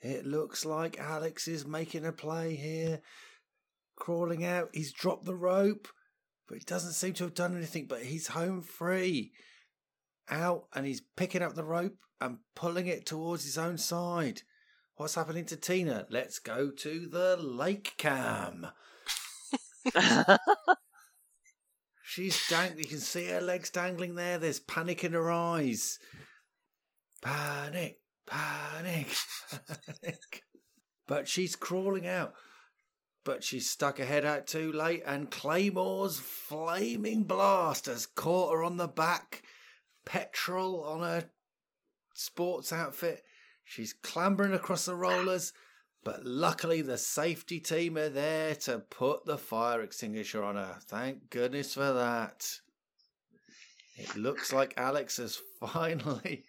It 0.00 0.26
looks 0.26 0.64
like 0.64 0.98
Alex 0.98 1.48
is 1.48 1.66
making 1.66 2.04
a 2.04 2.12
play 2.12 2.54
here. 2.54 3.00
Crawling 3.96 4.44
out. 4.44 4.70
He's 4.72 4.92
dropped 4.92 5.24
the 5.24 5.34
rope, 5.34 5.88
but 6.48 6.58
he 6.58 6.64
doesn't 6.64 6.92
seem 6.92 7.14
to 7.14 7.24
have 7.24 7.34
done 7.34 7.56
anything, 7.56 7.86
but 7.86 8.02
he's 8.02 8.28
home 8.28 8.62
free. 8.62 9.32
Out 10.30 10.64
and 10.74 10.86
he's 10.86 11.02
picking 11.16 11.42
up 11.42 11.54
the 11.54 11.64
rope 11.64 11.96
and 12.20 12.38
pulling 12.54 12.86
it 12.88 13.06
towards 13.06 13.44
his 13.44 13.58
own 13.58 13.78
side. 13.78 14.42
What's 14.96 15.14
happening 15.14 15.44
to 15.46 15.56
Tina? 15.56 16.06
Let's 16.10 16.38
go 16.38 16.70
to 16.70 17.06
the 17.06 17.36
lake 17.36 17.94
cam. 17.96 18.66
She's 22.08 22.40
dang. 22.48 22.78
You 22.78 22.84
can 22.84 23.00
see 23.00 23.26
her 23.26 23.40
legs 23.40 23.68
dangling 23.68 24.14
there. 24.14 24.38
There's 24.38 24.60
panic 24.60 25.02
in 25.02 25.12
her 25.12 25.28
eyes. 25.28 25.98
Panic, 27.20 27.98
panic, 28.28 29.08
panic. 29.50 30.42
But 31.08 31.26
she's 31.26 31.56
crawling 31.56 32.06
out. 32.06 32.34
But 33.24 33.42
she's 33.42 33.68
stuck 33.68 33.98
her 33.98 34.04
head 34.04 34.24
out 34.24 34.46
too 34.46 34.70
late, 34.70 35.02
and 35.04 35.32
Claymore's 35.32 36.20
flaming 36.20 37.24
blast 37.24 37.86
has 37.86 38.06
caught 38.06 38.52
her 38.52 38.62
on 38.62 38.76
the 38.76 38.86
back. 38.86 39.42
Petrol 40.04 40.84
on 40.84 41.00
her 41.00 41.24
sports 42.14 42.72
outfit. 42.72 43.24
She's 43.64 43.92
clambering 43.92 44.54
across 44.54 44.84
the 44.84 44.94
rollers, 44.94 45.52
but 46.06 46.24
luckily 46.24 46.82
the 46.82 46.96
safety 46.96 47.58
team 47.58 47.98
are 47.98 48.08
there 48.08 48.54
to 48.54 48.78
put 48.78 49.24
the 49.24 49.36
fire 49.36 49.82
extinguisher 49.82 50.40
on 50.40 50.54
her. 50.54 50.76
Thank 50.82 51.30
goodness 51.30 51.74
for 51.74 51.92
that. 51.94 52.60
It 53.96 54.14
looks 54.14 54.52
like 54.52 54.72
Alex 54.76 55.16
has 55.16 55.36
finally, 55.60 56.44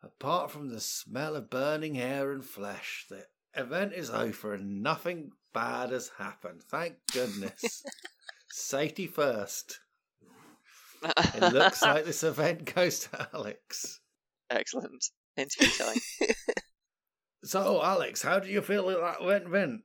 apart 0.00 0.52
from 0.52 0.68
the 0.68 0.78
smell 0.78 1.34
of 1.34 1.50
burning 1.50 1.96
hair 1.96 2.30
and 2.30 2.44
flesh, 2.44 3.04
the 3.10 3.26
event 3.56 3.94
is 3.94 4.10
over 4.10 4.54
and 4.54 4.80
nothing 4.80 5.32
bad 5.52 5.90
has 5.90 6.12
happened. 6.16 6.62
Thank 6.62 6.98
goodness. 7.12 7.82
Safety 8.48 9.08
first. 9.08 9.80
It 11.34 11.52
looks 11.52 11.82
like 11.82 12.04
this 12.04 12.22
event 12.22 12.72
goes 12.72 13.00
to 13.00 13.28
Alex. 13.34 13.98
excellent 14.50 15.04
interview 15.36 15.68
time. 15.84 16.36
So, 17.48 17.82
Alex, 17.82 18.20
how 18.20 18.40
do 18.40 18.50
you 18.50 18.60
feel 18.60 18.88
that 18.88 19.00
that 19.00 19.24
went, 19.24 19.48
Vin? 19.48 19.82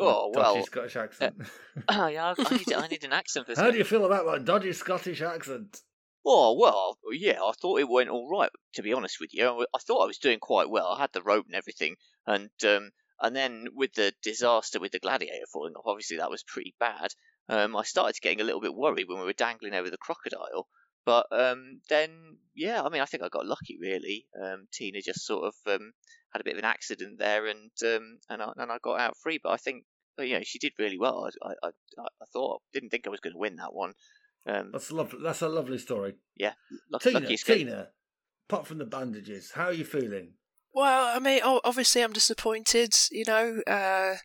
Oh, 0.00 0.32
well, 0.34 0.60
Scottish 0.64 0.96
accent. 0.96 1.36
oh 1.88 2.08
yeah, 2.08 2.34
I 2.36 2.44
I 2.44 2.56
need 2.56 2.72
I 2.72 2.88
need 2.88 3.04
an 3.04 3.12
accent 3.12 3.46
for 3.46 3.52
this. 3.52 3.58
how 3.60 3.70
do 3.70 3.78
you 3.78 3.84
feel 3.84 4.04
about 4.04 4.26
that 4.26 4.44
dodgy 4.44 4.72
Scottish 4.72 5.22
accent? 5.22 5.82
Oh 6.24 6.58
well, 6.60 6.98
yeah, 7.12 7.38
I 7.40 7.52
thought 7.52 7.78
it 7.78 7.88
went 7.88 8.10
all 8.10 8.28
right. 8.28 8.50
To 8.74 8.82
be 8.82 8.92
honest 8.92 9.18
with 9.20 9.32
you, 9.34 9.66
I 9.72 9.78
thought 9.86 10.02
I 10.02 10.06
was 10.08 10.18
doing 10.18 10.40
quite 10.40 10.68
well. 10.68 10.88
I 10.88 11.00
had 11.00 11.12
the 11.12 11.22
rope 11.22 11.46
and 11.46 11.54
everything, 11.54 11.94
and 12.26 12.50
um, 12.66 12.90
and 13.22 13.36
then 13.36 13.68
with 13.72 13.92
the 13.94 14.12
disaster 14.24 14.80
with 14.80 14.90
the 14.90 14.98
gladiator 14.98 15.46
falling 15.52 15.74
off, 15.74 15.84
obviously 15.86 16.16
that 16.16 16.30
was 16.30 16.42
pretty 16.42 16.74
bad. 16.80 17.12
Um, 17.48 17.76
I 17.76 17.84
started 17.84 18.20
getting 18.20 18.40
a 18.40 18.44
little 18.44 18.60
bit 18.60 18.74
worried 18.74 19.06
when 19.06 19.20
we 19.20 19.26
were 19.26 19.32
dangling 19.32 19.74
over 19.74 19.90
the 19.90 19.96
crocodile, 19.96 20.66
but 21.06 21.26
um, 21.30 21.80
then 21.88 22.10
yeah, 22.54 22.82
I 22.82 22.88
mean, 22.90 23.00
I 23.00 23.06
think 23.06 23.22
I 23.22 23.28
got 23.28 23.46
lucky 23.46 23.78
really. 23.80 24.26
Um, 24.42 24.66
Tina 24.72 25.00
just 25.00 25.24
sort 25.24 25.44
of 25.46 25.54
um, 25.72 25.92
had 26.32 26.40
a 26.40 26.44
bit 26.44 26.54
of 26.54 26.58
an 26.58 26.64
accident 26.64 27.18
there, 27.18 27.46
and 27.46 27.70
um, 27.84 28.18
and 28.28 28.42
I, 28.42 28.52
and 28.56 28.70
I 28.72 28.78
got 28.82 29.00
out 29.00 29.16
free. 29.22 29.38
But 29.42 29.52
I 29.52 29.56
think 29.56 29.84
uh, 30.18 30.22
you 30.24 30.34
know 30.34 30.42
she 30.44 30.58
did 30.58 30.72
really 30.78 30.98
well. 30.98 31.26
I 31.42 31.48
I, 31.48 31.68
I, 31.68 32.02
I 32.02 32.24
thought 32.32 32.60
didn't 32.74 32.90
think 32.90 33.06
I 33.06 33.10
was 33.10 33.20
going 33.20 33.34
to 33.34 33.38
win 33.38 33.56
that 33.56 33.72
one. 33.72 33.92
Um, 34.46 34.70
That's 34.72 34.92
lovely. 34.92 35.20
That's 35.22 35.42
a 35.42 35.48
lovely 35.48 35.78
story. 35.78 36.14
luck- 36.90 37.02
Tina, 37.02 37.20
lucky. 37.20 37.36
Tina, 37.36 37.88
apart 38.48 38.66
from 38.66 38.78
the 38.78 38.84
bandages, 38.84 39.52
how 39.54 39.66
are 39.66 39.72
you 39.72 39.84
feeling? 39.84 40.34
Well, 40.74 41.16
I 41.16 41.20
mean, 41.20 41.40
obviously, 41.42 42.02
I'm 42.02 42.12
disappointed. 42.12 42.94
You 43.10 43.24
know, 43.26 43.62
uh, 43.66 44.16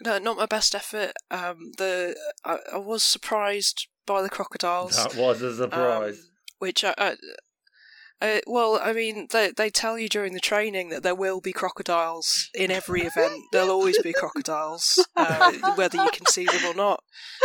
no, 0.00 0.18
not 0.18 0.36
my 0.36 0.46
best 0.46 0.74
effort. 0.74 1.12
Um, 1.30 1.72
the 1.78 2.16
I, 2.44 2.58
I 2.74 2.78
was 2.78 3.02
surprised 3.02 3.86
by 4.06 4.22
the 4.22 4.28
crocodiles, 4.30 4.96
That 4.96 5.16
was 5.16 5.40
a 5.42 5.54
surprise. 5.56 6.18
um, 6.18 6.24
which 6.58 6.84
I, 6.84 6.94
I, 6.98 7.16
uh, 8.20 8.40
well, 8.46 8.78
I 8.82 8.92
mean, 8.92 9.26
they 9.32 9.50
they 9.54 9.68
tell 9.70 9.98
you 9.98 10.08
during 10.08 10.32
the 10.34 10.40
training 10.40 10.88
that 10.90 11.02
there 11.02 11.14
will 11.14 11.40
be 11.40 11.52
crocodiles 11.52 12.48
in 12.54 12.70
every 12.70 13.02
event. 13.02 13.42
There'll 13.52 13.70
always 13.70 14.00
be 14.00 14.12
crocodiles, 14.12 15.04
uh, 15.16 15.52
whether 15.74 15.98
you 16.02 16.08
can 16.12 16.24
see 16.26 16.44
them 16.46 16.64
or 16.64 16.74
not. 16.74 17.02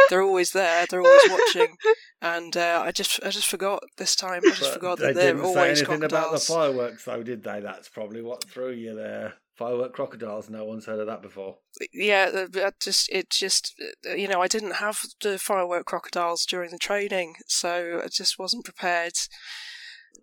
They're 0.10 0.22
always 0.22 0.52
there. 0.52 0.86
They're 0.90 1.02
always 1.02 1.30
watching. 1.30 1.76
And 2.22 2.56
uh, 2.56 2.84
I 2.86 2.92
just 2.92 3.20
I 3.26 3.30
just 3.30 3.48
forgot 3.48 3.82
this 3.98 4.16
time. 4.16 4.42
I 4.46 4.50
just 4.50 4.62
But 4.62 4.74
forgot 4.74 5.00
that 5.00 5.16
they're 5.16 5.34
didn't 5.34 5.54
say 5.54 5.60
always 5.60 5.80
anything 5.80 6.04
about 6.04 6.10
the 6.32 6.38
crocodiles. 6.38 6.48
fireworks, 6.48 7.06
though, 7.06 7.24
did 7.24 7.44
they? 7.44 7.60
That's 7.62 7.90
probably 7.90 8.22
what 8.22 8.44
threw 8.48 8.72
you 8.72 8.96
there. 8.96 9.34
Firework 9.60 9.92
crocodiles. 9.92 10.50
No 10.50 10.64
one's 10.64 10.86
heard 10.86 11.02
of 11.02 11.08
that 11.08 11.22
before. 11.22 11.58
yeah, 11.92 12.32
that 12.32 12.80
just 12.80 13.10
it 13.10 13.30
just 13.30 13.76
uh, 14.10 14.14
you 14.14 14.26
know 14.26 14.42
I 14.42 14.48
didn't 14.48 14.76
have 14.76 15.02
the 15.22 15.38
firework 15.38 15.86
crocodiles 15.86 16.46
during 16.46 16.72
the 16.72 16.78
training, 16.78 17.36
so 17.46 18.00
I 18.02 18.08
just 18.08 18.40
wasn't 18.40 18.64
prepared. 18.64 19.16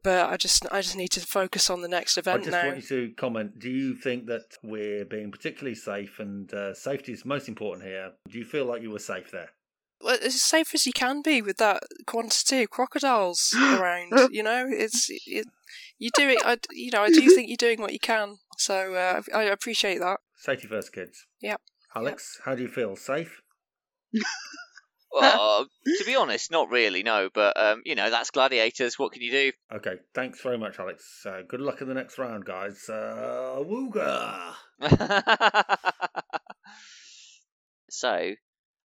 But 0.02 0.30
I 0.30 0.38
just 0.38 0.64
I 0.72 0.80
just 0.80 0.96
need 0.96 1.10
to 1.10 1.20
focus 1.20 1.68
on 1.68 1.82
the 1.82 1.88
next 1.88 2.16
event 2.16 2.46
now. 2.46 2.48
I 2.48 2.50
just 2.50 2.62
now. 2.62 2.68
want 2.68 2.90
you 2.90 3.08
to 3.08 3.14
comment. 3.16 3.58
Do 3.58 3.68
you 3.68 3.94
think 3.94 4.24
that 4.24 4.56
we're 4.62 5.04
being 5.04 5.30
particularly 5.30 5.74
safe 5.74 6.18
and 6.18 6.50
uh, 6.54 6.72
safety 6.72 7.12
is 7.12 7.26
most 7.26 7.46
important 7.46 7.86
here? 7.86 8.12
Do 8.30 8.38
you 8.38 8.44
feel 8.46 8.64
like 8.64 8.80
you 8.80 8.90
were 8.90 8.98
safe 8.98 9.30
there? 9.32 9.50
Well, 10.00 10.16
as 10.24 10.40
safe 10.40 10.74
as 10.74 10.86
you 10.86 10.94
can 10.94 11.20
be 11.20 11.42
with 11.42 11.58
that 11.58 11.82
quantity 12.06 12.62
of 12.62 12.70
crocodiles 12.70 13.54
around. 13.58 14.30
You 14.30 14.42
know, 14.42 14.66
it's 14.66 15.10
it, 15.26 15.46
you 15.98 16.10
do 16.14 16.28
it. 16.28 16.38
I 16.44 16.58
you 16.70 16.90
know 16.92 17.02
I 17.02 17.08
do 17.08 17.28
think 17.30 17.48
you're 17.48 17.56
doing 17.56 17.80
what 17.80 17.92
you 17.92 18.00
can. 18.00 18.36
So 18.58 18.94
uh, 18.94 19.22
I 19.34 19.44
appreciate 19.44 19.98
that. 20.00 20.20
Safety 20.36 20.68
first, 20.68 20.92
kids. 20.92 21.26
Yep. 21.42 21.60
Alex, 21.94 22.40
how 22.44 22.54
do 22.54 22.62
you 22.62 22.68
feel? 22.68 22.96
Safe? 22.96 23.40
Well, 25.18 25.66
to 25.86 26.04
be 26.04 26.14
honest, 26.14 26.50
not 26.50 26.70
really, 26.70 27.02
no. 27.02 27.30
But 27.32 27.58
um, 27.58 27.80
you 27.84 27.94
know, 27.94 28.10
that's 28.10 28.30
gladiators. 28.30 28.98
What 28.98 29.12
can 29.12 29.22
you 29.22 29.30
do? 29.30 29.52
Okay, 29.74 29.96
thanks 30.14 30.42
very 30.42 30.58
much, 30.58 30.78
Alex. 30.78 31.24
Uh, 31.24 31.40
good 31.48 31.60
luck 31.60 31.80
in 31.80 31.88
the 31.88 31.94
next 31.94 32.18
round, 32.18 32.44
guys. 32.44 32.88
Uh, 32.88 33.56
wooga! 33.60 34.52
so, 37.88 38.32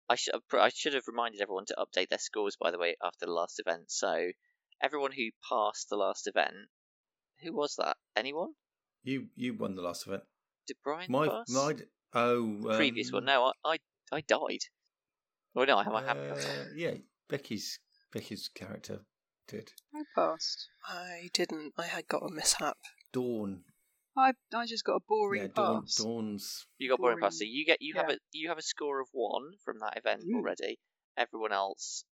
I 0.08 0.14
should 0.14 0.34
I 0.52 0.68
should 0.68 0.94
have 0.94 1.08
reminded 1.08 1.40
everyone 1.40 1.66
to 1.66 1.76
update 1.78 2.10
their 2.10 2.18
scores, 2.18 2.56
by 2.60 2.70
the 2.70 2.78
way, 2.78 2.96
after 3.02 3.26
the 3.26 3.32
last 3.32 3.58
event. 3.58 3.90
So, 3.90 4.30
everyone 4.80 5.12
who 5.12 5.30
passed 5.48 5.88
the 5.88 5.96
last 5.96 6.28
event, 6.28 6.68
who 7.42 7.52
was 7.52 7.76
that? 7.76 7.96
Anyone? 8.16 8.52
You 9.02 9.28
you 9.36 9.54
won 9.54 9.74
the 9.76 9.82
last 9.82 10.06
event. 10.06 10.22
Did 10.66 10.76
Brian 10.84 11.10
My 11.10 11.28
pass? 11.28 11.48
my 11.48 11.74
oh 12.14 12.56
The 12.62 12.76
previous 12.76 13.08
um, 13.08 13.14
one. 13.14 13.24
No, 13.24 13.52
I, 13.64 13.72
I 13.72 13.78
I 14.12 14.20
died. 14.20 14.60
Oh 15.56 15.64
no, 15.64 15.78
I 15.78 15.84
have. 15.84 15.94
I 15.94 16.02
have. 16.02 16.16
uh, 16.18 16.64
yeah, 16.74 16.94
Becky's 17.28 17.78
Becky's 18.12 18.48
character 18.54 19.00
did. 19.48 19.72
I 19.94 20.02
passed. 20.14 20.68
I 20.86 21.30
didn't. 21.32 21.72
I 21.78 21.86
had 21.86 22.06
got 22.08 22.22
a 22.22 22.32
mishap. 22.32 22.76
Dawn. 23.12 23.64
I 24.16 24.32
I 24.54 24.66
just 24.66 24.84
got 24.84 24.96
a 24.96 25.00
boring 25.08 25.42
yeah, 25.42 25.48
Dawn. 25.54 25.82
pass. 25.82 25.94
Dawn's. 25.94 26.66
You 26.78 26.90
got 26.90 26.98
boring 26.98 27.14
boring. 27.16 27.22
pass. 27.22 27.38
So 27.38 27.44
you 27.44 27.64
get 27.64 27.78
you 27.80 27.94
have 27.94 28.10
a 28.10 28.18
you 28.32 28.48
have 28.48 28.58
a 28.58 28.62
score 28.62 29.00
of 29.00 29.08
one 29.12 29.52
from 29.64 29.78
that 29.80 29.96
event 29.96 30.22
Mm. 30.24 30.36
already. 30.36 30.78
Everyone 31.16 31.52
else 31.52 32.04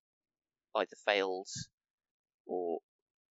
either 0.75 0.95
failed 1.05 1.47
or 2.45 2.79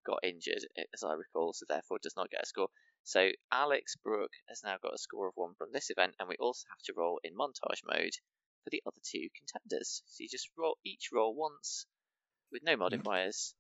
got 0.07 0.25
injured, 0.25 0.65
as 0.95 1.03
I 1.03 1.15
recall, 1.15 1.53
so 1.53 1.67
therefore 1.69 1.99
does 2.03 2.17
not 2.17 2.31
get 2.31 2.43
a 2.43 2.47
score. 2.47 2.69
So 3.05 3.31
Alex 3.53 3.97
Brooke 4.03 4.35
has 4.49 4.63
now 4.65 4.77
got 4.83 4.95
a 4.95 4.99
score 4.99 5.29
of 5.29 5.35
one 5.37 5.55
from 5.59 5.69
this 5.73 5.91
event, 5.91 6.15
and 6.19 6.29
we 6.29 6.37
also 6.41 6.65
have 6.71 6.83
to 6.87 6.95
roll 6.97 7.21
in 7.25 7.35
montage 7.35 7.83
mode 7.87 8.15
for 8.65 8.71
the 8.71 8.83
other 8.87 9.01
two 9.05 9.29
contenders. 9.37 10.03
So 10.07 10.23
you 10.23 10.29
just 10.29 10.51
roll 10.57 10.77
each 10.85 11.11
roll 11.13 11.35
once 11.35 11.87
with 12.51 12.63
no 12.65 12.77
modifiers. 12.77 13.55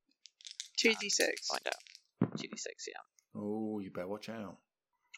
Two 0.76 0.94
d 1.00 1.10
six. 1.10 1.48
Find 1.48 1.66
out. 1.66 2.38
Two 2.38 2.48
d 2.48 2.56
six, 2.56 2.86
yeah. 2.88 3.40
Oh, 3.40 3.78
you 3.78 3.90
better 3.90 4.08
watch 4.08 4.28
out. 4.28 4.56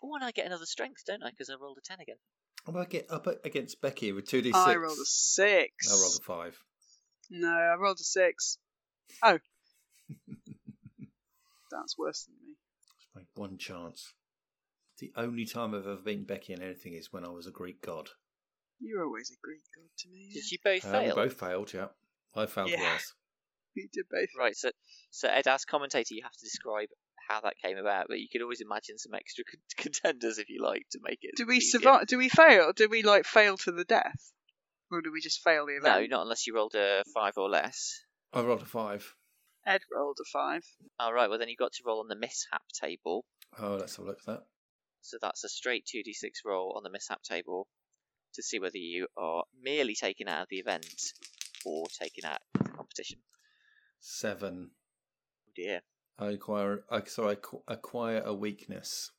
Oh, 0.02 0.14
and 0.14 0.24
I 0.24 0.30
get 0.30 0.46
another 0.46 0.66
strength, 0.66 1.04
don't 1.06 1.22
I? 1.22 1.30
Because 1.30 1.50
I 1.50 1.54
rolled 1.60 1.78
a 1.78 1.80
ten 1.80 2.00
again. 2.00 2.16
Oh, 2.60 2.68
I'm 2.68 2.74
gonna 2.74 2.86
get 2.86 3.10
up 3.10 3.26
against 3.44 3.80
Becky 3.80 4.12
with 4.12 4.26
two 4.26 4.42
d 4.42 4.50
six. 4.50 4.58
I 4.58 4.76
rolled 4.76 4.98
a 4.98 5.06
six. 5.06 5.70
I 5.90 5.94
rolled 5.94 6.18
a 6.20 6.24
five. 6.24 6.58
No, 7.30 7.48
I 7.48 7.76
rolled 7.76 7.98
a 8.00 8.04
six. 8.04 8.58
Oh. 9.22 9.38
That's 11.70 11.96
worse 11.98 12.24
than 12.24 12.34
me. 12.42 12.54
It's 12.96 13.08
my 13.14 13.22
one 13.34 13.58
chance. 13.58 14.14
The 14.98 15.12
only 15.16 15.44
time 15.46 15.74
I've 15.74 15.86
ever 15.86 15.96
beaten 15.96 16.24
Becky 16.24 16.52
in 16.52 16.62
anything 16.62 16.94
is 16.94 17.12
when 17.12 17.24
I 17.24 17.28
was 17.28 17.46
a 17.46 17.52
Greek 17.52 17.82
god. 17.82 18.08
You're 18.80 19.04
always 19.04 19.30
a 19.30 19.36
Greek 19.44 19.62
god 19.76 19.88
to 19.98 20.08
me. 20.08 20.30
Did 20.34 20.50
you 20.50 20.58
both 20.64 20.84
Uh, 20.84 20.98
we 20.98 21.04
fail? 21.06 21.14
both 21.14 21.38
failed. 21.38 21.72
Yeah, 21.72 21.88
I 22.34 22.46
failed 22.46 22.70
Yeah. 22.70 22.92
worse. 22.92 23.12
We 23.76 23.88
did 23.92 24.06
both. 24.10 24.28
Right, 24.36 24.56
so 24.56 24.70
so 25.10 25.28
Ed, 25.28 25.46
as 25.46 25.64
commentator, 25.64 26.12
you 26.14 26.22
have 26.24 26.32
to 26.32 26.44
describe 26.44 26.88
how 27.28 27.40
that 27.42 27.54
came 27.62 27.76
about, 27.76 28.06
but 28.08 28.18
you 28.18 28.26
could 28.32 28.42
always 28.42 28.60
imagine 28.60 28.98
some 28.98 29.14
extra 29.14 29.44
contenders 29.76 30.38
if 30.38 30.48
you 30.48 30.62
like 30.64 30.84
to 30.92 30.98
make 31.02 31.20
it. 31.22 31.36
Do 31.36 31.46
we 31.46 31.58
easier. 31.58 31.78
survive? 31.80 32.06
Do 32.08 32.18
we 32.18 32.28
fail? 32.28 32.72
Do 32.72 32.88
we 32.88 33.02
like 33.02 33.24
fail 33.24 33.56
to 33.58 33.70
the 33.70 33.84
death, 33.84 34.32
or 34.90 35.00
do 35.00 35.12
we 35.12 35.20
just 35.20 35.42
fail 35.44 35.66
the 35.66 35.78
No, 35.80 36.04
not 36.06 36.22
unless 36.22 36.46
you 36.46 36.56
rolled 36.56 36.74
a 36.74 37.04
five 37.14 37.34
or 37.36 37.48
less. 37.48 38.00
I 38.32 38.40
rolled 38.40 38.62
a 38.62 38.66
five. 38.66 39.14
Ed 39.68 39.82
rolled 39.94 40.18
a 40.18 40.24
five. 40.32 40.64
All 40.98 41.12
right, 41.12 41.28
well 41.28 41.38
then 41.38 41.48
you've 41.48 41.58
got 41.58 41.72
to 41.74 41.82
roll 41.84 42.00
on 42.00 42.08
the 42.08 42.16
mishap 42.16 42.62
table. 42.80 43.26
Oh, 43.60 43.76
let's 43.78 43.96
have 43.96 44.06
a 44.06 44.08
look 44.08 44.20
at 44.20 44.26
that. 44.26 44.42
So 45.02 45.18
that's 45.20 45.44
a 45.44 45.48
straight 45.48 45.84
two 45.84 46.02
d 46.02 46.14
six 46.14 46.40
roll 46.44 46.72
on 46.74 46.82
the 46.82 46.90
mishap 46.90 47.22
table 47.22 47.68
to 48.34 48.42
see 48.42 48.58
whether 48.58 48.78
you 48.78 49.06
are 49.16 49.44
merely 49.62 49.94
taken 49.94 50.26
out 50.26 50.42
of 50.42 50.48
the 50.48 50.56
event 50.56 50.86
or 51.66 51.86
taken 52.00 52.24
out 52.24 52.40
of 52.54 52.64
the 52.64 52.70
competition. 52.70 53.18
Seven. 54.00 54.70
Oh 55.46 55.52
dear. 55.54 55.82
I 56.18 56.30
acquire. 56.30 56.84
I, 56.90 57.02
so 57.04 57.28
I 57.28 57.34
acqu- 57.34 57.62
acquire 57.68 58.22
a 58.24 58.34
weakness. 58.34 59.10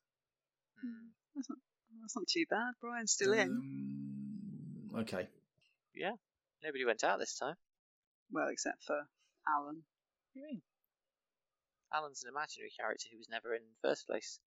Hmm. 0.82 1.10
That's 1.36 1.50
not, 1.50 1.60
that's 2.02 2.16
not 2.16 2.28
too 2.28 2.46
bad. 2.50 2.74
Brian's 2.82 3.12
still 3.12 3.34
in. 3.34 3.50
Um, 3.50 5.02
okay. 5.02 5.28
Yeah. 5.96 6.14
Nobody 6.64 6.86
went 6.86 7.04
out 7.04 7.20
this 7.20 7.38
time. 7.38 7.56
Well, 8.32 8.48
except 8.50 8.84
for 8.84 8.98
Alan. 9.48 9.84
What 10.40 10.48
do 10.48 10.52
you 10.52 10.54
mean? 10.54 10.62
Alan's 11.94 12.24
an 12.24 12.30
imaginary 12.30 12.72
character 12.80 13.08
who 13.12 13.18
was 13.18 13.28
never 13.30 13.54
in 13.54 13.62
the 13.62 13.90
first 13.90 14.08
place. 14.08 14.40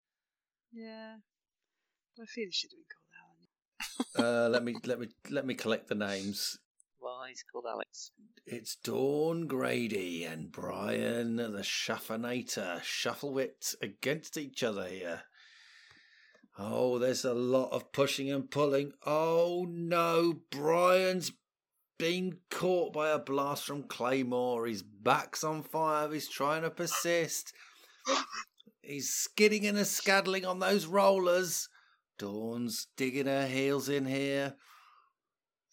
Yeah. 0.71 1.17
But 2.17 2.23
I 2.23 2.25
feel 2.25 2.45
he 2.45 2.51
should 2.51 2.71
have 2.71 2.79
been 2.79 2.89
called 2.89 4.25
Alan. 4.25 4.45
Uh, 4.47 4.49
let 4.49 4.63
me 4.63 4.75
let 4.85 4.99
me 4.99 5.07
let 5.29 5.45
me 5.45 5.53
collect 5.53 5.87
the 5.87 5.95
names. 5.95 6.57
Well, 6.99 7.25
he's 7.27 7.43
called 7.43 7.65
Alex. 7.69 8.11
It's 8.45 8.75
Dawn 8.75 9.45
Grady 9.45 10.23
and 10.23 10.51
Brian 10.51 11.35
the 11.35 11.63
Shuffinator. 11.63 12.79
Shufflewit 12.79 13.75
against 13.81 14.37
each 14.37 14.63
other 14.63 14.87
here. 14.87 15.23
Oh, 16.57 16.97
there's 16.97 17.25
a 17.25 17.33
lot 17.33 17.71
of 17.71 17.91
pushing 17.91 18.31
and 18.31 18.49
pulling. 18.49 18.93
Oh 19.05 19.67
no, 19.69 20.41
Brian's 20.49 21.31
been 22.03 22.35
caught 22.49 22.91
by 22.91 23.11
a 23.11 23.17
blast 23.17 23.63
from 23.63 23.83
Claymore. 23.83 24.67
His 24.67 24.83
back's 24.83 25.41
on 25.41 25.63
fire. 25.63 26.11
He's 26.11 26.27
trying 26.27 26.63
to 26.63 26.69
persist. 26.69 27.53
He's 28.81 29.09
skidding 29.09 29.65
and 29.65 29.77
a 29.77 29.85
scaddling 29.85 30.45
on 30.45 30.59
those 30.59 30.85
rollers. 30.85 31.69
Dawn's 32.19 32.87
digging 32.97 33.27
her 33.27 33.47
heels 33.47 33.87
in 33.87 34.05
here. 34.05 34.55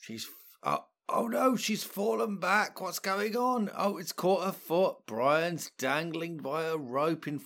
She's 0.00 0.28
oh, 0.62 0.84
oh 1.08 1.26
no, 1.26 1.56
she's 1.56 1.82
fallen 1.82 2.38
back. 2.38 2.80
What's 2.80 3.00
going 3.00 3.36
on? 3.36 3.68
Oh, 3.76 3.98
it's 3.98 4.12
caught 4.12 4.44
her 4.44 4.52
foot. 4.52 4.98
Brian's 5.06 5.72
dangling 5.78 6.36
by 6.36 6.62
a 6.62 6.76
rope 6.76 7.26
in 7.26 7.40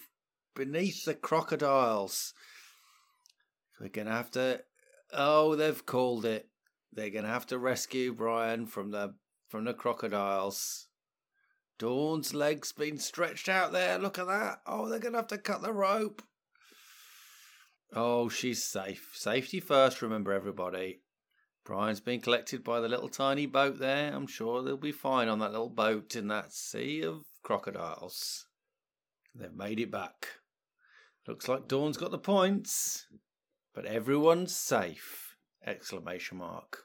beneath 0.55 1.07
the 1.07 1.15
crocodiles. 1.15 2.35
We're 3.81 3.89
gonna 3.89 4.11
have 4.11 4.31
to. 4.33 4.61
Oh, 5.11 5.57
they've 5.57 5.87
called 5.87 6.27
it. 6.27 6.51
They're 6.95 7.11
gonna 7.11 7.29
have 7.29 7.47
to 7.49 7.59
rescue 7.59 8.13
Brian 8.13 8.67
from 8.67 8.91
the 8.91 9.15
from 9.49 9.65
the 9.65 9.75
crocodiles. 9.75 10.89
Dawn's 11.79 12.33
legs 12.33 12.73
been 12.73 12.99
stretched 12.99 13.49
out 13.49 13.73
there. 13.73 13.99
Look 13.99 14.19
at 14.19 14.27
that. 14.27 14.61
Oh, 14.67 14.89
they're 14.89 15.01
gonna 15.01 15.19
have 15.19 15.27
to 15.29 15.39
cut 15.39 15.63
the 15.63 15.73
rope. 15.73 16.23
Oh, 17.93 18.29
she's 18.29 18.65
safe. 18.65 19.11
Safety 19.15 19.61
first, 19.61 20.03
remember 20.03 20.33
everybody. 20.33 21.01
Brian's 21.65 22.01
been 22.01 22.21
collected 22.21 22.63
by 22.63 22.81
the 22.81 22.89
little 22.89 23.09
tiny 23.09 23.47
boat 23.47 23.79
there. 23.79 24.13
I'm 24.13 24.27
sure 24.27 24.63
they'll 24.63 24.77
be 24.77 24.93
fine 24.93 25.29
on 25.29 25.39
that 25.39 25.53
little 25.53 25.71
boat 25.71 26.15
in 26.15 26.29
that 26.29 26.53
sea 26.53 27.03
of 27.03 27.25
crocodiles. 27.43 28.47
They've 29.35 29.53
made 29.53 29.81
it 29.81 29.91
back. 29.91 30.29
Looks 31.27 31.49
like 31.49 31.69
Dawn's 31.69 31.97
got 31.97 32.11
the 32.11 32.19
points, 32.19 33.07
but 33.75 33.87
everyone's 33.87 34.55
safe! 34.55 35.37
Exclamation 35.67 36.39
mark. 36.39 36.84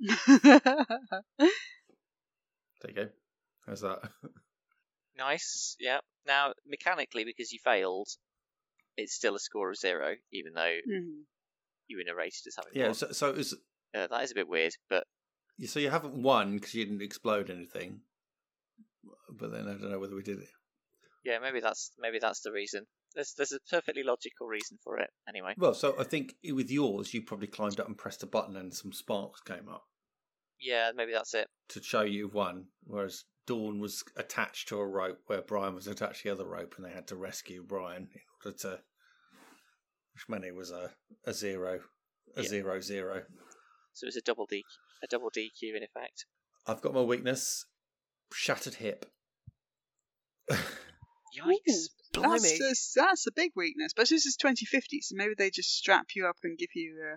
There 0.00 1.48
you 2.88 2.94
go. 2.94 3.08
How's 3.66 3.80
that? 3.82 4.00
Nice, 5.16 5.76
yeah. 5.78 5.98
Now, 6.26 6.54
mechanically, 6.66 7.22
because 7.24 7.52
you 7.52 7.60
failed, 7.62 8.08
it's 8.96 9.14
still 9.14 9.36
a 9.36 9.38
score 9.38 9.70
of 9.70 9.76
zero, 9.76 10.16
even 10.32 10.54
though 10.54 10.74
Hmm. 10.84 11.20
you 11.86 11.98
were 11.98 12.02
narrated 12.04 12.42
as 12.48 12.56
having 12.56 12.72
yeah. 12.74 12.86
won. 12.86 12.94
So, 12.94 13.12
so 13.12 13.30
it 13.30 13.36
was. 13.36 13.52
Uh, 13.94 14.08
that 14.08 14.24
is 14.24 14.32
a 14.32 14.34
bit 14.34 14.48
weird, 14.48 14.72
but 14.90 15.04
So 15.66 15.78
you 15.78 15.88
haven't 15.90 16.20
won 16.20 16.56
because 16.56 16.74
you 16.74 16.84
didn't 16.84 17.00
explode 17.00 17.48
anything. 17.48 18.00
But 19.30 19.52
then 19.52 19.68
I 19.68 19.74
don't 19.74 19.92
know 19.92 20.00
whether 20.00 20.16
we 20.16 20.24
did 20.24 20.40
it. 20.40 20.48
yeah, 21.24 21.38
maybe 21.38 21.60
that's 21.60 21.92
maybe 21.96 22.18
that's 22.18 22.40
the 22.40 22.50
reason. 22.50 22.84
There's 23.14 23.34
there's 23.36 23.52
a 23.52 23.60
perfectly 23.70 24.02
logical 24.02 24.46
reason 24.46 24.78
for 24.82 24.98
it. 24.98 25.10
Anyway, 25.28 25.54
Well, 25.56 25.74
so 25.74 25.94
I 25.98 26.04
think 26.04 26.34
with 26.52 26.70
yours, 26.70 27.14
you 27.14 27.22
probably 27.22 27.46
climbed 27.46 27.78
up 27.80 27.86
and 27.86 27.96
pressed 27.96 28.22
a 28.22 28.26
button 28.26 28.56
and 28.56 28.74
some 28.74 28.92
sparks 28.92 29.40
came 29.40 29.68
up 29.68 29.84
yeah, 30.60 30.90
maybe 30.96 31.12
that's 31.12 31.34
it. 31.34 31.48
to 31.70 31.82
show 31.82 32.02
you 32.02 32.28
won. 32.28 32.66
Whereas 32.84 33.24
Dawn 33.46 33.80
was 33.80 34.02
attached 34.16 34.68
to 34.68 34.78
a 34.78 34.86
rope 34.86 35.18
where 35.26 35.42
Brian 35.42 35.74
was 35.74 35.86
attached 35.86 36.22
to 36.22 36.28
the 36.28 36.32
other 36.34 36.46
rope 36.48 36.74
and 36.76 36.84
they 36.86 36.90
had 36.92 37.06
to 37.08 37.16
rescue 37.16 37.62
Brian 37.62 38.08
in 38.14 38.20
order 38.44 38.56
to. 38.58 38.80
Which 40.14 40.28
meant 40.28 40.44
it 40.44 40.54
was 40.54 40.70
a, 40.70 40.90
a 41.26 41.34
zero. 41.34 41.80
A 42.36 42.42
Yeah. 42.42 42.48
zero 42.48 42.80
zero. 42.80 43.22
So 43.92 44.06
it's 44.06 44.16
a 44.16 44.22
double 44.22 44.46
D 44.46 44.64
a 45.02 45.06
double 45.06 45.30
DQ 45.30 45.76
in 45.76 45.82
effect. 45.82 46.24
I've 46.66 46.80
got 46.80 46.94
my 46.94 47.02
weakness 47.02 47.66
shattered 48.32 48.74
hip. 48.74 49.04
Yikes! 50.50 51.88
Blimey. 52.14 52.40
That's, 52.40 52.58
that's, 52.58 52.92
that's 52.94 53.26
a 53.26 53.32
big 53.32 53.52
weakness. 53.56 53.92
But 53.94 54.08
this 54.08 54.26
is 54.26 54.36
2050, 54.36 55.00
so 55.02 55.14
maybe 55.16 55.34
they 55.36 55.50
just 55.50 55.76
strap 55.76 56.06
you 56.14 56.26
up 56.26 56.36
and 56.42 56.56
give 56.58 56.70
you 56.74 57.16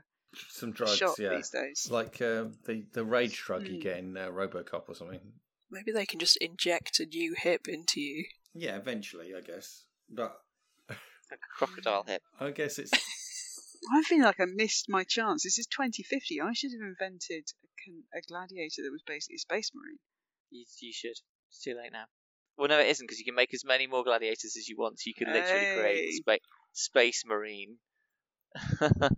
Some 0.50 0.70
a 0.70 0.74
drugs, 0.74 0.98
shot 0.98 1.20
yeah. 1.20 1.36
these 1.36 1.50
days. 1.50 1.88
Like 1.90 2.22
uh, 2.22 2.46
the, 2.66 2.86
the 2.94 3.04
rage 3.04 3.38
drug 3.42 3.68
you 3.68 3.76
Hmm. 3.76 3.80
get 3.80 3.98
in 4.00 4.18
uh, 4.18 4.30
Robocop 4.30 4.90
or 4.90 4.96
something. 4.96 5.20
Maybe 5.72 5.92
they 5.92 6.06
can 6.06 6.20
just 6.20 6.38
inject 6.38 7.00
a 7.00 7.06
new 7.06 7.36
hip 7.38 7.68
into 7.68 8.00
you. 8.02 8.26
Yeah, 8.54 8.76
eventually, 8.78 9.34
I 9.36 9.42
guess. 9.42 9.84
But 10.10 10.38
Like 10.90 10.98
a 11.32 11.58
crocodile 11.58 12.04
hip. 12.08 12.22
I 12.40 12.52
guess 12.52 12.80
it's. 12.80 12.92
I 13.94 14.02
feel 14.04 14.24
like 14.24 14.40
I 14.40 14.46
missed 14.46 14.88
my 14.90 15.04
chance. 15.04 15.44
This 15.44 15.60
is 15.60 15.68
2050. 15.68 16.42
I 16.42 16.52
should 16.54 16.72
have 16.72 16.88
invented 16.88 17.44
a, 17.64 17.68
con- 17.86 18.04
a 18.16 18.22
gladiator 18.28 18.82
that 18.84 18.92
was 18.92 19.04
basically 19.06 19.36
a 19.36 19.40
space 19.40 19.72
marine. 19.76 20.00
You, 20.50 20.66
you 20.82 20.92
should. 20.94 21.16
It's 21.50 21.62
too 21.64 21.76
late 21.76 21.92
now. 21.94 22.06
Well, 22.58 22.70
no, 22.70 22.80
it 22.80 22.88
isn't 22.88 23.06
because 23.06 23.20
you 23.20 23.26
can 23.26 23.36
make 23.36 23.54
as 23.54 23.64
many 23.66 23.88
more 23.88 24.04
gladiators 24.04 24.56
as 24.58 24.68
you 24.68 24.76
want. 24.78 25.00
So 25.00 25.04
you 25.08 25.14
can 25.14 25.32
literally 25.32 25.68
create 25.74 26.14
spa- 26.14 26.38
space 26.74 27.24
marine. 27.26 27.78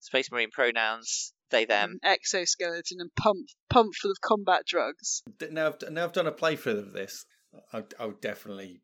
space 0.00 0.30
marine 0.30 0.50
pronouns 0.52 1.32
they 1.50 1.64
them. 1.64 1.98
An 2.02 2.10
exoskeleton 2.10 3.00
and 3.00 3.10
pump 3.14 3.48
pump 3.70 3.94
full 3.94 4.10
of 4.10 4.20
combat 4.20 4.62
drugs. 4.66 5.22
now, 5.50 5.68
I've, 5.68 5.90
now 5.90 6.04
I've 6.04 6.12
done 6.12 6.26
a 6.26 6.32
playthrough 6.32 6.78
of 6.78 6.92
this. 6.92 7.24
I, 7.72 7.82
I 7.98 8.06
would 8.06 8.20
definitely, 8.20 8.82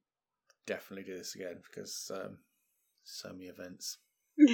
definitely 0.67 1.05
do 1.05 1.19
this 1.19 1.35
again 1.35 1.61
because 1.63 2.11
um, 2.15 2.39
so 3.05 3.31
many 3.33 3.47
events. 3.47 3.99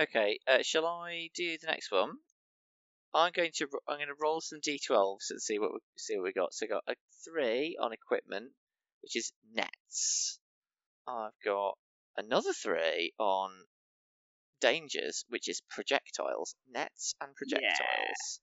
Okay, 0.00 0.38
uh, 0.48 0.62
shall 0.62 0.86
I 0.86 1.28
do 1.36 1.58
the 1.58 1.66
next 1.66 1.92
one? 1.92 2.12
I'm 3.14 3.30
going 3.32 3.50
to 3.56 3.68
I'm 3.86 3.98
going 3.98 4.08
to 4.08 4.14
roll 4.20 4.40
some 4.40 4.58
d12s 4.58 5.30
and 5.30 5.40
see 5.40 5.58
what 5.58 5.70
we, 5.72 5.78
see 5.98 6.16
what 6.16 6.24
we 6.24 6.32
got. 6.32 6.54
So 6.54 6.64
I 6.64 6.68
got 6.68 6.82
a 6.88 6.94
three 7.22 7.76
on 7.80 7.92
equipment, 7.92 8.52
which 9.02 9.16
is 9.16 9.32
nets. 9.52 10.38
I've 11.06 11.32
got 11.44 11.76
another 12.16 12.52
three 12.52 13.12
on 13.18 13.50
dangers, 14.60 15.24
which 15.28 15.48
is 15.48 15.60
projectiles, 15.68 16.54
nets 16.70 17.14
and 17.20 17.34
projectiles, 17.34 17.80
Yeah. 18.40 18.42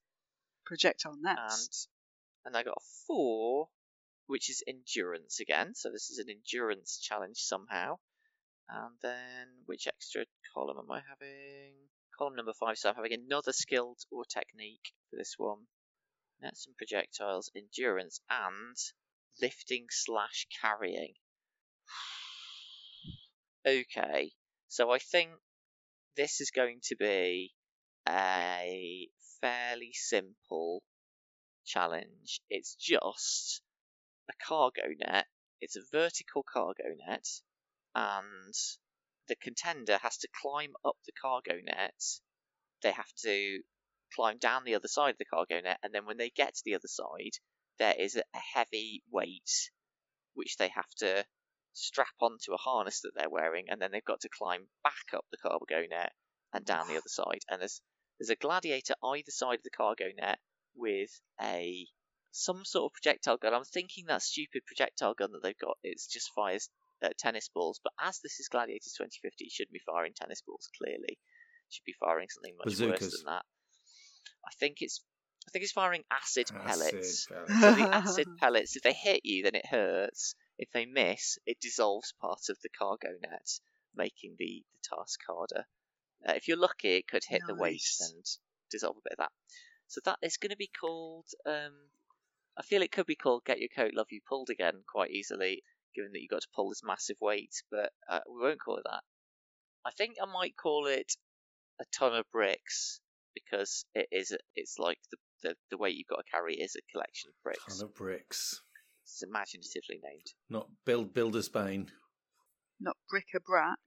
Projectile 0.66 1.16
nets. 1.22 1.88
and 2.46 2.48
and 2.48 2.58
I 2.58 2.64
got 2.64 2.78
a 2.78 2.86
four, 3.08 3.70
which 4.28 4.50
is 4.50 4.64
endurance 4.68 5.40
again. 5.40 5.74
So 5.76 5.92
this 5.92 6.10
is 6.10 6.20
an 6.20 6.30
endurance 6.30 7.00
challenge 7.00 7.38
somehow. 7.38 8.00
And 8.68 8.96
then 9.02 9.48
which 9.66 9.88
extra 9.88 10.26
column 10.54 10.78
am 10.78 10.92
I 10.92 11.02
having? 11.10 11.74
Column 12.18 12.36
number 12.36 12.54
five. 12.54 12.78
So 12.78 12.90
I'm 12.90 12.96
having 12.96 13.14
another 13.14 13.52
skilled 13.52 14.00
or 14.12 14.26
technique 14.26 14.94
for 15.10 15.16
this 15.18 15.36
one. 15.38 15.68
Nets 16.42 16.68
and 16.68 16.78
projectiles, 16.78 17.50
endurance, 17.56 18.22
and 18.30 18.76
lifting 19.42 19.88
slash 19.90 20.48
carrying. 20.62 21.14
okay, 23.68 24.32
so 24.68 24.92
I 24.92 25.00
think 25.00 25.32
this 26.16 26.42
is 26.42 26.52
going 26.52 26.80
to 26.84 26.96
be 26.96 27.54
a 28.08 29.10
fairly 29.42 29.92
simple 29.94 30.84
challenge. 31.66 32.42
It's 32.50 32.76
just 32.76 33.62
a 34.30 34.34
cargo 34.46 34.84
net. 35.00 35.28
It's 35.62 35.76
a 35.76 35.82
vertical 35.92 36.44
cargo 36.44 36.96
net, 37.08 37.26
and 37.96 38.54
the 39.28 39.36
contender 39.36 39.98
has 40.02 40.18
to 40.18 40.28
climb 40.42 40.74
up 40.86 40.98
the 41.06 41.12
cargo 41.12 41.60
net. 41.64 42.02
They 42.82 42.92
have 42.92 43.14
to 43.24 43.62
climb 44.16 44.38
down 44.38 44.64
the 44.64 44.76
other 44.76 44.88
side 44.88 45.12
of 45.12 45.18
the 45.18 45.26
cargo 45.26 45.60
net, 45.62 45.80
and 45.84 45.94
then 45.94 46.06
when 46.06 46.18
they 46.18 46.30
get 46.30 46.56
to 46.56 46.62
the 46.66 46.76
other 46.76 46.88
side, 46.88 47.38
there 47.80 47.96
is 47.98 48.16
a 48.16 48.24
heavy 48.54 49.04
weight 49.12 49.72
which 50.34 50.58
they 50.58 50.70
have 50.70 50.90
to 51.00 51.26
strap 51.74 52.14
onto 52.22 52.54
a 52.54 52.58
harness 52.58 53.02
that 53.02 53.12
they're 53.16 53.30
wearing, 53.30 53.66
and 53.70 53.82
then 53.82 53.92
they've 53.92 54.04
got 54.04 54.22
to 54.22 54.30
climb 54.30 54.68
back 54.84 55.14
up 55.14 55.26
the 55.32 55.38
cargo 55.38 55.86
net 55.90 56.14
and 56.54 56.66
down 56.66 56.88
the 56.88 56.98
other 56.98 57.08
side. 57.08 57.42
And 57.50 57.62
there's 57.62 57.82
there's 58.20 58.30
a 58.30 58.36
gladiator 58.36 58.96
either 59.04 59.32
side 59.32 59.60
of 59.60 59.64
the 59.64 59.70
cargo 59.70 60.06
net 60.18 60.40
with 60.76 61.10
a 61.42 61.88
some 62.32 62.64
sort 62.66 62.92
of 62.92 62.94
projectile 62.94 63.38
gun. 63.38 63.54
I'm 63.54 63.64
thinking 63.64 64.06
that 64.08 64.22
stupid 64.22 64.64
projectile 64.66 65.14
gun 65.14 65.32
that 65.32 65.42
they've 65.42 65.58
got 65.58 65.78
it's 65.84 66.08
just 66.08 66.32
fires 66.36 66.70
uh, 67.04 67.10
tennis 67.18 67.50
balls. 67.54 67.80
But 67.84 67.94
as 68.00 68.20
this 68.20 68.40
is 68.40 68.50
Gladiators 68.50 68.94
2050, 68.98 69.46
it 69.46 69.52
shouldn't 69.52 69.74
be 69.74 69.82
firing 69.86 70.14
tennis 70.16 70.42
balls. 70.42 70.70
Clearly, 70.78 71.18
it 71.18 71.70
should 71.70 71.86
be 71.86 71.96
firing 72.00 72.28
something 72.30 72.56
much 72.58 72.80
worse 72.80 73.00
than 73.00 73.26
that. 73.26 73.46
I 74.46 74.52
think 74.60 74.78
it's 74.82 75.04
I 75.50 75.52
think 75.52 75.64
it's 75.64 75.72
firing 75.72 76.04
acid, 76.12 76.52
pellets. 76.64 76.94
Acid 76.94 77.16
So 77.60 77.72
the 77.72 77.96
acid 77.96 78.28
pellets, 78.40 78.76
if 78.76 78.84
they 78.84 78.94
hit 78.94 79.22
you, 79.24 79.42
then 79.42 79.56
it 79.56 79.66
hurts. 79.66 80.36
If 80.60 80.70
they 80.72 80.86
miss, 80.86 81.40
it 81.48 81.60
dissolves 81.60 82.14
part 82.22 82.50
of 82.50 82.60
the 82.62 82.70
cargo 82.70 83.10
net, 83.20 83.50
making 83.96 84.36
the, 84.38 84.64
the 84.72 84.96
task 84.96 85.20
harder. 85.28 85.66
Uh, 86.28 86.34
if 86.34 86.48
you're 86.48 86.56
lucky, 86.56 86.98
it 86.98 87.08
could 87.08 87.24
hit 87.28 87.42
the 87.48 87.56
waist 87.56 88.00
and 88.00 88.24
dissolve 88.70 88.98
a 88.98 89.02
bit 89.04 89.14
of 89.14 89.18
that. 89.18 89.32
So 89.88 90.02
that 90.06 90.20
is 90.22 90.38
going 90.38 90.52
to 90.52 90.56
be 90.56 90.70
called. 90.80 91.26
Um, 91.48 91.74
I 92.56 92.62
feel 92.62 92.84
it 92.84 92.92
could 92.92 93.08
be 93.08 93.16
called 93.16 93.44
"Get 93.44 93.60
Your 93.60 93.70
Coat, 93.76 93.96
Love 93.96 94.12
You 94.12 94.22
Pulled" 94.30 94.52
again 94.52 94.84
quite 94.88 95.10
easily, 95.10 95.64
given 95.96 96.12
that 96.12 96.22
you 96.22 96.28
got 96.28 96.42
to 96.42 96.48
pull 96.56 96.70
this 96.70 96.84
massive 96.84 97.18
weight. 97.20 97.56
But 97.72 97.92
uh, 98.08 98.20
we 98.30 98.40
won't 98.40 98.62
call 98.62 98.78
it 98.78 98.84
that. 98.86 99.02
I 99.84 99.90
think 99.98 100.18
I 100.22 100.32
might 100.32 100.56
call 100.56 100.86
it 100.86 101.12
a 101.82 101.86
ton 101.98 102.14
of 102.14 102.30
bricks 102.32 103.00
because 103.34 103.86
it 103.96 104.10
is. 104.12 104.38
It's 104.56 104.78
like 104.78 105.00
the, 105.10 105.18
the 105.44 105.56
the 105.70 105.78
weight 105.78 105.96
you've 105.96 106.08
got 106.08 106.18
to 106.18 106.32
carry 106.32 106.56
is 106.56 106.76
a 106.76 106.92
collection 106.92 107.30
of 107.30 107.36
bricks. 107.44 107.78
Ton 107.78 107.86
of 107.86 107.96
bricks. 107.96 108.62
It's 109.04 109.24
imaginatively 109.24 110.00
named. 110.04 110.28
Not 110.50 110.68
build 110.86 111.14
builder's 111.14 111.50
bane. 111.50 111.92
Not 112.80 112.96
bric-a-brac. 113.10 113.80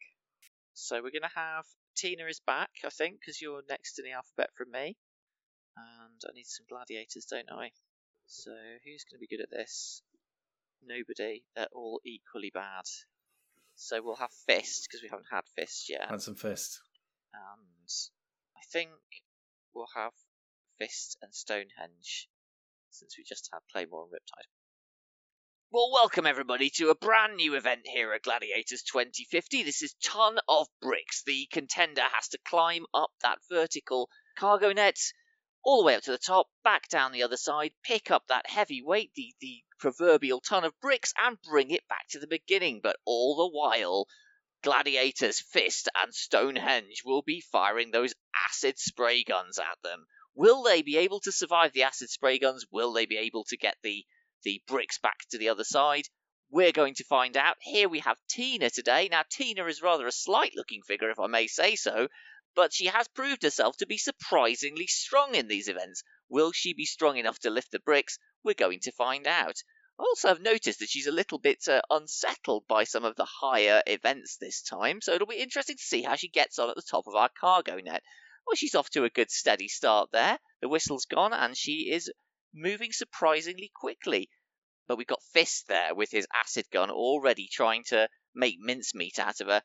So 0.74 0.96
we're 0.96 1.12
going 1.12 1.22
to 1.22 1.38
have 1.38 1.64
Tina 1.96 2.24
is 2.26 2.40
back, 2.46 2.70
I 2.84 2.88
think, 2.88 3.20
because 3.20 3.40
you're 3.40 3.62
next 3.68 3.98
in 3.98 4.04
the 4.04 4.12
alphabet 4.12 4.50
from 4.56 4.70
me. 4.72 4.96
And 5.76 6.20
I 6.26 6.32
need 6.34 6.46
some 6.46 6.66
gladiators, 6.68 7.26
don't 7.30 7.50
I? 7.50 7.70
So 8.26 8.50
who's 8.84 9.04
going 9.04 9.18
to 9.18 9.26
be 9.26 9.28
good 9.28 9.42
at 9.42 9.50
this? 9.50 10.02
Nobody. 10.84 11.44
They're 11.54 11.68
all 11.72 12.00
equally 12.04 12.50
bad. 12.52 12.84
So 13.74 14.02
we'll 14.02 14.16
have 14.16 14.32
Fist, 14.46 14.88
because 14.88 15.02
we 15.02 15.08
haven't 15.08 15.30
had 15.30 15.44
Fist 15.56 15.88
yet. 15.88 16.08
Handsome 16.08 16.34
fist. 16.34 16.80
And 17.32 17.88
I 18.56 18.60
think 18.70 18.90
we'll 19.74 19.86
have 19.94 20.12
Fist 20.82 21.16
and 21.22 21.32
Stonehenge, 21.32 22.28
since 22.90 23.16
we 23.16 23.22
just 23.22 23.48
had 23.52 23.60
Claymore 23.70 24.02
and 24.02 24.12
Riptide. 24.12 24.48
Well, 25.70 25.92
welcome 25.92 26.26
everybody 26.26 26.70
to 26.70 26.90
a 26.90 26.96
brand 26.96 27.36
new 27.36 27.54
event 27.54 27.82
here 27.84 28.12
at 28.12 28.24
Gladiators 28.24 28.82
2050. 28.82 29.62
This 29.62 29.82
is 29.82 29.94
Ton 30.02 30.40
of 30.48 30.66
Bricks. 30.80 31.22
The 31.22 31.46
contender 31.52 32.02
has 32.12 32.26
to 32.30 32.38
climb 32.44 32.86
up 32.92 33.12
that 33.22 33.38
vertical 33.48 34.10
cargo 34.36 34.72
net 34.72 34.98
all 35.62 35.82
the 35.82 35.86
way 35.86 35.94
up 35.94 36.02
to 36.02 36.10
the 36.10 36.18
top, 36.18 36.48
back 36.64 36.88
down 36.88 37.12
the 37.12 37.22
other 37.22 37.36
side, 37.36 37.74
pick 37.84 38.10
up 38.10 38.24
that 38.26 38.50
heavy 38.50 38.82
weight, 38.82 39.12
the, 39.14 39.32
the 39.40 39.62
proverbial 39.78 40.40
ton 40.40 40.64
of 40.64 40.80
bricks, 40.80 41.14
and 41.16 41.40
bring 41.42 41.70
it 41.70 41.86
back 41.86 42.08
to 42.08 42.18
the 42.18 42.26
beginning. 42.26 42.80
But 42.82 42.96
all 43.04 43.36
the 43.36 43.56
while, 43.56 44.08
Gladiators, 44.64 45.38
Fist, 45.38 45.88
and 45.94 46.12
Stonehenge 46.12 47.02
will 47.04 47.22
be 47.22 47.40
firing 47.40 47.92
those 47.92 48.14
acid 48.48 48.80
spray 48.80 49.22
guns 49.22 49.60
at 49.60 49.80
them. 49.84 50.06
Will 50.34 50.62
they 50.62 50.82
be 50.82 50.96
able 50.96 51.20
to 51.20 51.32
survive 51.32 51.72
the 51.72 51.82
acid 51.82 52.08
spray 52.08 52.38
guns? 52.38 52.64
Will 52.70 52.92
they 52.92 53.06
be 53.06 53.18
able 53.18 53.44
to 53.44 53.56
get 53.56 53.76
the 53.82 54.06
the 54.44 54.62
bricks 54.66 54.98
back 54.98 55.18
to 55.30 55.38
the 55.38 55.50
other 55.50 55.64
side? 55.64 56.08
We're 56.50 56.72
going 56.72 56.94
to 56.94 57.04
find 57.04 57.36
out. 57.36 57.56
Here 57.60 57.88
we 57.88 58.00
have 58.00 58.18
Tina 58.28 58.70
today. 58.70 59.08
Now, 59.10 59.24
Tina 59.30 59.64
is 59.66 59.82
rather 59.82 60.06
a 60.06 60.12
slight 60.12 60.56
looking 60.56 60.82
figure, 60.82 61.10
if 61.10 61.18
I 61.18 61.26
may 61.26 61.46
say 61.46 61.76
so, 61.76 62.08
but 62.54 62.72
she 62.72 62.86
has 62.86 63.08
proved 63.08 63.42
herself 63.42 63.76
to 63.78 63.86
be 63.86 63.98
surprisingly 63.98 64.86
strong 64.86 65.34
in 65.34 65.48
these 65.48 65.68
events. 65.68 66.02
Will 66.28 66.52
she 66.52 66.72
be 66.72 66.84
strong 66.84 67.16
enough 67.16 67.38
to 67.40 67.50
lift 67.50 67.70
the 67.70 67.78
bricks? 67.78 68.18
We're 68.42 68.54
going 68.54 68.80
to 68.80 68.92
find 68.92 69.26
out. 69.26 69.62
I 69.98 70.02
also 70.04 70.28
have 70.28 70.40
noticed 70.40 70.78
that 70.80 70.88
she's 70.88 71.06
a 71.06 71.12
little 71.12 71.38
bit 71.38 71.68
uh, 71.68 71.82
unsettled 71.90 72.66
by 72.66 72.84
some 72.84 73.04
of 73.04 73.16
the 73.16 73.26
higher 73.26 73.82
events 73.86 74.38
this 74.38 74.62
time, 74.62 75.00
so 75.00 75.12
it'll 75.12 75.26
be 75.26 75.36
interesting 75.36 75.76
to 75.76 75.82
see 75.82 76.02
how 76.02 76.16
she 76.16 76.28
gets 76.28 76.58
on 76.58 76.70
at 76.70 76.76
the 76.76 76.82
top 76.82 77.06
of 77.06 77.14
our 77.14 77.28
cargo 77.38 77.76
net. 77.76 78.02
Well, 78.46 78.56
she's 78.56 78.74
off 78.74 78.90
to 78.90 79.04
a 79.04 79.10
good 79.10 79.30
steady 79.30 79.68
start 79.68 80.10
there. 80.12 80.38
The 80.60 80.68
whistle's 80.68 81.06
gone, 81.06 81.32
and 81.32 81.56
she 81.56 81.90
is 81.92 82.10
moving 82.54 82.92
surprisingly 82.92 83.70
quickly. 83.74 84.28
But 84.88 84.98
we've 84.98 85.06
got 85.06 85.22
Fist 85.32 85.68
there 85.68 85.94
with 85.94 86.10
his 86.10 86.26
acid 86.34 86.66
gun 86.72 86.90
already 86.90 87.48
trying 87.50 87.84
to 87.88 88.08
make 88.34 88.56
mincemeat 88.58 89.18
out 89.18 89.40
of 89.40 89.48
her. 89.48 89.62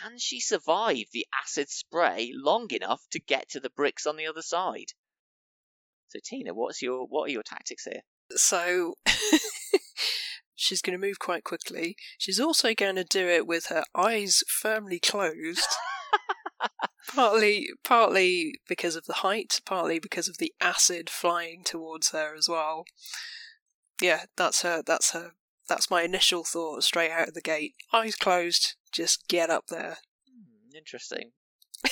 Can 0.00 0.18
she 0.18 0.40
survive 0.40 1.06
the 1.12 1.26
acid 1.42 1.68
spray 1.68 2.30
long 2.32 2.68
enough 2.70 3.02
to 3.10 3.18
get 3.18 3.48
to 3.50 3.60
the 3.60 3.70
bricks 3.70 4.06
on 4.06 4.16
the 4.16 4.26
other 4.26 4.42
side? 4.42 4.92
So 6.08 6.20
Tina, 6.24 6.54
what's 6.54 6.80
your 6.80 7.06
what 7.06 7.28
are 7.28 7.32
your 7.32 7.42
tactics 7.42 7.84
here? 7.84 8.02
So 8.36 8.94
she's 10.54 10.82
going 10.82 10.98
to 10.98 11.06
move 11.06 11.18
quite 11.18 11.44
quickly. 11.44 11.96
She's 12.18 12.40
also 12.40 12.74
going 12.74 12.96
to 12.96 13.04
do 13.04 13.28
it 13.28 13.46
with 13.46 13.66
her 13.66 13.84
eyes 13.94 14.42
firmly 14.48 15.00
closed. 15.00 15.66
partly, 17.08 17.68
partly 17.84 18.60
because 18.68 18.96
of 18.96 19.06
the 19.06 19.14
height, 19.14 19.60
partly 19.64 19.98
because 19.98 20.28
of 20.28 20.38
the 20.38 20.52
acid 20.60 21.10
flying 21.10 21.62
towards 21.64 22.10
her 22.10 22.34
as 22.36 22.48
well. 22.48 22.84
Yeah, 24.00 24.24
that's 24.36 24.62
her. 24.62 24.82
That's 24.84 25.12
her. 25.12 25.32
That's 25.68 25.90
my 25.90 26.02
initial 26.02 26.44
thought 26.44 26.82
straight 26.82 27.10
out 27.12 27.28
of 27.28 27.34
the 27.34 27.40
gate. 27.40 27.74
Eyes 27.92 28.16
closed. 28.16 28.74
Just 28.92 29.28
get 29.28 29.50
up 29.50 29.66
there. 29.68 29.98
Hmm, 30.28 30.76
interesting. 30.76 31.32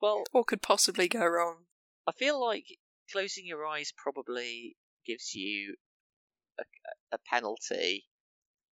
well, 0.00 0.24
What 0.32 0.46
could 0.46 0.62
possibly 0.62 1.08
go 1.08 1.26
wrong? 1.26 1.64
I 2.06 2.12
feel 2.12 2.40
like 2.42 2.64
closing 3.12 3.46
your 3.46 3.66
eyes 3.66 3.92
probably 3.96 4.76
gives 5.06 5.34
you 5.34 5.76
a, 6.58 6.64
a 7.12 7.18
penalty 7.30 8.06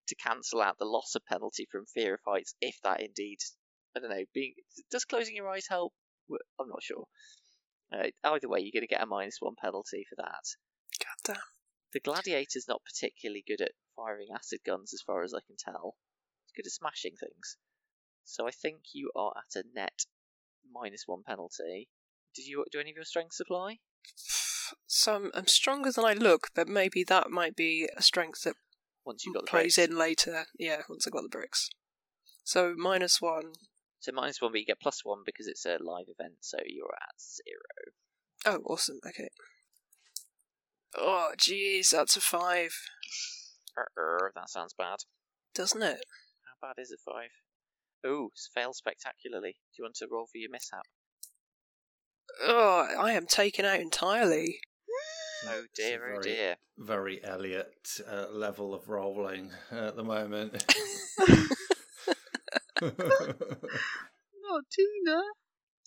to 0.08 0.14
cancel 0.14 0.60
out 0.62 0.78
the 0.78 0.84
loss 0.84 1.14
of 1.14 1.26
penalty 1.26 1.66
from 1.70 1.84
fear 1.86 2.14
of 2.14 2.20
heights, 2.26 2.54
if 2.60 2.76
that 2.82 3.00
indeed, 3.00 3.38
I 3.96 4.00
don't 4.00 4.10
know, 4.10 4.24
being 4.34 4.52
does 4.90 5.04
closing 5.04 5.34
your 5.34 5.48
eyes 5.48 5.66
help? 5.68 5.92
I'm 6.60 6.68
not 6.68 6.82
sure. 6.82 7.04
Uh, 7.92 8.08
either 8.24 8.48
way, 8.48 8.60
you're 8.60 8.72
going 8.78 8.86
to 8.86 8.92
get 8.92 9.02
a 9.02 9.06
minus 9.06 9.36
one 9.40 9.54
penalty 9.60 10.04
for 10.08 10.16
that. 10.16 10.44
God 10.98 11.34
damn. 11.34 11.42
The 11.92 12.00
gladiator's 12.00 12.66
not 12.68 12.82
particularly 12.84 13.44
good 13.46 13.60
at 13.60 13.72
firing 13.94 14.28
acid 14.34 14.60
guns, 14.66 14.92
as 14.92 15.02
far 15.06 15.22
as 15.22 15.32
I 15.32 15.38
can 15.46 15.56
tell. 15.56 15.94
He's 16.44 16.52
good 16.62 16.68
at 16.68 16.72
smashing 16.72 17.14
things. 17.18 17.56
So 18.24 18.46
I 18.46 18.50
think 18.50 18.80
you 18.92 19.10
are 19.16 19.32
at 19.36 19.58
a 19.58 19.64
net 19.74 20.04
minus 20.70 21.04
one 21.06 21.22
penalty. 21.26 21.88
Did 22.34 22.46
you 22.46 22.64
do 22.70 22.80
any 22.80 22.90
of 22.90 22.96
your 22.96 23.04
strength 23.04 23.34
supply? 23.34 23.78
So 24.88 25.14
I'm, 25.14 25.30
I'm 25.32 25.46
stronger 25.46 25.92
than 25.92 26.04
I 26.04 26.12
look, 26.12 26.48
but 26.54 26.66
maybe 26.66 27.04
that 27.04 27.30
might 27.30 27.54
be 27.54 27.88
a 27.96 28.02
strength 28.02 28.42
that 28.42 28.54
Once 29.04 29.24
you've 29.24 29.34
got 29.34 29.44
the 29.44 29.50
plays 29.50 29.76
bricks? 29.76 29.90
in 29.90 29.96
later. 29.96 30.44
Yeah, 30.58 30.82
once 30.88 31.06
I 31.06 31.10
got 31.10 31.22
the 31.22 31.28
bricks. 31.28 31.70
So 32.42 32.74
minus 32.76 33.20
one. 33.20 33.52
So 34.06 34.12
minus 34.12 34.40
one, 34.40 34.52
but 34.52 34.60
you 34.60 34.66
get 34.66 34.80
plus 34.80 35.04
one 35.04 35.22
because 35.26 35.48
it's 35.48 35.66
a 35.66 35.78
live 35.80 36.06
event, 36.06 36.34
so 36.38 36.58
you're 36.64 36.94
at 36.94 37.20
zero. 37.20 37.90
Oh, 38.54 38.72
awesome. 38.72 39.00
Okay. 39.04 39.26
Oh, 40.96 41.32
jeez, 41.36 41.90
that's 41.90 42.16
a 42.16 42.20
five, 42.20 42.70
Uh-uh, 43.76 44.28
that 44.36 44.48
sounds 44.48 44.74
bad. 44.78 44.98
doesn't 45.56 45.82
it? 45.82 45.98
How 46.44 46.68
bad 46.68 46.80
is 46.80 46.92
a 46.92 46.98
five? 47.04 47.30
Ooh, 48.06 48.28
it's 48.32 48.48
failed 48.54 48.76
spectacularly. 48.76 49.56
Do 49.74 49.82
you 49.82 49.84
want 49.84 49.96
to 49.96 50.06
roll 50.08 50.28
for 50.30 50.38
your 50.38 50.52
mishap? 50.52 50.84
Oh, 52.42 52.86
I 52.96 53.10
am 53.10 53.26
taken 53.26 53.64
out 53.64 53.80
entirely. 53.80 54.60
Oh 55.48 55.64
It's 55.64 55.80
a 55.80 55.82
dear, 55.82 56.14
oh 56.14 56.22
dear. 56.22 56.56
Very 56.78 57.24
Elliott 57.24 58.00
uh, 58.08 58.26
level 58.30 58.72
of 58.72 58.88
rolling 58.88 59.50
at 59.72 59.96
the 59.96 60.04
moment. 60.04 60.64
Oh, 64.48 64.62
Tina. 64.70 65.22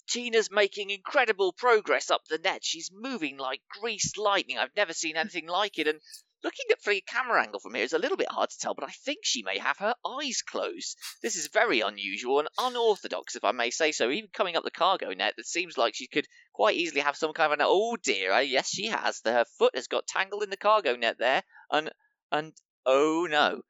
Tina's 0.10 0.50
making 0.52 0.90
incredible 0.90 1.54
progress 1.54 2.10
up 2.10 2.22
the 2.26 2.38
net. 2.40 2.60
She's 2.64 2.92
moving 2.92 3.38
like 3.38 3.62
greased 3.80 4.18
lightning. 4.18 4.58
I've 4.58 4.76
never 4.76 4.94
seen 4.94 5.16
anything 5.16 5.48
like 5.48 5.78
it. 5.78 5.88
And 5.88 6.00
looking 6.44 6.66
at 6.72 6.82
the 6.84 7.02
camera 7.02 7.42
angle 7.42 7.60
from 7.60 7.76
here 7.76 7.84
is 7.84 7.94
a 7.94 8.00
little 8.00 8.18
bit 8.18 8.32
hard 8.32 8.50
to 8.50 8.58
tell, 8.58 8.74
but 8.74 8.84
I 8.84 8.92
think 9.06 9.20
she 9.24 9.44
may 9.44 9.60
have 9.60 9.78
her 9.78 9.94
eyes 10.06 10.42
closed. 10.42 10.98
This 11.22 11.36
is 11.36 11.48
very 11.54 11.82
unusual 11.82 12.40
and 12.40 12.50
unorthodox, 12.58 13.36
if 13.36 13.44
I 13.44 13.52
may 13.52 13.70
say 13.70 13.92
so. 13.92 14.10
Even 14.10 14.30
coming 14.34 14.56
up 14.56 14.64
the 14.64 14.72
cargo 14.72 15.14
net, 15.14 15.36
it 15.38 15.46
seems 15.46 15.78
like 15.78 15.96
she 15.96 16.08
could 16.08 16.28
quite 16.54 16.76
easily 16.76 17.02
have 17.02 17.16
some 17.16 17.34
kind 17.34 17.54
of 17.54 17.60
an 17.60 17.66
oh 17.68 17.96
dear. 17.96 18.32
uh, 18.34 18.40
Yes, 18.40 18.70
she 18.70 18.88
has. 18.88 19.22
Her 19.24 19.46
foot 19.58 19.76
has 19.76 19.88
got 19.88 20.08
tangled 20.08 20.44
in 20.44 20.50
the 20.50 20.58
cargo 20.58 20.96
net 20.96 21.18
there, 21.20 21.44
and 21.72 21.92
and 22.32 22.54
oh 22.86 23.28
no, 23.30 23.62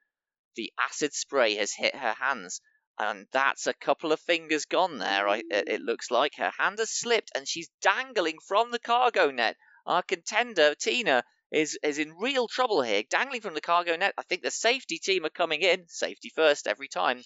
the 0.55 0.71
acid 0.79 1.13
spray 1.13 1.55
has 1.55 1.73
hit 1.73 1.95
her 1.95 2.13
hands 2.13 2.61
and 2.99 3.25
that's 3.31 3.65
a 3.65 3.73
couple 3.73 4.11
of 4.11 4.19
fingers 4.19 4.65
gone 4.65 4.97
there. 4.97 5.27
I, 5.27 5.37
it, 5.49 5.67
it 5.67 5.81
looks 5.81 6.11
like 6.11 6.35
her 6.35 6.51
hand 6.57 6.79
has 6.79 6.91
slipped, 6.91 7.31
and 7.35 7.47
she's 7.47 7.69
dangling 7.81 8.37
from 8.45 8.71
the 8.71 8.79
cargo 8.79 9.31
net. 9.31 9.55
Our 9.85 10.03
contender 10.03 10.75
Tina 10.75 11.23
is 11.51 11.79
is 11.81 11.97
in 11.97 12.13
real 12.19 12.47
trouble 12.47 12.81
here, 12.81 13.03
dangling 13.09 13.41
from 13.41 13.53
the 13.53 13.61
cargo 13.61 13.95
net. 13.95 14.13
I 14.17 14.23
think 14.23 14.43
the 14.43 14.51
safety 14.51 14.99
team 14.99 15.25
are 15.25 15.29
coming 15.29 15.61
in, 15.61 15.85
safety 15.87 16.31
first 16.35 16.67
every 16.67 16.89
time. 16.89 17.23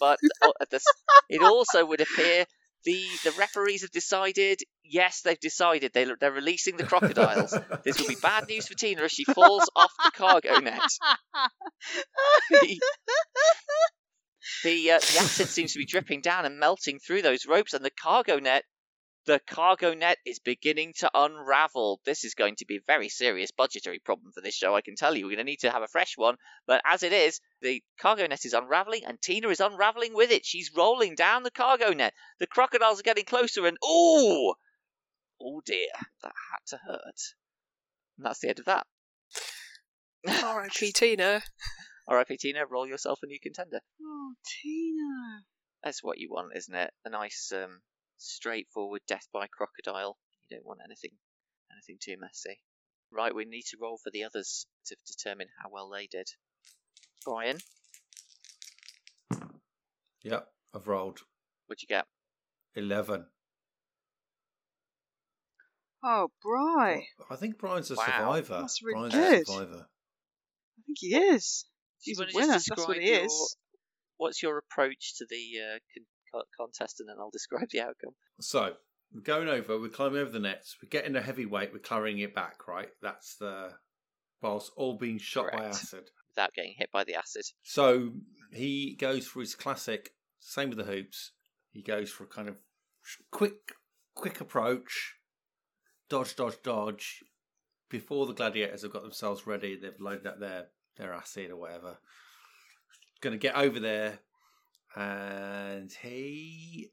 But 0.00 0.18
uh, 0.42 0.52
at 0.60 0.70
the, 0.70 0.80
it 1.28 1.42
also 1.42 1.84
would 1.84 2.00
appear 2.00 2.46
the 2.84 3.04
the 3.24 3.32
referees 3.32 3.82
have 3.82 3.90
decided. 3.90 4.60
Yes, 4.84 5.22
they've 5.22 5.40
decided 5.40 5.92
they 5.92 6.06
they're 6.20 6.30
releasing 6.30 6.76
the 6.76 6.84
crocodiles. 6.84 7.56
This 7.84 7.98
will 7.98 8.08
be 8.08 8.16
bad 8.16 8.46
news 8.48 8.68
for 8.68 8.74
Tina 8.74 9.02
if 9.04 9.10
she 9.10 9.24
falls 9.24 9.68
off 9.74 9.92
the 10.04 10.12
cargo 10.12 10.60
net. 10.60 10.80
The, 14.62 14.92
uh, 14.92 14.98
the 14.98 15.18
acid 15.20 15.48
seems 15.48 15.72
to 15.72 15.78
be 15.78 15.86
dripping 15.86 16.20
down 16.20 16.44
and 16.44 16.58
melting 16.58 16.98
through 16.98 17.22
those 17.22 17.46
ropes, 17.46 17.74
and 17.74 17.84
the 17.84 17.90
cargo 17.90 18.38
net, 18.38 18.64
the 19.26 19.40
cargo 19.46 19.94
net 19.94 20.18
is 20.26 20.38
beginning 20.38 20.92
to 20.98 21.10
unravel. 21.14 22.00
This 22.04 22.24
is 22.24 22.34
going 22.34 22.56
to 22.56 22.66
be 22.66 22.76
a 22.76 22.86
very 22.86 23.08
serious 23.08 23.50
budgetary 23.50 23.98
problem 23.98 24.32
for 24.32 24.42
this 24.42 24.54
show. 24.54 24.76
I 24.76 24.82
can 24.82 24.96
tell 24.96 25.16
you, 25.16 25.24
we're 25.24 25.36
going 25.36 25.46
to 25.46 25.50
need 25.50 25.60
to 25.60 25.70
have 25.70 25.82
a 25.82 25.88
fresh 25.88 26.16
one. 26.16 26.36
But 26.66 26.82
as 26.84 27.02
it 27.02 27.12
is, 27.12 27.40
the 27.62 27.82
cargo 27.98 28.26
net 28.26 28.44
is 28.44 28.52
unraveling, 28.52 29.04
and 29.06 29.20
Tina 29.20 29.48
is 29.48 29.60
unraveling 29.60 30.14
with 30.14 30.30
it. 30.30 30.44
She's 30.44 30.70
rolling 30.76 31.14
down 31.14 31.42
the 31.42 31.50
cargo 31.50 31.92
net. 31.92 32.12
The 32.38 32.46
crocodiles 32.46 33.00
are 33.00 33.04
getting 33.04 33.24
closer, 33.24 33.66
and 33.66 33.78
oh, 33.82 34.54
oh 35.40 35.62
dear, 35.64 35.88
that 36.22 36.32
had 36.50 36.66
to 36.68 36.76
hurt. 36.84 37.20
And 38.18 38.26
that's 38.26 38.40
the 38.40 38.48
end 38.48 38.58
of 38.58 38.66
that. 38.66 38.86
R.I.P. 40.26 40.92
Tina. 40.94 41.42
R.I.P. 42.06 42.36
Tina, 42.36 42.66
roll 42.66 42.86
yourself 42.86 43.20
a 43.22 43.26
new 43.26 43.38
contender. 43.40 43.80
Oh, 44.02 44.32
Tina. 44.62 45.42
That's 45.82 46.02
what 46.02 46.18
you 46.18 46.28
want, 46.30 46.52
isn't 46.56 46.74
it? 46.74 46.90
A 47.04 47.10
nice, 47.10 47.52
um, 47.54 47.80
straightforward 48.18 49.00
death 49.08 49.26
by 49.32 49.46
crocodile. 49.46 50.16
You 50.48 50.56
don't 50.56 50.66
want 50.66 50.80
anything, 50.84 51.12
anything 51.72 51.96
too 52.00 52.16
messy. 52.20 52.60
Right, 53.10 53.34
we 53.34 53.44
need 53.44 53.64
to 53.70 53.78
roll 53.80 53.98
for 54.02 54.10
the 54.10 54.24
others 54.24 54.66
to 54.86 54.96
determine 55.06 55.48
how 55.62 55.68
well 55.70 55.88
they 55.90 56.06
did. 56.06 56.26
Brian, 57.24 57.58
yep, 60.22 60.48
I've 60.74 60.86
rolled 60.86 61.20
what'd 61.66 61.80
you 61.80 61.88
get? 61.88 62.04
11. 62.74 63.24
Oh, 66.02 66.28
Bry. 66.42 67.06
I 67.30 67.36
think 67.36 67.56
Brian's 67.56 67.90
a 67.90 67.94
Wow. 67.96 68.04
survivor. 68.04 68.60
That's 68.60 68.82
really 68.82 69.08
Brian's 69.10 69.14
good. 69.14 69.42
a 69.42 69.44
survivor. 69.46 69.86
I 70.78 70.82
think 70.84 70.98
he 71.00 71.14
is. 71.16 71.64
Do 72.04 72.10
you 72.10 72.16
He's 72.26 72.34
a 72.34 72.38
winner. 72.38 72.52
That's 72.52 72.86
what 72.88 72.98
he 72.98 73.10
your- 73.10 73.24
is. 73.24 73.56
What's 74.16 74.42
your 74.42 74.58
approach 74.58 75.16
to 75.18 75.26
the 75.28 75.60
uh, 75.60 75.78
con- 76.32 76.42
contest, 76.56 77.00
and 77.00 77.08
then 77.08 77.16
I'll 77.18 77.30
describe 77.30 77.68
the 77.70 77.80
outcome. 77.80 78.14
So, 78.40 78.74
we're 79.12 79.22
going 79.22 79.48
over, 79.48 79.78
we're 79.78 79.88
climbing 79.88 80.20
over 80.20 80.30
the 80.30 80.38
nets, 80.38 80.76
we're 80.82 80.88
getting 80.88 81.16
a 81.16 81.20
heavy 81.20 81.46
weight, 81.46 81.70
we're 81.72 81.78
carrying 81.80 82.18
it 82.20 82.34
back, 82.34 82.66
right? 82.68 82.88
That's 83.02 83.36
the. 83.36 83.70
whilst 84.40 84.72
all 84.76 84.96
being 84.96 85.18
shot 85.18 85.52
by 85.52 85.64
acid. 85.64 86.10
Without 86.36 86.52
getting 86.54 86.74
hit 86.76 86.90
by 86.92 87.04
the 87.04 87.14
acid. 87.14 87.44
So, 87.62 88.10
he 88.52 88.94
goes 88.94 89.26
for 89.26 89.40
his 89.40 89.54
classic, 89.54 90.10
same 90.38 90.68
with 90.70 90.78
the 90.78 90.84
hoops, 90.84 91.32
he 91.72 91.82
goes 91.82 92.10
for 92.10 92.24
a 92.24 92.28
kind 92.28 92.48
of 92.48 92.56
quick, 93.32 93.72
quick 94.14 94.40
approach, 94.40 95.14
dodge, 96.08 96.36
dodge, 96.36 96.56
dodge. 96.62 97.24
Before 97.90 98.26
the 98.26 98.32
gladiators 98.32 98.82
have 98.82 98.92
got 98.92 99.02
themselves 99.02 99.46
ready, 99.46 99.76
they've 99.76 100.00
loaded 100.00 100.26
up 100.26 100.40
their, 100.40 100.66
their 100.96 101.12
acid 101.12 101.50
or 101.50 101.56
whatever. 101.56 101.98
Going 103.20 103.32
to 103.32 103.38
get 103.38 103.56
over 103.56 103.80
there, 103.80 104.18
and 104.96 105.92
he. 106.02 106.90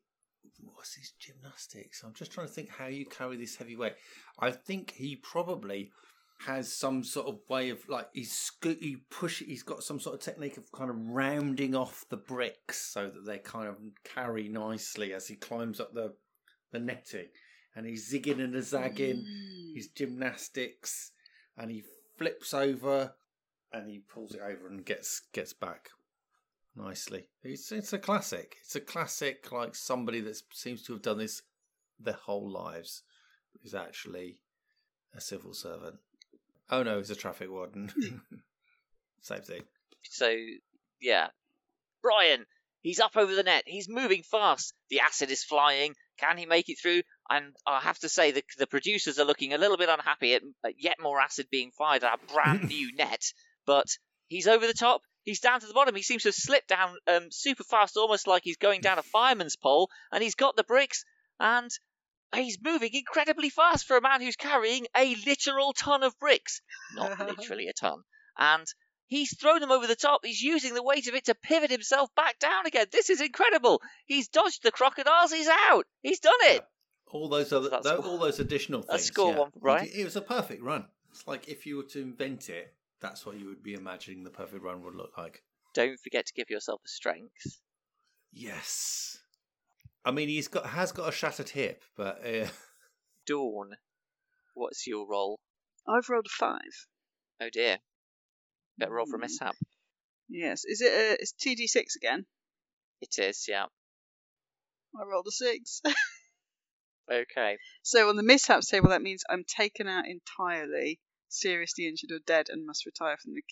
What's 0.76 0.94
his 0.94 1.14
gymnastics? 1.20 2.04
I'm 2.04 2.14
just 2.14 2.32
trying 2.32 2.48
to 2.48 2.54
think 2.54 2.70
how 2.70 2.86
you 2.88 3.06
carry 3.06 3.36
this 3.36 3.56
heavy 3.56 3.76
weight. 3.76 3.96
I 4.40 4.52
think 4.52 4.92
he 4.92 5.16
probably 5.16 5.92
has 6.46 6.72
some 6.72 7.04
sort 7.04 7.28
of 7.28 7.40
way 7.50 7.70
of 7.70 7.88
like 7.90 8.08
he's 8.14 8.32
sco- 8.32 8.76
he 8.80 8.98
push 9.12 9.40
he's 9.44 9.62
got 9.64 9.84
some 9.84 10.00
sort 10.00 10.16
of 10.16 10.22
technique 10.22 10.58
of 10.58 10.72
kind 10.72 10.90
of 10.90 10.96
rounding 11.08 11.76
off 11.76 12.06
the 12.10 12.18
bricks 12.18 12.78
so 12.94 13.10
that 13.10 13.26
they 13.26 13.38
kind 13.38 13.68
of 13.68 13.76
carry 14.04 14.48
nicely 14.48 15.14
as 15.14 15.28
he 15.28 15.36
climbs 15.36 15.80
up 15.80 15.94
the 15.94 16.14
the 16.72 16.80
netting 16.80 17.28
and 17.76 17.86
he's 17.86 18.12
zigging 18.12 18.40
and 18.44 18.56
a 18.56 18.62
zagging 18.64 19.18
Mm. 19.24 19.76
his 19.76 19.90
gymnastics 19.90 21.12
and 21.58 21.70
he 21.70 21.84
flips 22.18 22.56
over 22.56 23.14
and 23.74 23.90
he 23.90 24.00
pulls 24.00 24.34
it 24.34 24.42
over 24.42 24.68
and 24.68 24.86
gets 24.86 25.22
gets 25.34 25.54
back 25.54 25.90
nicely 26.76 27.28
it's 27.44 27.72
it's 27.72 27.94
a 27.94 28.00
classic 28.00 28.56
it's 28.62 28.76
a 28.76 28.82
classic 28.82 29.52
like 29.52 29.76
somebody 29.76 30.22
that 30.22 30.42
seems 30.54 30.84
to 30.84 30.94
have 30.94 31.02
done 31.02 31.18
this 31.18 31.42
their 32.00 32.14
whole 32.14 32.50
lives 32.50 33.04
is 33.64 33.76
actually 33.76 34.42
a 35.16 35.22
civil 35.22 35.54
servant 35.54 35.98
oh 36.70 36.84
no 36.84 36.98
he's 36.98 37.10
a 37.10 37.16
traffic 37.16 37.50
warden 37.52 37.92
same 39.22 39.42
thing 39.42 39.64
So, 40.04 40.36
yeah. 41.00 41.28
Brian, 42.02 42.46
he's 42.82 43.00
up 43.00 43.16
over 43.16 43.34
the 43.36 43.44
net. 43.44 43.64
He's 43.66 43.88
moving 43.88 44.24
fast. 44.24 44.74
The 44.90 45.02
acid 45.02 45.30
is 45.32 45.44
flying. 45.44 45.94
Can 46.18 46.38
he 46.38 46.46
make 46.46 46.70
it 46.70 46.80
through? 46.82 47.02
And 47.30 47.56
I 47.68 47.80
have 47.80 48.00
to 48.00 48.10
say, 48.10 48.32
the, 48.32 48.44
the 48.58 48.68
producers 48.68 49.20
are 49.20 49.26
looking 49.26 49.54
a 49.54 49.58
little 49.58 49.78
bit 49.78 49.90
unhappy 49.90 50.34
at, 50.34 50.42
at 50.66 50.74
yet 50.78 50.98
more 51.00 51.20
acid 51.20 51.48
being 51.52 51.72
fired 51.78 52.04
at 52.04 52.20
a 52.20 52.34
brand 52.34 52.64
new 52.68 52.94
net. 52.96 53.24
But 53.66 53.88
he's 54.28 54.48
over 54.48 54.66
the 54.68 54.74
top. 54.74 55.02
He's 55.24 55.40
down 55.40 55.60
to 55.60 55.68
the 55.68 55.74
bottom. 55.74 55.96
He 55.96 56.02
seems 56.02 56.24
to 56.24 56.30
have 56.30 56.36
slipped 56.36 56.68
down 56.68 56.96
um, 57.08 57.28
super 57.32 57.64
fast, 57.64 57.98
almost 57.98 58.28
like 58.28 58.44
he's 58.44 58.58
going 58.58 58.82
down 58.82 58.98
a 58.98 59.04
fireman's 59.04 59.56
pole. 59.56 59.90
And 60.12 60.24
he's 60.24 60.36
got 60.36 60.56
the 60.56 60.64
bricks. 60.64 61.06
And 61.40 61.70
he's 62.34 62.58
moving 62.62 62.90
incredibly 62.94 63.50
fast 63.50 63.86
for 63.86 63.98
a 63.98 64.02
man 64.02 64.22
who's 64.22 64.36
carrying 64.36 64.88
a 64.98 65.16
literal 65.26 65.74
ton 65.74 66.04
of 66.04 66.18
bricks. 66.20 66.62
Not 66.96 67.20
literally 67.38 67.68
a 67.68 67.74
ton. 67.74 68.02
And 68.38 68.66
He's 69.12 69.38
thrown 69.38 69.60
them 69.60 69.74
over 69.74 69.88
the 69.88 69.96
top. 69.98 70.22
He's 70.24 70.42
using 70.42 70.74
the 70.74 70.82
weight 70.82 71.10
of 71.10 71.16
it 71.16 71.26
to 71.26 71.36
pivot 71.36 71.70
himself 71.70 72.10
back 72.16 72.40
down 72.40 72.66
again. 72.66 72.86
This 72.94 73.10
is 73.10 73.20
incredible. 73.20 73.82
He's 74.06 74.30
dodged 74.30 74.64
the 74.64 74.72
crocodiles. 74.72 75.34
He's 75.34 75.50
out. 75.50 75.86
He's 76.02 76.22
done 76.22 76.34
it. 76.44 76.64
all 77.08 77.28
those 77.28 77.52
other 77.52 77.68
That's 77.68 77.86
all 77.86 78.18
those 78.18 78.40
additional 78.40 78.80
that's 78.84 79.04
things 79.04 79.08
score 79.08 79.34
yeah. 79.34 79.40
one 79.40 79.52
for 79.52 79.60
Brian. 79.60 79.90
it 79.94 80.06
was 80.06 80.16
a 80.16 80.22
perfect 80.22 80.64
run 80.64 80.86
it's 81.10 81.28
like 81.28 81.50
if 81.50 81.66
you 81.66 81.76
were 81.76 81.84
to 81.84 82.00
invent 82.02 82.50
it 82.50 82.74
that's 83.02 83.26
what 83.26 83.40
you 83.40 83.48
would 83.48 83.64
be 83.64 83.74
imagining 83.74 84.24
the 84.24 84.30
perfect 84.30 84.64
run 84.64 84.84
would 84.84 84.96
look 84.96 85.18
like 85.18 85.44
Don't 85.74 86.00
forget 86.00 86.26
to 86.28 86.34
give 86.34 86.50
yourself 86.50 86.82
a 86.86 86.90
strength. 86.90 87.60
yes 88.32 89.18
i 90.06 90.12
mean 90.12 90.30
he's 90.30 90.48
got 90.48 90.66
has 90.68 90.92
got 90.92 91.10
a 91.10 91.12
shattered 91.12 91.50
hip 91.50 91.84
but 91.98 92.22
uh, 92.26 92.48
Dawn, 93.28 93.70
what's 94.56 94.88
your 94.88 95.08
roll? 95.08 95.40
I've 95.88 96.10
rolled 96.10 96.26
a 96.26 96.30
five. 96.30 96.74
Oh 97.42 97.50
dear. 97.52 97.78
Better 98.78 98.92
roll 98.92 99.06
for 99.06 99.16
a 99.16 99.20
Hmm. 99.20 99.22
mishap. 99.24 99.56
Yes. 100.28 100.64
Is 100.66 100.82
it 100.82 100.92
a, 100.92 101.14
it's 101.22 101.34
2D6 101.34 101.96
again? 101.98 102.26
It 103.00 103.20
is, 103.20 103.46
yeah. 103.48 103.66
I 105.00 105.04
rolled 105.06 105.28
a 105.28 105.32
six. 105.32 105.82
Okay. 107.12 107.58
so 107.84 108.08
on 108.10 108.16
the 108.16 108.24
mishaps 108.24 108.70
table, 108.70 108.90
that 108.90 109.02
means 109.02 109.24
I'm 109.30 109.44
taken 109.44 109.88
out 109.88 110.06
entirely, 110.08 111.00
seriously 111.32 111.88
injured 111.88 112.12
or 112.12 112.20
dead, 112.20 112.48
and 112.50 112.66
must 112.66 112.86
retire 112.86 113.18
from 113.18 113.34
the 113.34 113.44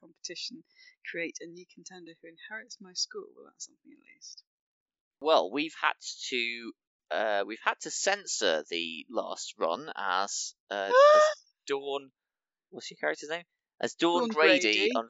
competition. 0.00 0.64
Create 1.10 1.38
a 1.40 1.46
new 1.46 1.66
contender 1.74 2.12
who 2.22 2.28
inherits 2.28 2.78
my 2.80 2.92
school. 2.94 3.26
Well, 3.34 3.46
that's 3.46 3.66
something 3.66 3.92
at 3.92 4.14
least. 4.14 4.42
Well, 5.20 5.50
we've 5.50 5.74
had 5.82 5.94
to 6.30 6.72
uh, 7.10 7.44
we've 7.46 7.58
had 7.64 7.80
to 7.80 7.90
censor 7.90 8.64
the 8.70 9.04
last 9.10 9.54
run 9.58 9.90
as, 9.96 10.54
uh, 10.70 10.90
as 11.14 11.22
Dawn. 11.66 12.10
What's 12.70 12.90
your 12.90 12.98
character's 12.98 13.30
name? 13.30 13.44
As 13.80 13.94
Dawn, 13.94 14.20
Dawn 14.20 14.28
Grady. 14.28 14.60
Grady. 14.60 14.90
Un- 14.94 15.08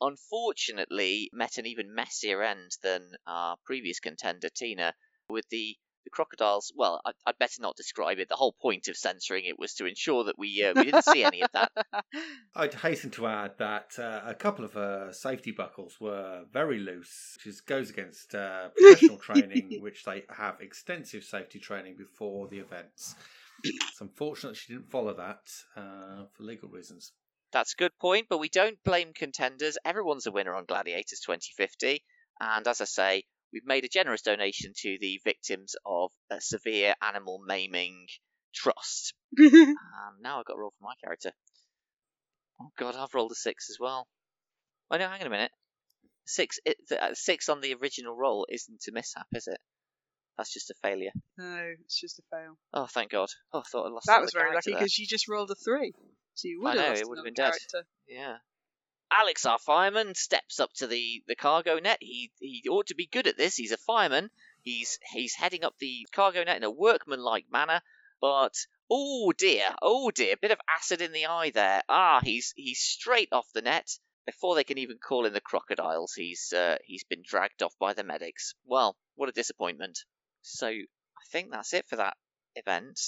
unfortunately, 0.00 1.30
met 1.32 1.58
an 1.58 1.66
even 1.66 1.94
messier 1.94 2.42
end 2.42 2.72
than 2.82 3.12
our 3.26 3.56
previous 3.64 4.00
contender 4.00 4.48
Tina, 4.48 4.94
with 5.28 5.48
the 5.50 5.76
the 6.04 6.10
crocodiles. 6.10 6.72
Well, 6.74 7.00
I, 7.04 7.12
I'd 7.26 7.38
better 7.38 7.60
not 7.60 7.76
describe 7.76 8.18
it. 8.18 8.28
The 8.28 8.36
whole 8.36 8.52
point 8.52 8.88
of 8.88 8.96
censoring 8.96 9.44
it 9.44 9.58
was 9.58 9.74
to 9.74 9.86
ensure 9.86 10.24
that 10.24 10.38
we 10.38 10.62
uh, 10.64 10.72
we 10.74 10.84
didn't 10.84 11.04
see 11.04 11.24
any 11.24 11.42
of 11.42 11.50
that. 11.52 11.72
I'd 12.54 12.74
hasten 12.74 13.10
to 13.12 13.26
add 13.26 13.52
that 13.58 13.98
uh, 13.98 14.20
a 14.24 14.34
couple 14.34 14.64
of 14.64 14.76
uh, 14.76 15.12
safety 15.12 15.52
buckles 15.52 16.00
were 16.00 16.44
very 16.52 16.78
loose, 16.78 17.36
which 17.36 17.46
is, 17.46 17.60
goes 17.60 17.90
against 17.90 18.34
uh, 18.34 18.68
professional 18.76 19.18
training, 19.18 19.78
which 19.80 20.04
they 20.04 20.24
have 20.30 20.60
extensive 20.60 21.24
safety 21.24 21.58
training 21.58 21.96
before 21.96 22.48
the 22.48 22.58
events. 22.58 23.14
It's 23.62 24.00
unfortunate 24.00 24.56
she 24.56 24.72
didn't 24.72 24.90
follow 24.90 25.14
that 25.14 25.42
uh, 25.76 26.24
for 26.32 26.42
legal 26.42 26.68
reasons. 26.68 27.12
That's 27.52 27.74
a 27.74 27.76
good 27.76 27.98
point, 27.98 28.26
but 28.28 28.38
we 28.38 28.48
don't 28.48 28.82
blame 28.84 29.12
contenders. 29.12 29.76
Everyone's 29.84 30.26
a 30.26 30.30
winner 30.30 30.54
on 30.54 30.64
Gladiators 30.66 31.20
2050. 31.20 32.02
And 32.40 32.66
as 32.66 32.80
I 32.80 32.84
say, 32.84 33.24
we've 33.52 33.66
made 33.66 33.84
a 33.84 33.88
generous 33.88 34.22
donation 34.22 34.72
to 34.76 34.96
the 35.00 35.20
victims 35.24 35.74
of 35.84 36.10
a 36.30 36.40
severe 36.40 36.94
animal 37.02 37.40
maiming 37.44 38.06
trust. 38.54 39.14
And 39.38 40.22
now 40.22 40.38
I've 40.40 40.44
got 40.46 40.54
to 40.54 40.58
roll 40.60 40.72
for 40.78 40.84
my 40.84 40.94
character. 41.04 41.32
Oh 42.60 42.70
god, 42.78 42.94
I've 42.96 43.14
rolled 43.14 43.32
a 43.32 43.34
six 43.34 43.70
as 43.70 43.78
well. 43.80 44.06
Oh 44.90 44.96
no, 44.96 45.08
hang 45.08 45.20
on 45.20 45.26
a 45.26 45.30
minute. 45.30 45.50
Six, 46.26 46.58
it, 46.64 46.76
the, 46.88 47.02
uh, 47.02 47.10
six 47.14 47.48
on 47.48 47.60
the 47.60 47.74
original 47.74 48.16
roll 48.16 48.46
isn't 48.50 48.82
a 48.88 48.92
mishap, 48.92 49.26
is 49.32 49.46
it? 49.46 49.58
That's 50.36 50.52
just 50.52 50.70
a 50.70 50.74
failure. 50.82 51.10
no, 51.38 51.74
it's 51.84 52.00
just 52.00 52.18
a 52.18 52.22
fail. 52.30 52.56
Oh, 52.72 52.86
thank 52.86 53.10
God. 53.10 53.28
Oh, 53.52 53.60
I 53.60 53.62
thought 53.70 53.86
I 53.86 53.90
lost. 53.90 54.06
That 54.06 54.20
was 54.22 54.32
very 54.32 54.54
lucky 54.54 54.72
because 54.72 54.98
you 54.98 55.06
just 55.06 55.28
rolled 55.28 55.50
a 55.50 55.54
three, 55.54 55.92
so 56.34 56.48
you 56.48 56.60
would 56.62 56.70
I 56.70 56.74
have 56.76 56.82
know, 56.82 56.88
lost 56.90 57.00
it 57.02 57.08
would 57.08 57.18
have 57.18 57.24
been 57.24 57.34
dead. 57.34 57.52
character. 57.52 57.88
Yeah. 58.08 58.36
Alex, 59.12 59.44
our 59.44 59.58
fireman, 59.58 60.14
steps 60.14 60.60
up 60.60 60.72
to 60.74 60.86
the, 60.86 61.22
the 61.26 61.34
cargo 61.34 61.78
net. 61.78 61.98
He 62.00 62.30
he 62.38 62.68
ought 62.68 62.86
to 62.88 62.94
be 62.94 63.06
good 63.06 63.26
at 63.26 63.36
this. 63.36 63.56
He's 63.56 63.72
a 63.72 63.76
fireman. 63.76 64.30
He's 64.62 64.98
he's 65.12 65.34
heading 65.34 65.64
up 65.64 65.74
the 65.78 66.06
cargo 66.12 66.44
net 66.44 66.56
in 66.58 66.64
a 66.64 66.70
workmanlike 66.70 67.46
manner. 67.50 67.82
But 68.20 68.54
oh 68.90 69.32
dear, 69.32 69.74
oh 69.82 70.10
dear, 70.10 70.36
bit 70.36 70.50
of 70.50 70.60
acid 70.68 71.00
in 71.00 71.12
the 71.12 71.26
eye 71.26 71.50
there. 71.50 71.82
Ah, 71.88 72.20
he's 72.22 72.52
he's 72.56 72.80
straight 72.80 73.28
off 73.32 73.52
the 73.52 73.62
net 73.62 73.88
before 74.26 74.54
they 74.54 74.64
can 74.64 74.78
even 74.78 74.98
call 74.98 75.26
in 75.26 75.32
the 75.32 75.40
crocodiles. 75.40 76.12
He's 76.14 76.52
uh, 76.52 76.76
he's 76.84 77.04
been 77.04 77.22
dragged 77.24 77.62
off 77.62 77.74
by 77.78 77.94
the 77.94 78.04
medics. 78.04 78.54
Well, 78.64 78.96
what 79.16 79.28
a 79.28 79.32
disappointment. 79.32 79.98
So 80.42 80.68
I 80.68 81.24
think 81.32 81.50
that's 81.50 81.72
it 81.74 81.88
for 81.88 81.96
that 81.96 82.16
event. 82.54 83.00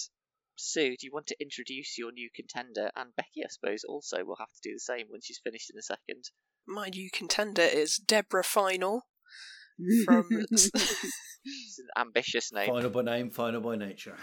Sue, 0.56 0.90
do 0.90 1.06
you 1.06 1.10
want 1.12 1.26
to 1.28 1.40
introduce 1.40 1.98
your 1.98 2.12
new 2.12 2.28
contender? 2.34 2.90
And 2.94 3.14
Becky, 3.16 3.42
I 3.44 3.48
suppose, 3.48 3.84
also 3.84 4.24
will 4.24 4.36
have 4.38 4.48
to 4.48 4.68
do 4.68 4.74
the 4.74 4.80
same 4.80 5.06
when 5.08 5.20
she's 5.22 5.40
finished 5.42 5.70
in 5.70 5.78
a 5.78 5.82
second. 5.82 6.24
My 6.66 6.88
new 6.88 7.10
contender 7.12 7.62
is 7.62 7.96
Deborah 7.96 8.44
Final 8.44 9.06
from. 10.04 10.28
It's 11.44 11.80
an 11.80 11.88
ambitious 11.96 12.52
name. 12.52 12.68
Final 12.68 12.90
by 12.90 13.02
name, 13.02 13.30
final 13.30 13.60
by 13.60 13.74
nature. 13.76 14.16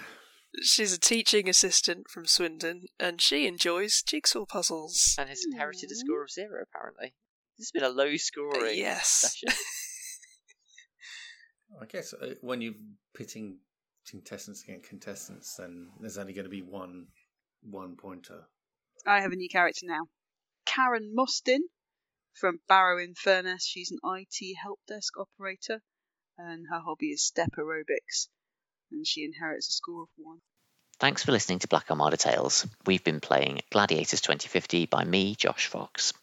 She's 0.63 0.93
a 0.93 0.99
teaching 0.99 1.49
assistant 1.49 2.09
from 2.09 2.25
Swindon, 2.25 2.85
and 2.99 3.21
she 3.21 3.45
enjoys 3.45 4.01
jigsaw 4.01 4.45
puzzles. 4.45 5.15
And 5.17 5.29
has 5.29 5.43
inherited 5.51 5.91
a 5.91 5.95
score 5.95 6.23
of 6.23 6.31
zero, 6.31 6.63
apparently. 6.63 7.13
This 7.57 7.67
has 7.67 7.71
been 7.71 7.83
a 7.83 7.93
low 7.93 8.15
scoring 8.15 8.77
yes. 8.77 9.09
session. 9.09 9.49
I 11.81 11.85
guess 11.85 12.13
uh, 12.13 12.33
when 12.41 12.61
you're 12.61 12.73
pitting 13.13 13.59
contestants 14.09 14.63
against 14.63 14.89
contestants, 14.89 15.55
then 15.55 15.89
there's 15.99 16.17
only 16.17 16.33
going 16.33 16.45
to 16.45 16.49
be 16.49 16.61
one 16.61 17.07
one 17.61 17.95
pointer. 17.95 18.45
I 19.05 19.21
have 19.21 19.31
a 19.31 19.35
new 19.35 19.49
character 19.49 19.85
now. 19.85 20.07
Karen 20.65 21.13
Mustin 21.13 21.63
from 22.33 22.59
Barrow 22.67 23.01
in 23.03 23.15
Furness. 23.15 23.65
She's 23.65 23.91
an 23.91 23.99
IT 24.03 24.55
help 24.61 24.79
desk 24.87 25.13
operator, 25.17 25.81
and 26.37 26.65
her 26.69 26.79
hobby 26.79 27.07
is 27.07 27.23
step 27.23 27.51
aerobics, 27.57 28.27
and 28.91 29.05
she 29.05 29.23
inherits 29.25 29.67
a 29.69 29.71
score 29.71 30.03
of 30.03 30.09
one. 30.17 30.39
Thanks 30.99 31.23
for 31.23 31.31
listening 31.31 31.59
to 31.59 31.67
Black 31.67 31.89
Armada 31.89 32.17
Tales. 32.17 32.67
We've 32.85 33.03
been 33.03 33.21
playing 33.21 33.61
Gladiators 33.71 34.21
2050 34.21 34.85
by 34.85 35.03
me, 35.05 35.35
Josh 35.35 35.67
Fox. 35.67 36.13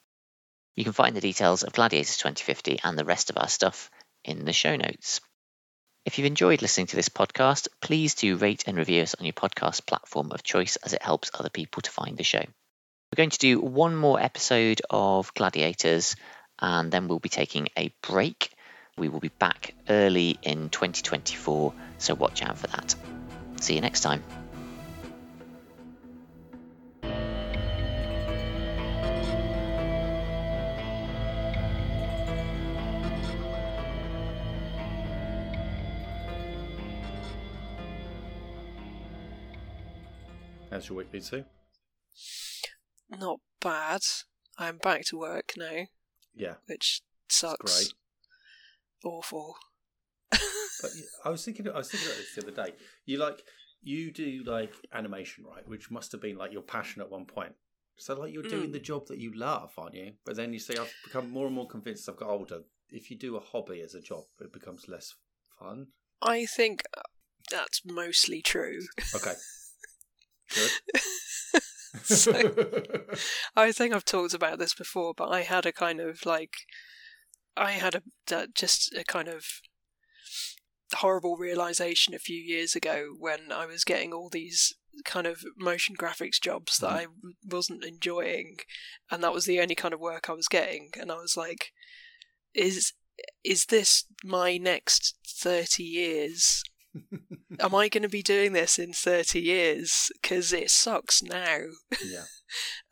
You 0.74 0.84
can 0.84 0.92
find 0.92 1.16
the 1.16 1.22
details 1.22 1.62
of 1.62 1.72
Gladiators 1.72 2.18
2050 2.18 2.80
and 2.84 2.98
the 2.98 3.04
rest 3.04 3.30
of 3.30 3.38
our 3.38 3.48
stuff 3.48 3.90
in 4.22 4.44
the 4.44 4.52
show 4.52 4.76
notes. 4.76 5.22
If 6.06 6.18
you've 6.18 6.26
enjoyed 6.26 6.62
listening 6.62 6.86
to 6.86 6.96
this 6.96 7.08
podcast, 7.08 7.66
please 7.80 8.14
do 8.14 8.36
rate 8.36 8.62
and 8.68 8.78
review 8.78 9.02
us 9.02 9.16
on 9.16 9.26
your 9.26 9.32
podcast 9.32 9.86
platform 9.86 10.30
of 10.30 10.44
choice 10.44 10.76
as 10.76 10.92
it 10.92 11.02
helps 11.02 11.32
other 11.34 11.50
people 11.50 11.82
to 11.82 11.90
find 11.90 12.16
the 12.16 12.22
show. 12.22 12.38
We're 12.38 13.16
going 13.16 13.30
to 13.30 13.38
do 13.38 13.58
one 13.58 13.96
more 13.96 14.20
episode 14.20 14.82
of 14.88 15.34
Gladiators 15.34 16.14
and 16.60 16.92
then 16.92 17.08
we'll 17.08 17.18
be 17.18 17.28
taking 17.28 17.70
a 17.76 17.92
break. 18.02 18.52
We 18.96 19.08
will 19.08 19.18
be 19.18 19.32
back 19.40 19.74
early 19.88 20.38
in 20.42 20.68
2024, 20.70 21.74
so 21.98 22.14
watch 22.14 22.40
out 22.40 22.56
for 22.56 22.68
that. 22.68 22.94
See 23.60 23.74
you 23.74 23.80
next 23.80 24.00
time. 24.00 24.22
How's 40.76 40.90
your 40.90 40.98
week 40.98 41.10
been, 41.10 41.22
Sue? 41.22 41.42
Not 43.08 43.40
bad. 43.62 44.02
I'm 44.58 44.76
back 44.76 45.06
to 45.06 45.16
work 45.18 45.54
now, 45.56 45.86
Yeah, 46.34 46.56
which 46.66 47.00
sucks. 47.30 47.72
great. 47.78 47.94
Awful. 49.02 49.56
But 50.30 50.90
I 51.24 51.30
was 51.30 51.42
thinking, 51.42 51.66
I 51.70 51.78
was 51.78 51.88
thinking 51.90 52.08
about 52.08 52.18
this 52.18 52.34
the 52.34 52.42
other 52.42 52.50
day. 52.50 52.74
You 53.06 53.16
like, 53.16 53.42
you 53.82 54.12
do 54.12 54.42
like 54.44 54.74
animation, 54.92 55.46
right? 55.50 55.66
Which 55.66 55.90
must 55.90 56.12
have 56.12 56.20
been 56.20 56.36
like 56.36 56.52
your 56.52 56.60
passion 56.60 57.00
at 57.00 57.10
one 57.10 57.24
point. 57.24 57.54
So 57.96 58.12
like 58.20 58.34
you're 58.34 58.42
doing 58.42 58.68
Mm. 58.68 58.72
the 58.74 58.78
job 58.78 59.06
that 59.06 59.18
you 59.18 59.32
love, 59.34 59.72
aren't 59.78 59.94
you? 59.94 60.12
But 60.26 60.36
then 60.36 60.52
you 60.52 60.58
see, 60.58 60.76
I've 60.76 60.92
become 61.02 61.30
more 61.30 61.46
and 61.46 61.54
more 61.54 61.66
convinced 61.66 62.02
as 62.06 62.10
I've 62.10 62.20
got 62.20 62.28
older. 62.28 62.64
If 62.90 63.10
you 63.10 63.16
do 63.16 63.36
a 63.36 63.40
hobby 63.40 63.80
as 63.80 63.94
a 63.94 64.02
job, 64.02 64.24
it 64.42 64.52
becomes 64.52 64.88
less 64.88 65.14
fun. 65.58 65.86
I 66.20 66.44
think 66.44 66.82
that's 67.50 67.80
mostly 67.86 68.42
true. 68.42 68.80
Okay. 69.14 69.32
So- 72.04 72.32
I 73.56 73.72
think 73.72 73.94
I've 73.94 74.04
talked 74.04 74.34
about 74.34 74.58
this 74.58 74.74
before, 74.74 75.14
but 75.16 75.30
I 75.30 75.42
had 75.42 75.64
a 75.64 75.72
kind 75.72 76.00
of 76.00 76.26
like, 76.26 76.52
I 77.56 77.72
had 77.72 77.94
a 78.30 78.46
just 78.54 78.92
a 78.94 79.02
kind 79.02 79.28
of 79.28 79.44
horrible 80.96 81.36
realization 81.36 82.14
a 82.14 82.18
few 82.18 82.36
years 82.38 82.76
ago 82.76 83.14
when 83.18 83.50
I 83.50 83.66
was 83.66 83.82
getting 83.82 84.12
all 84.12 84.28
these 84.30 84.74
kind 85.04 85.26
of 85.26 85.42
motion 85.58 85.96
graphics 85.96 86.40
jobs 86.40 86.78
that 86.78 86.90
Mhm. 86.90 86.96
I 86.96 87.02
w- 87.04 87.34
wasn't 87.44 87.84
enjoying, 87.84 88.58
and 89.10 89.22
that 89.24 89.32
was 89.32 89.46
the 89.46 89.60
only 89.60 89.74
kind 89.74 89.94
of 89.94 90.00
work 90.00 90.28
I 90.28 90.32
was 90.32 90.48
getting, 90.48 90.90
and 91.00 91.10
I 91.10 91.16
was 91.16 91.36
like, 91.36 91.72
is 92.54 92.92
is 93.42 93.66
this 93.66 94.04
my 94.22 94.58
next 94.58 95.16
30 95.26 95.82
years 95.82 96.62
am 97.60 97.74
I 97.74 97.88
going 97.88 98.02
to 98.02 98.08
be 98.08 98.22
doing 98.22 98.52
this 98.52 98.78
in 98.78 98.92
30 98.92 99.40
years? 99.40 100.10
Because 100.20 100.52
it 100.52 100.70
sucks 100.70 101.22
now. 101.22 101.58
yeah. 102.04 102.24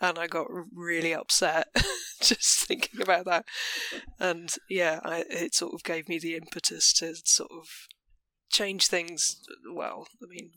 And 0.01 0.19
I 0.19 0.27
got 0.27 0.49
really 0.75 1.15
upset 1.15 1.69
just 2.21 2.67
thinking 2.67 3.01
about 3.01 3.25
that. 3.27 3.45
And 4.19 4.53
yeah, 4.69 4.99
I, 5.05 5.25
it 5.31 5.55
sort 5.55 5.75
of 5.75 5.85
gave 5.85 6.09
me 6.09 6.19
the 6.19 6.35
impetus 6.35 6.93
to 6.95 7.15
sort 7.25 7.53
of 7.53 7.69
change 8.51 8.89
things. 8.89 9.41
Well, 9.73 10.09
I 10.21 10.27
mean, 10.29 10.51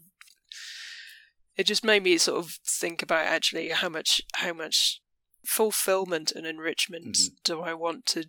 it 1.55 1.65
just 1.67 1.83
made 1.83 2.03
me 2.03 2.17
sort 2.17 2.39
of 2.39 2.57
think 2.67 3.03
about 3.03 3.27
actually 3.27 3.69
how 3.69 3.89
much, 3.89 4.21
how 4.35 4.53
much 4.53 4.99
fulfillment 5.45 6.31
and 6.31 6.47
enrichment 6.47 7.13
Mhm. 7.15 7.29
do 7.43 7.61
I 7.61 7.75
want 7.75 8.07
to 8.07 8.25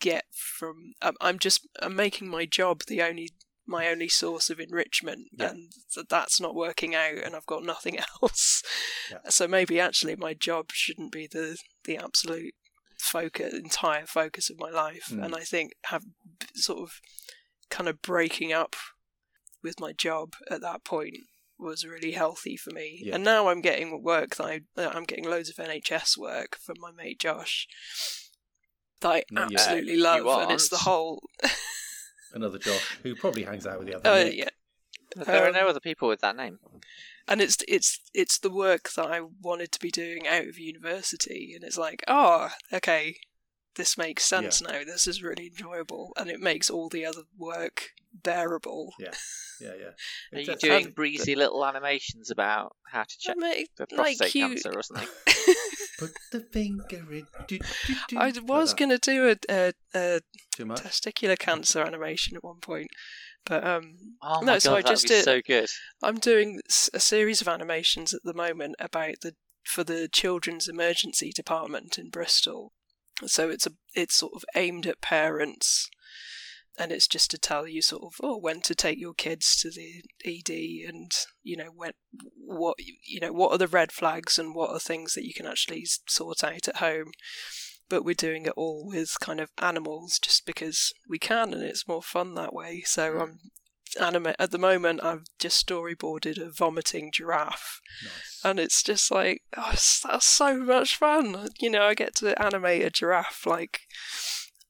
get 0.00 0.24
from 0.32 0.94
um, 1.02 1.14
I'm 1.20 1.38
just 1.38 1.66
I'm 1.80 1.96
making 1.96 2.28
my 2.28 2.46
job 2.46 2.82
the 2.86 3.02
only 3.02 3.30
my 3.66 3.88
only 3.88 4.08
source 4.08 4.50
of 4.50 4.60
enrichment 4.60 5.28
Yeah. 5.38 5.50
and 5.50 5.72
th- 5.94 6.06
that's 6.08 6.40
not 6.40 6.54
working 6.54 6.94
out 6.94 7.14
and 7.24 7.34
I've 7.34 7.46
got 7.46 7.62
nothing 7.64 7.98
else 8.22 8.62
Yeah. 9.10 9.18
so 9.28 9.48
maybe 9.48 9.80
actually 9.80 10.16
my 10.16 10.34
job 10.34 10.66
shouldn't 10.72 11.12
be 11.12 11.26
the 11.26 11.56
the 11.84 11.96
absolute 11.96 12.54
focus 13.00 13.52
entire 13.54 14.06
focus 14.06 14.50
of 14.50 14.58
my 14.58 14.70
life 14.70 15.06
Mm. 15.10 15.24
and 15.24 15.34
I 15.34 15.40
think 15.40 15.72
have 15.86 16.04
sort 16.54 16.80
of 16.80 16.90
kind 17.70 17.88
of 17.88 18.00
breaking 18.02 18.52
up 18.52 18.76
with 19.62 19.80
my 19.80 19.92
job 19.92 20.34
at 20.50 20.60
that 20.60 20.84
point 20.84 21.16
was 21.58 21.86
really 21.86 22.12
healthy 22.12 22.56
for 22.56 22.70
me 22.72 23.00
Yeah. 23.02 23.14
and 23.14 23.24
now 23.24 23.48
I'm 23.48 23.60
getting 23.62 24.02
work 24.02 24.36
that 24.36 24.44
I 24.46 24.60
I'm 24.76 25.04
getting 25.04 25.24
loads 25.24 25.48
of 25.48 25.56
NHS 25.56 26.18
work 26.18 26.56
from 26.62 26.76
my 26.80 26.90
mate 26.92 27.18
Josh 27.20 27.66
that 29.00 29.08
I 29.10 29.22
No, 29.30 29.42
absolutely 29.42 29.96
love 29.96 30.26
and 30.26 30.52
it's 30.52 30.68
the 30.68 30.78
whole 30.78 31.22
Another 32.34 32.58
Josh 32.58 32.98
who 33.02 33.14
probably 33.14 33.44
hangs 33.44 33.66
out 33.66 33.78
with 33.78 33.88
the 33.88 33.96
other. 33.96 34.10
Uh, 34.10 34.24
Nick. 34.24 34.34
yeah, 34.36 34.48
There 35.24 35.48
are 35.48 35.52
no 35.52 35.62
Um, 35.64 35.68
other 35.70 35.80
people 35.80 36.08
with 36.08 36.20
that 36.20 36.36
name. 36.36 36.58
and 37.28 37.40
it's 37.40 37.56
it's 37.68 38.00
it's 38.12 38.38
the 38.38 38.50
work 38.50 38.90
that 38.96 39.06
I 39.06 39.20
wanted 39.40 39.72
to 39.72 39.78
be 39.80 39.90
doing 39.90 40.26
out 40.26 40.46
of 40.46 40.58
university, 40.58 41.52
and 41.54 41.64
it's 41.64 41.78
like, 41.78 42.02
oh, 42.08 42.50
okay, 42.72 43.16
this 43.76 43.96
makes 43.96 44.24
sense 44.24 44.60
now. 44.60 44.82
This 44.84 45.06
is 45.06 45.22
really 45.22 45.46
enjoyable, 45.46 46.12
and 46.16 46.28
it 46.28 46.40
makes 46.40 46.68
all 46.68 46.88
the 46.88 47.06
other 47.06 47.22
work 47.38 47.90
bearable. 48.12 48.94
yeah, 48.98 49.10
yeah. 49.60 49.70
Yeah. 49.78 49.90
Are 50.38 50.40
you 50.40 50.56
doing 50.56 50.86
um, 50.86 50.92
breezy 50.92 51.34
little 51.36 51.64
animations 51.64 52.30
about 52.30 52.74
how 52.88 53.04
to 53.04 53.18
check 53.18 53.36
I 53.40 53.54
mean, 53.54 53.66
for 53.76 53.86
like 53.92 54.18
prostate 54.18 54.32
cute. 54.32 54.62
cancer 54.62 54.72
or 54.76 54.82
something? 54.82 55.08
Put 55.98 56.12
the 56.32 56.40
finger 56.40 57.12
in. 57.12 57.26
Do, 57.46 57.58
do, 57.86 57.94
do, 58.08 58.18
I 58.18 58.32
was 58.40 58.74
gonna 58.74 58.98
do 58.98 59.30
a, 59.30 59.36
a, 59.48 59.72
a 59.94 60.20
Too 60.56 60.64
much. 60.66 60.82
testicular 60.82 61.38
cancer 61.38 61.80
animation 61.82 62.36
at 62.36 62.42
one 62.44 62.60
point, 62.60 62.88
but 63.44 63.64
um, 63.66 63.94
Oh 64.22 64.40
No, 64.40 64.52
my 64.52 64.58
so 64.58 64.70
god, 64.70 64.76
I 64.76 64.82
that'd 64.82 64.92
just 64.94 65.04
be 65.04 65.08
did- 65.10 65.24
so 65.24 65.40
good. 65.46 65.68
I'm 66.02 66.18
doing 66.18 66.60
a 66.92 67.00
series 67.00 67.40
of 67.40 67.48
animations 67.48 68.12
at 68.12 68.22
the 68.24 68.34
moment 68.34 68.74
about 68.78 69.14
the 69.22 69.34
for 69.64 69.82
the 69.84 70.08
children's 70.08 70.68
emergency 70.68 71.32
department 71.34 71.96
in 71.98 72.10
Bristol. 72.10 72.72
So 73.26 73.48
it's 73.48 73.66
a 73.66 73.70
it's 73.94 74.16
sort 74.16 74.32
of 74.34 74.44
aimed 74.56 74.86
at 74.86 75.00
parents, 75.00 75.88
and 76.78 76.90
it's 76.90 77.06
just 77.06 77.30
to 77.30 77.38
tell 77.38 77.66
you 77.66 77.80
sort 77.80 78.02
of 78.02 78.14
oh 78.22 78.36
when 78.38 78.60
to 78.60 78.74
take 78.74 78.98
your 78.98 79.14
kids 79.14 79.56
to 79.56 79.70
the 79.70 80.02
ED 80.24 80.88
and 80.88 81.12
you 81.42 81.56
know 81.56 81.70
when 81.74 81.92
what 82.36 82.76
you 82.78 83.20
know 83.20 83.32
what 83.32 83.52
are 83.52 83.58
the 83.58 83.68
red 83.68 83.92
flags 83.92 84.38
and 84.38 84.54
what 84.54 84.70
are 84.70 84.78
things 84.78 85.14
that 85.14 85.24
you 85.24 85.34
can 85.34 85.46
actually 85.46 85.86
sort 86.08 86.42
out 86.44 86.68
at 86.68 86.76
home. 86.76 87.12
But 87.90 88.04
we're 88.04 88.14
doing 88.14 88.46
it 88.46 88.54
all 88.56 88.86
with 88.86 89.20
kind 89.20 89.40
of 89.40 89.50
animals 89.60 90.18
just 90.18 90.46
because 90.46 90.92
we 91.08 91.18
can 91.18 91.52
and 91.52 91.62
it's 91.62 91.86
more 91.86 92.02
fun 92.02 92.34
that 92.34 92.54
way. 92.54 92.82
So 92.86 93.12
mm. 93.12 93.20
um, 93.20 93.20
I'm 93.20 93.50
anime 94.00 94.34
at 94.38 94.50
the 94.50 94.58
moment 94.58 95.04
I've 95.04 95.24
just 95.38 95.64
storyboarded 95.64 96.40
a 96.40 96.50
vomiting 96.50 97.12
giraffe 97.12 97.80
Nice. 98.02 98.40
and 98.42 98.58
it's 98.58 98.82
just 98.82 99.10
like 99.10 99.42
oh 99.56 99.70
that's 99.70 100.26
so 100.26 100.58
much 100.58 100.96
fun 100.96 101.48
you 101.60 101.70
know 101.70 101.84
I 101.84 101.94
get 101.94 102.16
to 102.16 102.40
animate 102.42 102.84
a 102.84 102.90
giraffe 102.90 103.46
like 103.46 103.82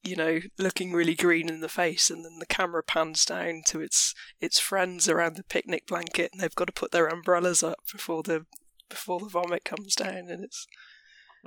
you 0.05 0.17
know 0.17 0.41
looking 0.59 0.93
really 0.93 1.15
green 1.15 1.49
in 1.49 1.61
the 1.61 1.69
face 1.69 2.11
and 2.11 2.25
then 2.25 2.39
the 2.39 2.47
camera 2.47 2.83
pans 2.83 3.25
down 3.25 3.63
to 3.67 3.81
its 3.81 4.15
its 4.41 4.59
friends 4.59 5.09
around 5.09 5.37
the 5.37 5.45
picnic 5.45 5.87
blanket 5.87 6.31
and 6.33 6.41
they've 6.41 6.55
got 6.55 6.67
to 6.67 6.73
put 6.73 6.93
their 6.93 7.07
umbrellas 7.07 7.63
up 7.63 7.79
before 7.91 8.23
the 8.23 8.45
before 8.89 9.19
the 9.19 9.29
vomit 9.29 9.65
comes 9.65 9.95
down 9.95 10.29
and 10.29 10.45
it's 10.45 10.67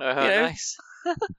Oh, 0.00 0.08
you 0.10 0.30
know, 0.30 0.42
nice. 0.42 0.76